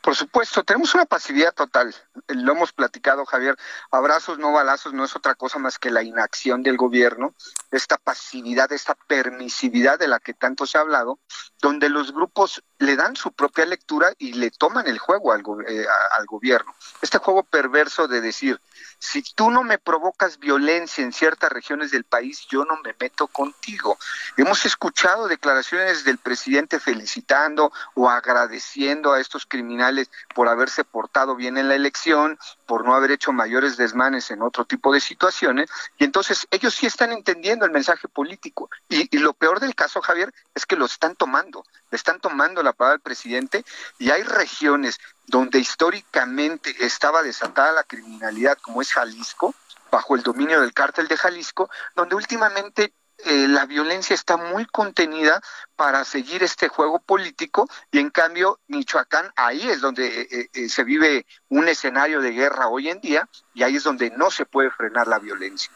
Por 0.00 0.14
supuesto, 0.14 0.64
tenemos 0.64 0.94
una 0.94 1.04
pasividad 1.04 1.52
total. 1.52 1.94
Lo 2.28 2.52
hemos 2.52 2.72
platicado, 2.72 3.26
Javier. 3.26 3.56
Abrazos, 3.90 4.38
no 4.38 4.52
balazos, 4.52 4.92
no 4.92 5.04
es 5.04 5.16
otra 5.16 5.34
cosa 5.34 5.58
más 5.58 5.78
que 5.78 5.90
la 5.90 6.02
inacción 6.02 6.62
del 6.62 6.76
gobierno, 6.76 7.34
esta 7.70 7.98
pasividad, 7.98 8.72
esta 8.72 8.94
permisividad 8.94 9.98
de 9.98 10.08
la 10.08 10.20
que 10.20 10.34
tanto 10.34 10.66
se 10.66 10.78
ha 10.78 10.82
hablado, 10.82 11.18
donde 11.60 11.88
los 11.88 12.12
grupos 12.12 12.62
le 12.78 12.96
dan 12.96 13.16
su 13.16 13.32
propia 13.32 13.66
lectura 13.66 14.12
y 14.18 14.34
le 14.34 14.50
toman 14.50 14.86
el 14.86 14.98
juego 14.98 15.32
al, 15.32 15.42
eh, 15.66 15.86
al 16.12 16.26
gobierno. 16.26 16.74
Este 17.02 17.18
juego 17.18 17.42
perverso 17.42 18.06
de 18.06 18.20
decir, 18.20 18.60
si 19.00 19.22
tú 19.22 19.50
no 19.50 19.64
me 19.64 19.78
provocas 19.78 20.38
violencia 20.38 21.02
en 21.02 21.12
ciertas 21.12 21.50
regiones 21.50 21.90
del 21.90 22.04
país, 22.04 22.46
yo 22.48 22.64
no 22.64 22.76
me 22.82 22.94
meto 22.98 23.26
contigo. 23.26 23.98
Hemos 24.36 24.64
escuchado 24.64 25.28
declaraciones 25.28 26.04
del 26.04 26.18
presidente 26.18 26.78
felicitando 26.78 27.72
o 27.94 28.08
agradeciendo 28.08 29.12
a 29.12 29.20
estos 29.20 29.46
criminales 29.46 29.87
por 30.34 30.48
haberse 30.48 30.84
portado 30.84 31.36
bien 31.36 31.58
en 31.58 31.68
la 31.68 31.74
elección, 31.74 32.38
por 32.66 32.84
no 32.84 32.94
haber 32.94 33.10
hecho 33.10 33.32
mayores 33.32 33.76
desmanes 33.76 34.30
en 34.30 34.42
otro 34.42 34.64
tipo 34.64 34.92
de 34.92 35.00
situaciones, 35.00 35.70
y 35.98 36.04
entonces 36.04 36.46
ellos 36.50 36.74
sí 36.74 36.86
están 36.86 37.12
entendiendo 37.12 37.64
el 37.64 37.70
mensaje 37.70 38.08
político. 38.08 38.70
Y, 38.88 39.14
y 39.14 39.18
lo 39.20 39.32
peor 39.32 39.60
del 39.60 39.74
caso, 39.74 40.00
Javier, 40.00 40.32
es 40.54 40.66
que 40.66 40.76
lo 40.76 40.86
están 40.86 41.14
tomando, 41.16 41.64
le 41.90 41.96
están 41.96 42.20
tomando 42.20 42.62
la 42.62 42.72
palabra 42.72 42.94
al 42.94 43.00
presidente, 43.00 43.64
y 43.98 44.10
hay 44.10 44.22
regiones 44.22 44.98
donde 45.26 45.58
históricamente 45.58 46.74
estaba 46.80 47.22
desatada 47.22 47.72
la 47.72 47.84
criminalidad, 47.84 48.58
como 48.60 48.80
es 48.82 48.92
Jalisco, 48.92 49.54
bajo 49.90 50.16
el 50.16 50.22
dominio 50.22 50.60
del 50.60 50.72
cártel 50.72 51.08
de 51.08 51.16
Jalisco, 51.16 51.70
donde 51.94 52.14
últimamente 52.14 52.92
eh, 53.24 53.48
la 53.48 53.66
violencia 53.66 54.14
está 54.14 54.36
muy 54.36 54.64
contenida 54.66 55.40
para 55.74 56.04
seguir 56.04 56.42
este 56.42 56.68
juego 56.68 57.00
político 57.00 57.68
y 57.90 57.98
en 57.98 58.10
cambio 58.10 58.60
Michoacán 58.68 59.32
ahí 59.34 59.68
es 59.68 59.80
donde 59.80 60.22
eh, 60.22 60.50
eh, 60.52 60.68
se 60.68 60.84
vive 60.84 61.26
un 61.48 61.68
escenario 61.68 62.20
de 62.20 62.30
guerra 62.30 62.68
hoy 62.68 62.88
en 62.88 63.00
día 63.00 63.28
y 63.54 63.64
ahí 63.64 63.76
es 63.76 63.84
donde 63.84 64.10
no 64.10 64.30
se 64.30 64.46
puede 64.46 64.70
frenar 64.70 65.08
la 65.08 65.18
violencia. 65.18 65.70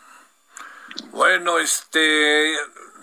Bueno, 1.10 1.58
este 1.58 2.56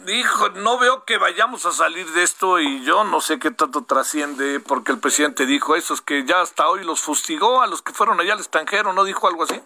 Hijo, 0.08 0.50
no 0.50 0.80
veo 0.80 1.04
que 1.04 1.18
vayamos 1.18 1.66
a 1.66 1.72
salir 1.74 2.10
de 2.12 2.24
esto 2.24 2.60
y 2.60 2.84
yo 2.86 3.04
no 3.04 3.20
sé 3.20 3.38
qué 3.38 3.52
tanto 3.52 3.84
trasciende 3.84 4.60
porque 4.62 4.94
el 4.94 5.00
presidente 5.00 5.46
dijo 5.46 5.76
eso, 5.76 5.94
es 5.94 6.02
que 6.02 6.26
ya 6.26 6.42
hasta 6.42 6.70
hoy 6.70 6.84
los 6.86 7.02
fustigó 7.02 7.62
a 7.62 7.68
los 7.68 7.82
que 7.82 7.92
fueron 7.92 8.20
allá 8.20 8.34
al 8.34 8.40
extranjero, 8.40 8.94
¿no 8.94 9.04
dijo 9.04 9.28
algo 9.28 9.44
así? 9.44 9.62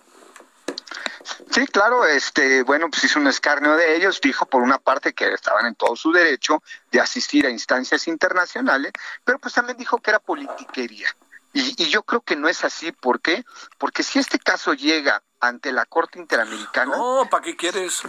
Sí, 1.51 1.67
claro, 1.67 2.05
este, 2.05 2.63
bueno, 2.63 2.89
pues 2.89 3.03
hizo 3.05 3.19
un 3.19 3.27
escarnio 3.27 3.75
de 3.75 3.95
ellos, 3.95 4.19
dijo 4.21 4.45
por 4.45 4.61
una 4.61 4.77
parte 4.77 5.13
que 5.13 5.33
estaban 5.33 5.65
en 5.65 5.75
todo 5.75 5.95
su 5.95 6.11
derecho 6.11 6.61
de 6.91 6.99
asistir 6.99 7.45
a 7.45 7.49
instancias 7.49 8.07
internacionales, 8.07 8.91
pero 9.23 9.39
pues 9.39 9.53
también 9.53 9.77
dijo 9.77 9.99
que 9.99 10.11
era 10.11 10.19
politiquería. 10.19 11.07
Y, 11.53 11.83
y 11.83 11.89
yo 11.89 12.03
creo 12.03 12.21
que 12.21 12.35
no 12.35 12.49
es 12.49 12.63
así, 12.63 12.91
¿por 12.91 13.21
qué? 13.21 13.45
Porque 13.77 14.03
si 14.03 14.19
este 14.19 14.39
caso 14.39 14.73
llega 14.73 15.21
ante 15.39 15.71
la 15.71 15.85
Corte 15.85 16.19
Interamericana... 16.19 16.97
No, 16.97 17.27
¿para 17.29 17.43
qué 17.43 17.55
quieres? 17.55 18.01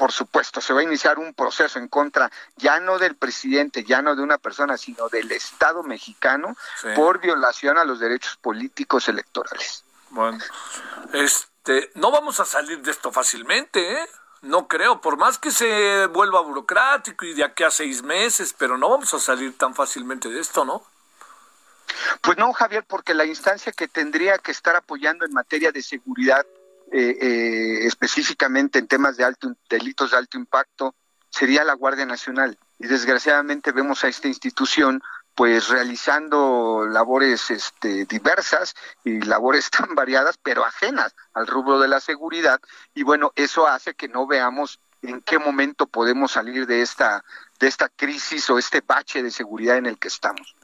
por 0.00 0.12
supuesto, 0.12 0.62
se 0.62 0.72
va 0.72 0.80
a 0.80 0.82
iniciar 0.82 1.18
un 1.18 1.34
proceso 1.34 1.78
en 1.78 1.86
contra 1.86 2.30
ya 2.56 2.80
no 2.80 2.98
del 2.98 3.16
presidente, 3.16 3.84
ya 3.84 4.00
no 4.00 4.16
de 4.16 4.22
una 4.22 4.38
persona, 4.38 4.78
sino 4.78 5.10
del 5.10 5.30
Estado 5.30 5.82
mexicano 5.82 6.56
por 6.96 7.20
violación 7.20 7.76
a 7.76 7.84
los 7.84 8.00
derechos 8.00 8.38
políticos 8.38 9.10
electorales. 9.10 9.84
Bueno, 10.10 10.38
este, 11.12 11.90
no 11.94 12.10
vamos 12.10 12.40
a 12.40 12.44
salir 12.44 12.82
de 12.82 12.90
esto 12.90 13.12
fácilmente, 13.12 13.92
¿eh? 13.92 14.08
No 14.42 14.66
creo, 14.68 15.00
por 15.00 15.18
más 15.18 15.38
que 15.38 15.50
se 15.50 16.06
vuelva 16.06 16.40
burocrático 16.40 17.26
y 17.26 17.34
de 17.34 17.44
aquí 17.44 17.62
a 17.62 17.70
seis 17.70 18.02
meses, 18.02 18.54
pero 18.56 18.78
no 18.78 18.88
vamos 18.88 19.12
a 19.12 19.18
salir 19.20 19.56
tan 19.58 19.74
fácilmente 19.74 20.30
de 20.30 20.40
esto, 20.40 20.64
¿no? 20.64 20.82
Pues 22.22 22.38
no, 22.38 22.52
Javier, 22.52 22.84
porque 22.86 23.12
la 23.12 23.26
instancia 23.26 23.72
que 23.72 23.86
tendría 23.86 24.38
que 24.38 24.52
estar 24.52 24.76
apoyando 24.76 25.26
en 25.26 25.32
materia 25.32 25.72
de 25.72 25.82
seguridad, 25.82 26.46
eh, 26.90 27.18
eh, 27.20 27.86
específicamente 27.86 28.78
en 28.78 28.88
temas 28.88 29.16
de 29.16 29.24
alto, 29.24 29.54
delitos 29.68 30.10
de 30.10 30.16
alto 30.16 30.38
impacto, 30.38 30.94
sería 31.28 31.62
la 31.62 31.74
Guardia 31.74 32.06
Nacional. 32.06 32.58
Y 32.78 32.86
desgraciadamente 32.86 33.72
vemos 33.72 34.02
a 34.04 34.08
esta 34.08 34.28
institución 34.28 35.02
pues 35.34 35.68
realizando 35.68 36.86
labores 36.88 37.50
este, 37.50 38.04
diversas 38.04 38.74
y 39.04 39.20
labores 39.20 39.70
tan 39.70 39.94
variadas, 39.94 40.38
pero 40.42 40.64
ajenas 40.64 41.14
al 41.34 41.46
rubro 41.46 41.78
de 41.78 41.88
la 41.88 42.00
seguridad. 42.00 42.60
Y 42.94 43.02
bueno, 43.02 43.32
eso 43.36 43.66
hace 43.66 43.94
que 43.94 44.08
no 44.08 44.26
veamos 44.26 44.80
en 45.02 45.20
qué 45.22 45.38
momento 45.38 45.86
podemos 45.86 46.32
salir 46.32 46.66
de 46.66 46.82
esta, 46.82 47.24
de 47.58 47.68
esta 47.68 47.88
crisis 47.88 48.50
o 48.50 48.58
este 48.58 48.82
bache 48.82 49.22
de 49.22 49.30
seguridad 49.30 49.76
en 49.76 49.86
el 49.86 49.98
que 49.98 50.08
estamos. 50.08 50.54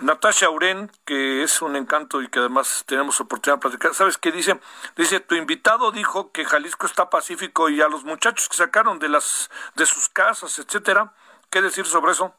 Natasha 0.00 0.48
Uren, 0.48 0.90
que 1.04 1.42
es 1.42 1.60
un 1.60 1.74
encanto 1.74 2.22
y 2.22 2.28
que 2.28 2.38
además 2.38 2.84
tenemos 2.86 3.20
oportunidad 3.20 3.56
de 3.56 3.62
platicar, 3.62 3.94
¿sabes 3.94 4.16
qué 4.16 4.30
dice? 4.30 4.60
Dice, 4.96 5.18
tu 5.18 5.34
invitado 5.34 5.90
dijo 5.90 6.30
que 6.30 6.44
Jalisco 6.44 6.86
está 6.86 7.10
pacífico 7.10 7.68
y 7.68 7.80
a 7.80 7.88
los 7.88 8.04
muchachos 8.04 8.48
que 8.48 8.56
sacaron 8.56 9.00
de 9.00 9.08
las 9.08 9.50
de 9.74 9.86
sus 9.86 10.08
casas, 10.08 10.58
etcétera, 10.58 11.12
¿qué 11.50 11.62
decir 11.62 11.84
sobre 11.84 12.12
eso? 12.12 12.34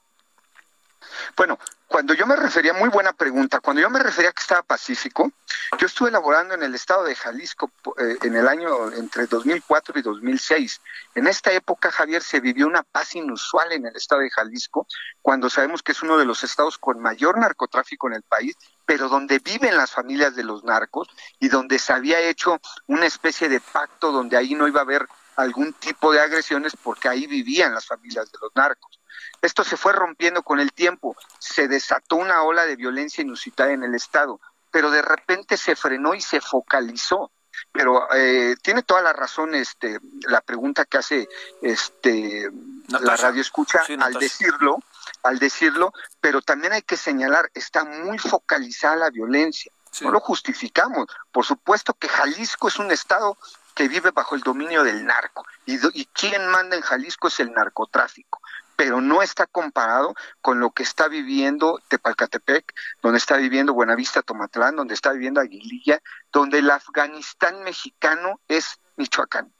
Bueno, 1.36 1.58
cuando 1.88 2.14
yo 2.14 2.28
me 2.28 2.36
refería, 2.36 2.74
muy 2.74 2.89
buena 2.89 3.14
pregunta, 3.14 3.60
cuando 3.60 3.82
yo 3.82 3.89
me 3.89 4.00
refería 4.00 4.32
que 4.32 4.41
estaba 4.41 4.62
pacífico, 4.62 5.32
yo 5.80 5.88
estuve 5.88 6.10
elaborando 6.10 6.54
en 6.54 6.62
el 6.62 6.76
estado 6.76 7.04
de 7.04 7.16
Jalisco 7.16 7.72
eh, 7.97 8.18
en 8.22 8.36
el 8.36 8.47
año 8.47 8.91
entre 8.91 9.26
2004 9.26 9.97
y 9.97 10.02
2006. 10.04 10.82
En 11.16 11.28
esta 11.28 11.52
época, 11.52 11.91
Javier, 11.91 12.22
se 12.22 12.41
vivió 12.41 12.68
una 12.68 12.84
paz 12.84 13.16
inusual 13.16 13.72
en 13.72 13.88
el 13.88 13.95
estado 13.95 14.22
de 14.22 14.30
Jalisco, 14.30 14.88
cuando 15.22 15.50
sabemos 15.50 15.82
que 15.82 15.93
es 15.93 16.02
uno 16.04 16.18
de 16.18 16.26
los 16.26 16.43
estados 16.43 16.78
con 16.78 17.00
mayor 17.00 17.39
narcotráfico 17.39 18.08
en 18.08 18.14
el 18.14 18.24
país, 18.24 18.56
pero 18.86 19.10
donde 19.10 19.39
viven 19.39 19.76
las 19.76 19.91
familias 19.91 20.36
de 20.36 20.43
los 20.43 20.64
narcos 20.64 21.10
y 21.39 21.50
donde 21.50 21.80
se 21.80 21.93
había 21.93 22.20
hecho 22.20 22.60
una 22.88 23.06
especie 23.06 23.50
de 23.50 23.62
pacto 23.62 24.12
donde 24.12 24.38
ahí 24.38 24.54
no 24.54 24.68
iba 24.68 24.82
a 24.82 24.84
haber 24.84 25.08
algún 25.36 25.74
tipo 25.74 26.12
de 26.12 26.20
agresiones 26.20 26.74
porque 26.84 27.08
ahí 27.08 27.26
vivían 27.26 27.74
las 27.74 27.88
familias 27.88 28.32
de 28.32 28.38
los 28.41 28.52
narcos. 28.56 28.99
Esto 29.42 29.64
se 29.64 29.78
fue 29.78 29.94
rompiendo 29.94 30.44
con 30.44 30.60
el 30.60 30.74
tiempo, 30.74 31.16
se 31.40 31.68
desató 31.68 32.18
una 32.18 32.44
ola 32.44 32.66
de 32.66 32.76
violencia 32.76 33.22
inusitada 33.22 33.72
en 33.72 33.84
el 33.84 33.96
Estado, 33.96 34.40
pero 34.72 34.92
de 34.92 35.02
repente 35.02 35.58
se 35.58 35.76
frenó 35.76 36.14
y 36.14 36.22
se 36.22 36.42
focalizó. 36.42 37.32
Pero 37.74 38.08
eh, 38.14 38.56
tiene 38.62 38.84
toda 38.84 39.02
la 39.02 39.12
razón 39.12 39.54
este, 39.54 40.00
la 40.22 40.40
pregunta 40.40 40.86
que 40.86 40.98
hace 40.98 41.28
este, 41.62 42.50
la 42.88 43.18
radio 43.18 43.42
escucha 43.42 43.82
al 44.00 44.14
decirlo, 44.14 44.80
al 45.24 45.40
decirlo, 45.40 45.92
pero 46.22 46.42
también 46.42 46.74
hay 46.74 46.84
que 46.84 46.96
señalar, 46.96 47.52
está 47.54 47.84
muy 47.84 48.18
focalizada 48.18 48.96
la 48.96 49.10
violencia. 49.10 49.72
No 50.02 50.12
lo 50.12 50.20
justificamos. 50.22 51.08
Por 51.32 51.46
supuesto 51.46 51.94
que 51.96 52.08
Jalisco 52.08 52.70
es 52.70 52.80
un 52.80 52.92
estado 52.92 53.38
que 53.76 53.88
vive 53.88 54.12
bajo 54.12 54.36
el 54.36 54.42
dominio 54.42 54.84
del 54.84 55.06
narco. 55.06 55.46
Y, 55.66 55.80
y 56.00 56.06
quien 56.06 56.48
manda 56.48 56.78
en 56.78 56.82
Jalisco 56.82 57.28
es 57.28 57.40
el 57.40 57.52
narcotráfico 57.52 58.40
pero 58.80 59.01
no 59.01 59.21
está 59.21 59.45
comparado 59.45 60.15
con 60.39 60.61
lo 60.61 60.71
que 60.71 60.84
está 60.84 61.09
viviendo 61.09 61.82
Tepalcatepec, 61.89 62.73
donde 63.01 63.17
está 63.17 63.36
viviendo 63.36 63.73
Buenavista 63.73 64.21
Tomatlán, 64.21 64.77
donde 64.77 64.93
está 64.93 65.11
viviendo 65.11 65.41
Aguililla, 65.41 66.01
donde 66.32 66.59
el 66.59 66.71
Afganistán 66.71 67.61
mexicano 67.63 68.39
es 68.47 68.80
Michoacán. 68.95 69.51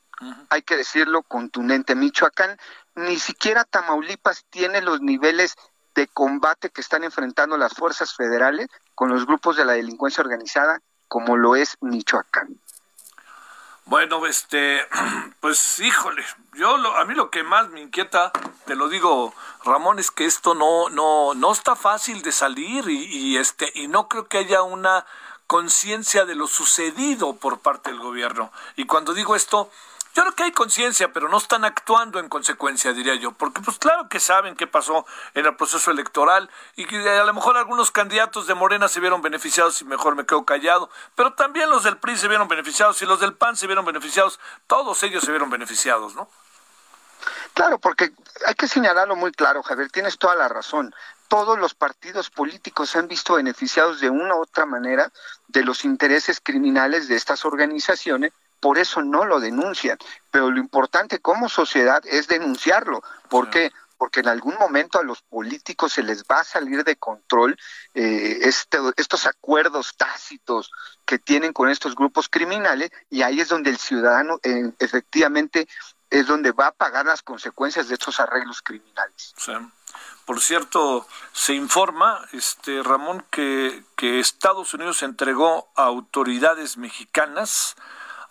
Hay 0.50 0.62
que 0.62 0.78
decirlo 0.78 1.24
contundente, 1.24 1.96
Michoacán, 1.96 2.58
ni 2.96 3.20
siquiera 3.20 3.66
Tamaulipas 3.66 4.46
tiene 4.50 4.80
los 4.80 5.02
niveles 5.02 5.56
de 5.96 6.08
combate 6.08 6.70
que 6.70 6.80
están 6.80 7.04
enfrentando 7.04 7.58
las 7.58 7.74
fuerzas 7.74 8.16
federales 8.16 8.70
con 8.96 9.10
los 9.10 9.26
grupos 9.26 9.58
de 9.58 9.66
la 9.66 9.74
delincuencia 9.74 10.24
organizada 10.24 10.80
como 11.10 11.36
lo 11.36 11.58
es 11.58 11.76
Michoacán. 11.82 12.58
Bueno, 13.90 14.28
este, 14.28 14.86
pues 15.40 15.80
híjole, 15.80 16.24
yo 16.54 16.78
lo, 16.78 16.96
a 16.96 17.06
mí 17.06 17.16
lo 17.16 17.32
que 17.32 17.42
más 17.42 17.70
me 17.70 17.82
inquieta, 17.82 18.32
te 18.66 18.76
lo 18.76 18.88
digo, 18.88 19.34
Ramón, 19.66 19.98
es 19.98 20.12
que 20.12 20.26
esto 20.26 20.54
no, 20.54 20.90
no, 20.90 21.34
no 21.34 21.52
está 21.52 21.76
fácil 21.76 22.22
de 22.22 22.32
salir 22.32 22.88
y, 22.88 23.06
y 23.06 23.38
este, 23.38 23.72
y 23.74 23.88
no 23.88 24.08
creo 24.08 24.28
que 24.28 24.38
haya 24.38 24.62
una 24.62 25.08
conciencia 25.48 26.26
de 26.26 26.36
lo 26.36 26.46
sucedido 26.46 27.38
por 27.38 27.62
parte 27.62 27.90
del 27.90 28.00
gobierno. 28.00 28.52
Y 28.76 28.86
cuando 28.86 29.16
digo 29.16 29.36
esto, 29.36 29.72
yo 30.16 30.24
creo 30.24 30.36
que 30.36 30.44
hay 30.44 30.52
conciencia, 30.52 31.14
pero 31.14 31.30
no 31.30 31.38
están 31.38 31.66
actuando 31.66 32.20
en 32.20 32.30
consecuencia, 32.30 32.94
diría 32.94 33.16
yo, 33.16 33.32
porque 33.32 33.62
pues 33.62 33.78
claro 33.78 34.10
que 34.10 34.20
saben 34.20 34.56
qué 34.56 34.68
pasó 34.68 35.06
en 35.34 35.46
el 35.46 35.56
proceso 35.56 35.92
electoral 35.92 36.50
y 36.76 36.86
que 36.86 36.98
a 37.10 37.24
lo 37.24 37.34
mejor 37.34 37.58
algunos 37.58 37.92
candidatos 37.92 38.48
de 38.48 38.56
Morena 38.56 38.88
se 38.88 39.00
vieron 39.00 39.22
beneficiados 39.22 39.82
y 39.82 39.86
mejor 39.86 40.16
me 40.16 40.26
quedo 40.26 40.46
callado, 40.46 40.90
pero 41.16 41.34
también 41.34 41.70
los 41.70 41.84
del 41.84 41.98
PRI 41.98 42.18
se 42.18 42.28
vieron 42.28 42.48
beneficiados 42.48 43.02
y 43.02 43.06
los 43.06 43.20
del 43.20 43.34
PAN 43.34 43.56
se 43.56 43.68
vieron 43.68 43.86
beneficiados, 43.86 44.40
todos 44.68 45.02
ellos 45.04 45.24
se 45.24 45.32
vieron 45.32 45.50
beneficiados, 45.50 46.16
¿no? 46.16 46.30
Claro, 47.54 47.80
porque 47.80 48.12
hay 48.46 48.56
que 48.56 48.68
señalarlo 48.68 49.16
muy 49.16 49.32
claro, 49.32 49.62
Javier, 49.62 49.92
tienes 49.92 50.18
toda 50.18 50.36
la 50.36 50.48
razón 50.48 50.94
todos 51.30 51.60
los 51.60 51.76
partidos 51.76 52.32
políticos 52.32 52.90
se 52.90 52.98
han 52.98 53.08
visto 53.08 53.36
beneficiados 53.36 54.02
de 54.02 54.10
una 54.10 54.36
u 54.36 54.42
otra 54.42 54.66
manera 54.66 55.12
de 55.48 55.64
los 55.64 55.86
intereses 55.86 56.42
criminales 56.44 57.08
de 57.08 57.16
estas 57.16 57.46
organizaciones 57.46 58.34
por 58.60 58.78
eso 58.78 59.02
no 59.02 59.26
lo 59.26 59.40
denuncian. 59.40 59.98
Pero 60.32 60.52
lo 60.52 60.60
importante 60.60 61.20
como 61.20 61.50
sociedad 61.50 62.02
es 62.06 62.28
denunciarlo. 62.28 63.02
¿Por 63.30 63.50
qué? 63.50 63.72
Porque 63.98 64.22
en 64.22 64.30
algún 64.30 64.56
momento 64.56 65.00
a 65.00 65.04
los 65.04 65.22
políticos 65.22 65.94
se 65.94 66.04
les 66.04 66.24
va 66.24 66.40
a 66.40 66.44
salir 66.44 66.84
de 66.84 66.96
control 66.96 67.58
eh, 67.94 68.40
este, 68.44 68.78
estos 68.96 69.26
acuerdos 69.26 69.96
tácitos 69.98 70.72
que 71.06 71.20
tienen 71.20 71.52
con 71.52 71.70
estos 71.70 71.96
grupos 71.96 72.30
criminales 72.30 72.92
y 73.10 73.24
ahí 73.24 73.42
es 73.42 73.50
donde 73.50 73.72
el 73.72 73.78
ciudadano 73.78 74.40
eh, 74.44 74.72
efectivamente 74.80 75.68
es 76.10 76.28
donde 76.28 76.52
va 76.52 76.68
a 76.68 76.72
pagar 76.72 77.06
las 77.06 77.22
consecuencias 77.22 77.88
de 77.88 77.96
estos 77.96 78.20
arreglos 78.20 78.62
criminales. 78.62 79.34
Por 80.26 80.42
cierto, 80.42 81.08
se 81.34 81.54
informa, 81.54 82.24
este 82.34 82.84
Ramón, 82.84 83.26
que, 83.32 83.84
que 83.96 84.20
Estados 84.20 84.74
Unidos 84.74 85.02
entregó 85.02 85.72
a 85.76 85.84
autoridades 85.84 86.78
mexicanas 86.78 87.76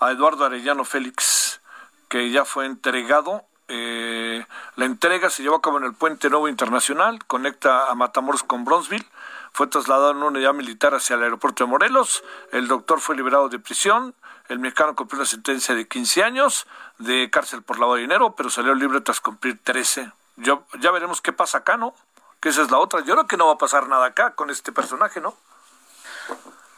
a 0.01 0.11
Eduardo 0.11 0.45
Arellano 0.45 0.85
Félix, 0.85 1.61
que 2.09 2.31
ya 2.31 2.45
fue 2.45 2.67
entregado. 2.67 3.45
Eh, 3.69 4.47
la 4.77 4.85
entrega 4.85 5.29
se 5.29 5.43
llevó 5.43 5.57
a 5.57 5.63
cabo 5.63 5.79
en 5.79 5.85
el 5.85 5.95
Puente 5.95 6.31
Nuevo 6.31 6.49
Internacional, 6.49 7.25
conecta 7.27 7.91
a 7.91 7.95
Matamoros 7.95 8.43
con 8.43 8.65
Bronzeville. 8.65 9.07
Fue 9.53 9.67
trasladado 9.67 10.13
en 10.13 10.19
una 10.19 10.27
unidad 10.27 10.55
militar 10.55 10.95
hacia 10.95 11.17
el 11.17 11.23
aeropuerto 11.23 11.65
de 11.65 11.71
Morelos. 11.71 12.23
El 12.53 12.69
doctor 12.69 13.01
fue 13.01 13.17
liberado 13.17 13.49
de 13.49 13.59
prisión. 13.59 14.15
El 14.49 14.59
mexicano 14.59 14.95
cumplió 14.95 15.21
una 15.21 15.27
sentencia 15.27 15.75
de 15.75 15.89
15 15.89 16.23
años 16.23 16.67
de 16.99 17.29
cárcel 17.31 17.63
por 17.63 17.79
lavado 17.79 17.97
de 17.97 18.03
dinero, 18.03 18.35
pero 18.37 18.51
salió 18.51 18.75
libre 18.75 19.01
tras 19.01 19.21
cumplir 19.21 19.59
13. 19.63 20.13
Yo, 20.37 20.65
ya 20.81 20.91
veremos 20.91 21.21
qué 21.21 21.33
pasa 21.33 21.59
acá, 21.59 21.77
¿no? 21.77 21.95
Que 22.41 22.51
esa 22.51 22.63
es 22.63 22.71
la 22.71 22.79
otra. 22.79 23.01
Yo 23.01 23.15
creo 23.15 23.27
que 23.27 23.37
no 23.37 23.49
va 23.49 23.55
a 23.55 23.59
pasar 23.59 23.89
nada 23.89 24.07
acá 24.07 24.35
con 24.35 24.51
este 24.51 24.71
personaje, 24.71 25.21
¿no? 25.21 25.35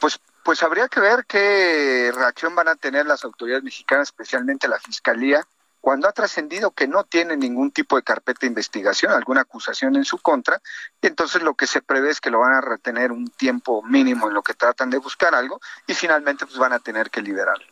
Pues 0.01 0.18
pues 0.45 0.62
habría 0.62 0.88
que 0.88 1.01
ver 1.01 1.24
qué 1.26 2.12
reacción 2.14 2.55
van 2.55 2.68
a 2.68 2.76
tener 2.76 3.07
las 3.07 3.24
autoridades 3.24 3.64
mexicanas, 3.64 4.09
especialmente 4.09 4.68
la 4.68 4.78
Fiscalía, 4.78 5.47
cuando 5.80 6.09
ha 6.09 6.12
trascendido 6.12 6.72
que 6.72 6.86
no 6.86 7.05
tiene 7.05 7.36
ningún 7.36 7.70
tipo 7.70 7.97
de 7.97 8.03
carpeta 8.03 8.41
de 8.43 8.49
investigación, 8.49 9.12
alguna 9.12 9.43
acusación 9.43 9.97
en 9.97 10.05
su 10.05 10.18
contra, 10.18 10.61
y 11.01 11.07
entonces 11.07 11.43
lo 11.43 11.55
que 11.55 11.66
se 11.66 11.80
prevé 11.80 12.11
es 12.11 12.20
que 12.20 12.30
lo 12.30 12.41
van 12.41 12.53
a 12.53 12.61
retener 12.61 13.12
un 13.12 13.28
tiempo 13.28 13.82
mínimo 13.82 14.28
en 14.28 14.34
lo 14.34 14.43
que 14.43 14.55
tratan 14.55 14.91
de 14.91 14.99
buscar 14.99 15.34
algo 15.34 15.61
y 15.86 15.95
finalmente 15.95 16.45
pues 16.45 16.59
van 16.59 16.72
a 16.72 16.78
tener 16.78 17.11
que 17.11 17.22
liberarlo. 17.22 17.66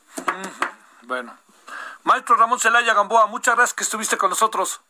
Bueno. 1.02 1.36
Maestro 2.04 2.36
Ramón 2.36 2.58
Celaya 2.58 2.94
Gamboa, 2.94 3.26
muchas 3.26 3.56
gracias 3.56 3.74
que 3.74 3.84
estuviste 3.84 4.16
con 4.16 4.30
nosotros. 4.30 4.80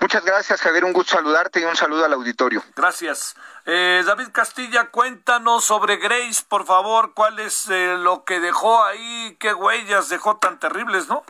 Muchas 0.00 0.24
gracias, 0.24 0.60
Javier. 0.62 0.84
Un 0.84 0.92
gusto 0.92 1.16
saludarte 1.16 1.60
y 1.60 1.64
un 1.64 1.76
saludo 1.76 2.04
al 2.04 2.12
auditorio. 2.12 2.62
Gracias. 2.74 3.36
Eh, 3.66 4.02
David 4.06 4.28
Castilla, 4.32 4.90
cuéntanos 4.90 5.64
sobre 5.64 5.96
Grace, 5.96 6.44
por 6.48 6.64
favor. 6.64 7.12
¿Cuál 7.14 7.38
es 7.38 7.68
eh, 7.68 7.96
lo 7.98 8.24
que 8.24 8.40
dejó 8.40 8.82
ahí? 8.84 9.36
¿Qué 9.38 9.52
huellas 9.52 10.08
dejó 10.08 10.38
tan 10.38 10.58
terribles, 10.58 11.08
no? 11.08 11.22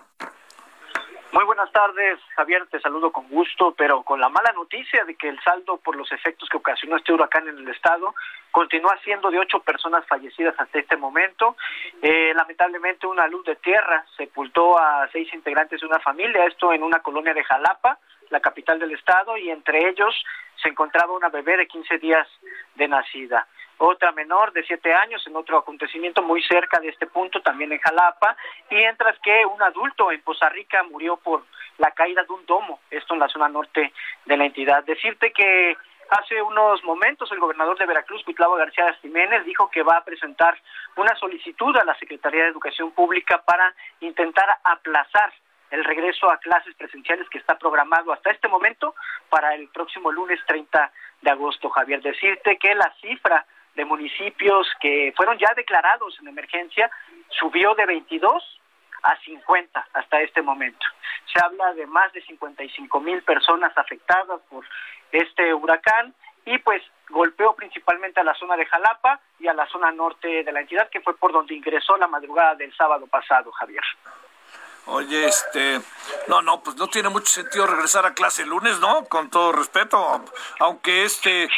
Muy 1.32 1.44
buenas 1.44 1.70
tardes, 1.70 2.18
Javier, 2.34 2.66
te 2.66 2.80
saludo 2.80 3.12
con 3.12 3.28
gusto, 3.28 3.72
pero 3.78 4.02
con 4.02 4.20
la 4.20 4.28
mala 4.28 4.50
noticia 4.52 5.04
de 5.04 5.14
que 5.14 5.28
el 5.28 5.40
saldo 5.42 5.76
por 5.76 5.94
los 5.94 6.10
efectos 6.10 6.48
que 6.48 6.56
ocasionó 6.56 6.96
este 6.96 7.12
huracán 7.12 7.46
en 7.46 7.56
el 7.56 7.68
estado 7.68 8.14
continúa 8.50 8.98
siendo 9.04 9.30
de 9.30 9.38
ocho 9.38 9.60
personas 9.60 10.04
fallecidas 10.08 10.56
hasta 10.58 10.80
este 10.80 10.96
momento. 10.96 11.56
Eh, 12.02 12.32
lamentablemente 12.34 13.06
una 13.06 13.28
luz 13.28 13.44
de 13.44 13.54
tierra 13.54 14.04
sepultó 14.16 14.76
a 14.76 15.08
seis 15.12 15.32
integrantes 15.32 15.80
de 15.80 15.86
una 15.86 16.00
familia, 16.00 16.46
esto 16.46 16.72
en 16.72 16.82
una 16.82 16.98
colonia 16.98 17.32
de 17.32 17.44
Jalapa, 17.44 17.98
la 18.30 18.40
capital 18.40 18.78
del 18.78 18.92
estado, 18.92 19.36
y 19.36 19.50
entre 19.50 19.88
ellos 19.88 20.14
se 20.62 20.68
encontraba 20.68 21.12
una 21.12 21.28
bebé 21.28 21.56
de 21.56 21.66
15 21.66 21.98
días 21.98 22.26
de 22.74 22.88
nacida 22.88 23.46
otra 23.82 24.12
menor 24.12 24.52
de 24.52 24.62
siete 24.64 24.92
años 24.92 25.26
en 25.26 25.34
otro 25.36 25.56
acontecimiento 25.56 26.22
muy 26.22 26.42
cerca 26.42 26.78
de 26.80 26.90
este 26.90 27.06
punto, 27.06 27.40
también 27.40 27.72
en 27.72 27.78
Jalapa, 27.78 28.36
y 28.68 28.74
mientras 28.74 29.18
que 29.20 29.46
un 29.46 29.62
adulto 29.62 30.12
en 30.12 30.20
Poza 30.20 30.50
Rica 30.50 30.82
murió 30.82 31.16
por 31.16 31.44
la 31.78 31.90
caída 31.92 32.22
de 32.22 32.32
un 32.32 32.44
domo, 32.44 32.80
esto 32.90 33.14
en 33.14 33.20
la 33.20 33.28
zona 33.28 33.48
norte 33.48 33.92
de 34.26 34.36
la 34.36 34.44
entidad. 34.44 34.84
Decirte 34.84 35.32
que 35.32 35.76
Hace 36.10 36.42
unos 36.42 36.82
momentos 36.82 37.30
el 37.30 37.38
gobernador 37.38 37.78
de 37.78 37.86
Veracruz, 37.86 38.24
Cuitlavo 38.24 38.56
García 38.56 38.92
Jiménez, 38.94 39.44
dijo 39.44 39.70
que 39.70 39.84
va 39.84 39.98
a 39.98 40.04
presentar 40.04 40.60
una 40.96 41.14
solicitud 41.14 41.76
a 41.76 41.84
la 41.84 41.94
Secretaría 42.00 42.42
de 42.42 42.48
Educación 42.48 42.90
Pública 42.90 43.40
para 43.42 43.72
intentar 44.00 44.48
aplazar 44.64 45.32
el 45.70 45.84
regreso 45.84 46.30
a 46.30 46.38
clases 46.38 46.74
presenciales 46.74 47.28
que 47.28 47.38
está 47.38 47.56
programado 47.58 48.12
hasta 48.12 48.30
este 48.30 48.48
momento 48.48 48.94
para 49.28 49.54
el 49.54 49.68
próximo 49.68 50.10
lunes 50.10 50.40
30 50.46 50.92
de 51.22 51.30
agosto, 51.30 51.70
Javier. 51.70 52.02
Decirte 52.02 52.58
que 52.58 52.74
la 52.74 52.92
cifra 53.00 53.46
de 53.74 53.84
municipios 53.84 54.66
que 54.80 55.12
fueron 55.16 55.38
ya 55.38 55.52
declarados 55.54 56.18
en 56.20 56.28
emergencia 56.28 56.90
subió 57.28 57.74
de 57.74 57.86
22 57.86 58.60
a 59.02 59.16
50 59.16 59.88
hasta 59.94 60.20
este 60.20 60.42
momento. 60.42 60.86
Se 61.32 61.44
habla 61.44 61.72
de 61.74 61.86
más 61.86 62.12
de 62.12 62.22
55 62.22 63.00
mil 63.00 63.22
personas 63.22 63.76
afectadas 63.76 64.40
por 64.50 64.64
este 65.12 65.54
huracán 65.54 66.14
y 66.44 66.58
pues 66.58 66.82
golpeó 67.08 67.54
principalmente 67.54 68.20
a 68.20 68.24
la 68.24 68.34
zona 68.34 68.56
de 68.56 68.66
Jalapa 68.66 69.20
y 69.38 69.48
a 69.48 69.54
la 69.54 69.66
zona 69.66 69.90
norte 69.90 70.42
de 70.42 70.52
la 70.52 70.60
entidad, 70.60 70.88
que 70.90 71.00
fue 71.00 71.16
por 71.16 71.32
donde 71.32 71.54
ingresó 71.54 71.96
la 71.96 72.06
madrugada 72.06 72.54
del 72.54 72.74
sábado 72.74 73.06
pasado, 73.06 73.50
Javier. 73.52 73.82
Oye, 74.92 75.24
este, 75.24 75.80
no, 76.26 76.42
no, 76.42 76.64
pues 76.64 76.74
no 76.74 76.88
tiene 76.88 77.08
mucho 77.10 77.26
sentido 77.26 77.64
regresar 77.64 78.04
a 78.06 78.12
clase 78.12 78.42
el 78.42 78.48
lunes, 78.48 78.80
¿no? 78.80 79.04
Con 79.04 79.30
todo 79.30 79.52
respeto, 79.52 80.24
aunque 80.58 81.04
este, 81.04 81.48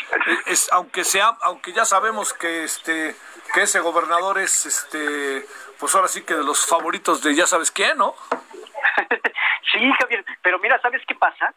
es, 0.45 0.71
aunque 0.71 1.03
sea, 1.03 1.39
aunque 1.41 1.73
ya 1.73 1.87
sabemos 1.87 2.35
que 2.35 2.65
este, 2.65 3.17
que 3.55 3.63
ese 3.63 3.81
gobernador 3.81 4.39
es, 4.39 4.67
este, 4.67 5.47
pues 5.81 5.95
ahora 5.95 6.09
sí 6.09 6.25
que 6.25 6.35
de 6.35 6.45
los 6.45 6.67
favoritos 6.67 7.23
de 7.23 7.35
ya 7.35 7.47
sabes 7.47 7.71
quién, 7.71 7.97
¿no? 7.97 8.15
sí, 9.73 9.93
Javier, 9.99 10.27
pero 10.43 10.59
mira, 10.59 10.79
¿sabes 10.83 11.01
qué 11.09 11.15
pasa? 11.15 11.55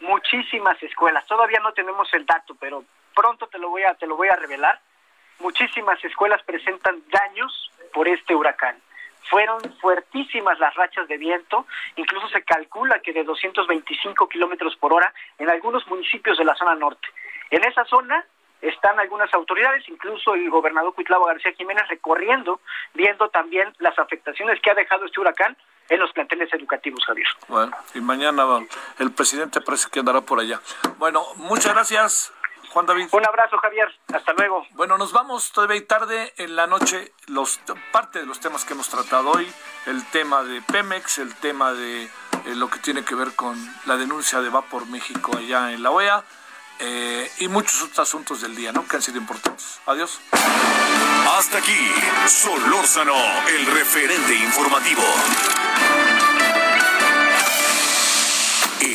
Muchísimas 0.00 0.82
escuelas, 0.82 1.26
todavía 1.26 1.60
no 1.60 1.72
tenemos 1.72 2.12
el 2.12 2.26
dato, 2.26 2.54
pero 2.60 2.84
pronto 3.14 3.46
te 3.46 3.58
lo 3.58 3.70
voy 3.70 3.84
a, 3.84 3.94
te 3.94 4.06
lo 4.06 4.16
voy 4.16 4.28
a 4.28 4.36
revelar. 4.36 4.78
Muchísimas 5.38 6.04
escuelas 6.04 6.42
presentan 6.42 7.02
daños 7.08 7.70
por 7.94 8.06
este 8.06 8.34
huracán 8.34 8.82
fueron 9.30 9.60
fuertísimas 9.80 10.58
las 10.58 10.74
rachas 10.74 11.08
de 11.08 11.16
viento, 11.16 11.66
incluso 11.96 12.28
se 12.28 12.42
calcula 12.42 13.00
que 13.00 13.12
de 13.12 13.24
225 13.24 14.28
kilómetros 14.28 14.76
por 14.76 14.92
hora 14.92 15.12
en 15.38 15.50
algunos 15.50 15.86
municipios 15.88 16.38
de 16.38 16.44
la 16.44 16.54
zona 16.54 16.74
norte. 16.74 17.08
En 17.50 17.64
esa 17.64 17.84
zona 17.84 18.24
están 18.60 18.98
algunas 18.98 19.32
autoridades, 19.34 19.88
incluso 19.88 20.34
el 20.34 20.48
gobernador 20.50 20.94
Cuitlavo 20.94 21.26
García 21.26 21.52
Jiménez 21.52 21.86
recorriendo, 21.88 22.60
viendo 22.94 23.28
también 23.28 23.72
las 23.78 23.98
afectaciones 23.98 24.60
que 24.60 24.70
ha 24.70 24.74
dejado 24.74 25.06
este 25.06 25.20
huracán 25.20 25.56
en 25.88 26.00
los 26.00 26.12
planteles 26.12 26.52
educativos, 26.52 27.04
Javier. 27.04 27.26
Bueno, 27.48 27.76
y 27.94 28.00
mañana 28.00 28.44
el 28.98 29.12
presidente 29.12 29.60
parece 29.60 29.88
que 29.90 30.00
andará 30.00 30.20
por 30.20 30.40
allá. 30.40 30.60
Bueno, 30.98 31.22
muchas 31.36 31.74
gracias. 31.74 32.32
Juan 32.76 32.84
David. 32.84 33.08
Un 33.10 33.26
abrazo, 33.26 33.56
Javier. 33.56 33.88
Hasta 34.12 34.34
luego. 34.34 34.66
Bueno, 34.72 34.98
nos 34.98 35.10
vamos 35.10 35.50
todavía 35.50 35.86
tarde 35.86 36.34
en 36.36 36.56
la 36.56 36.66
noche. 36.66 37.10
Los, 37.26 37.58
parte 37.90 38.18
de 38.18 38.26
los 38.26 38.38
temas 38.38 38.66
que 38.66 38.74
hemos 38.74 38.90
tratado 38.90 39.30
hoy, 39.30 39.50
el 39.86 40.04
tema 40.10 40.42
de 40.42 40.60
Pemex, 40.60 41.16
el 41.16 41.34
tema 41.36 41.72
de 41.72 42.02
eh, 42.02 42.10
lo 42.54 42.68
que 42.68 42.78
tiene 42.80 43.02
que 43.02 43.14
ver 43.14 43.34
con 43.34 43.56
la 43.86 43.96
denuncia 43.96 44.42
de 44.42 44.50
Vapor 44.50 44.84
México 44.88 45.38
allá 45.38 45.72
en 45.72 45.82
la 45.82 45.90
OEA. 45.90 46.22
Eh, 46.80 47.30
y 47.38 47.48
muchos 47.48 47.80
otros 47.80 48.00
asuntos 48.00 48.42
del 48.42 48.54
día, 48.54 48.72
¿no? 48.72 48.86
Que 48.86 48.96
han 48.96 49.02
sido 49.02 49.16
importantes. 49.16 49.80
Adiós. 49.86 50.20
Hasta 51.34 51.56
aquí, 51.56 51.94
Solórzano, 52.26 53.16
el 53.48 53.64
referente 53.72 54.34
informativo. 54.34 55.02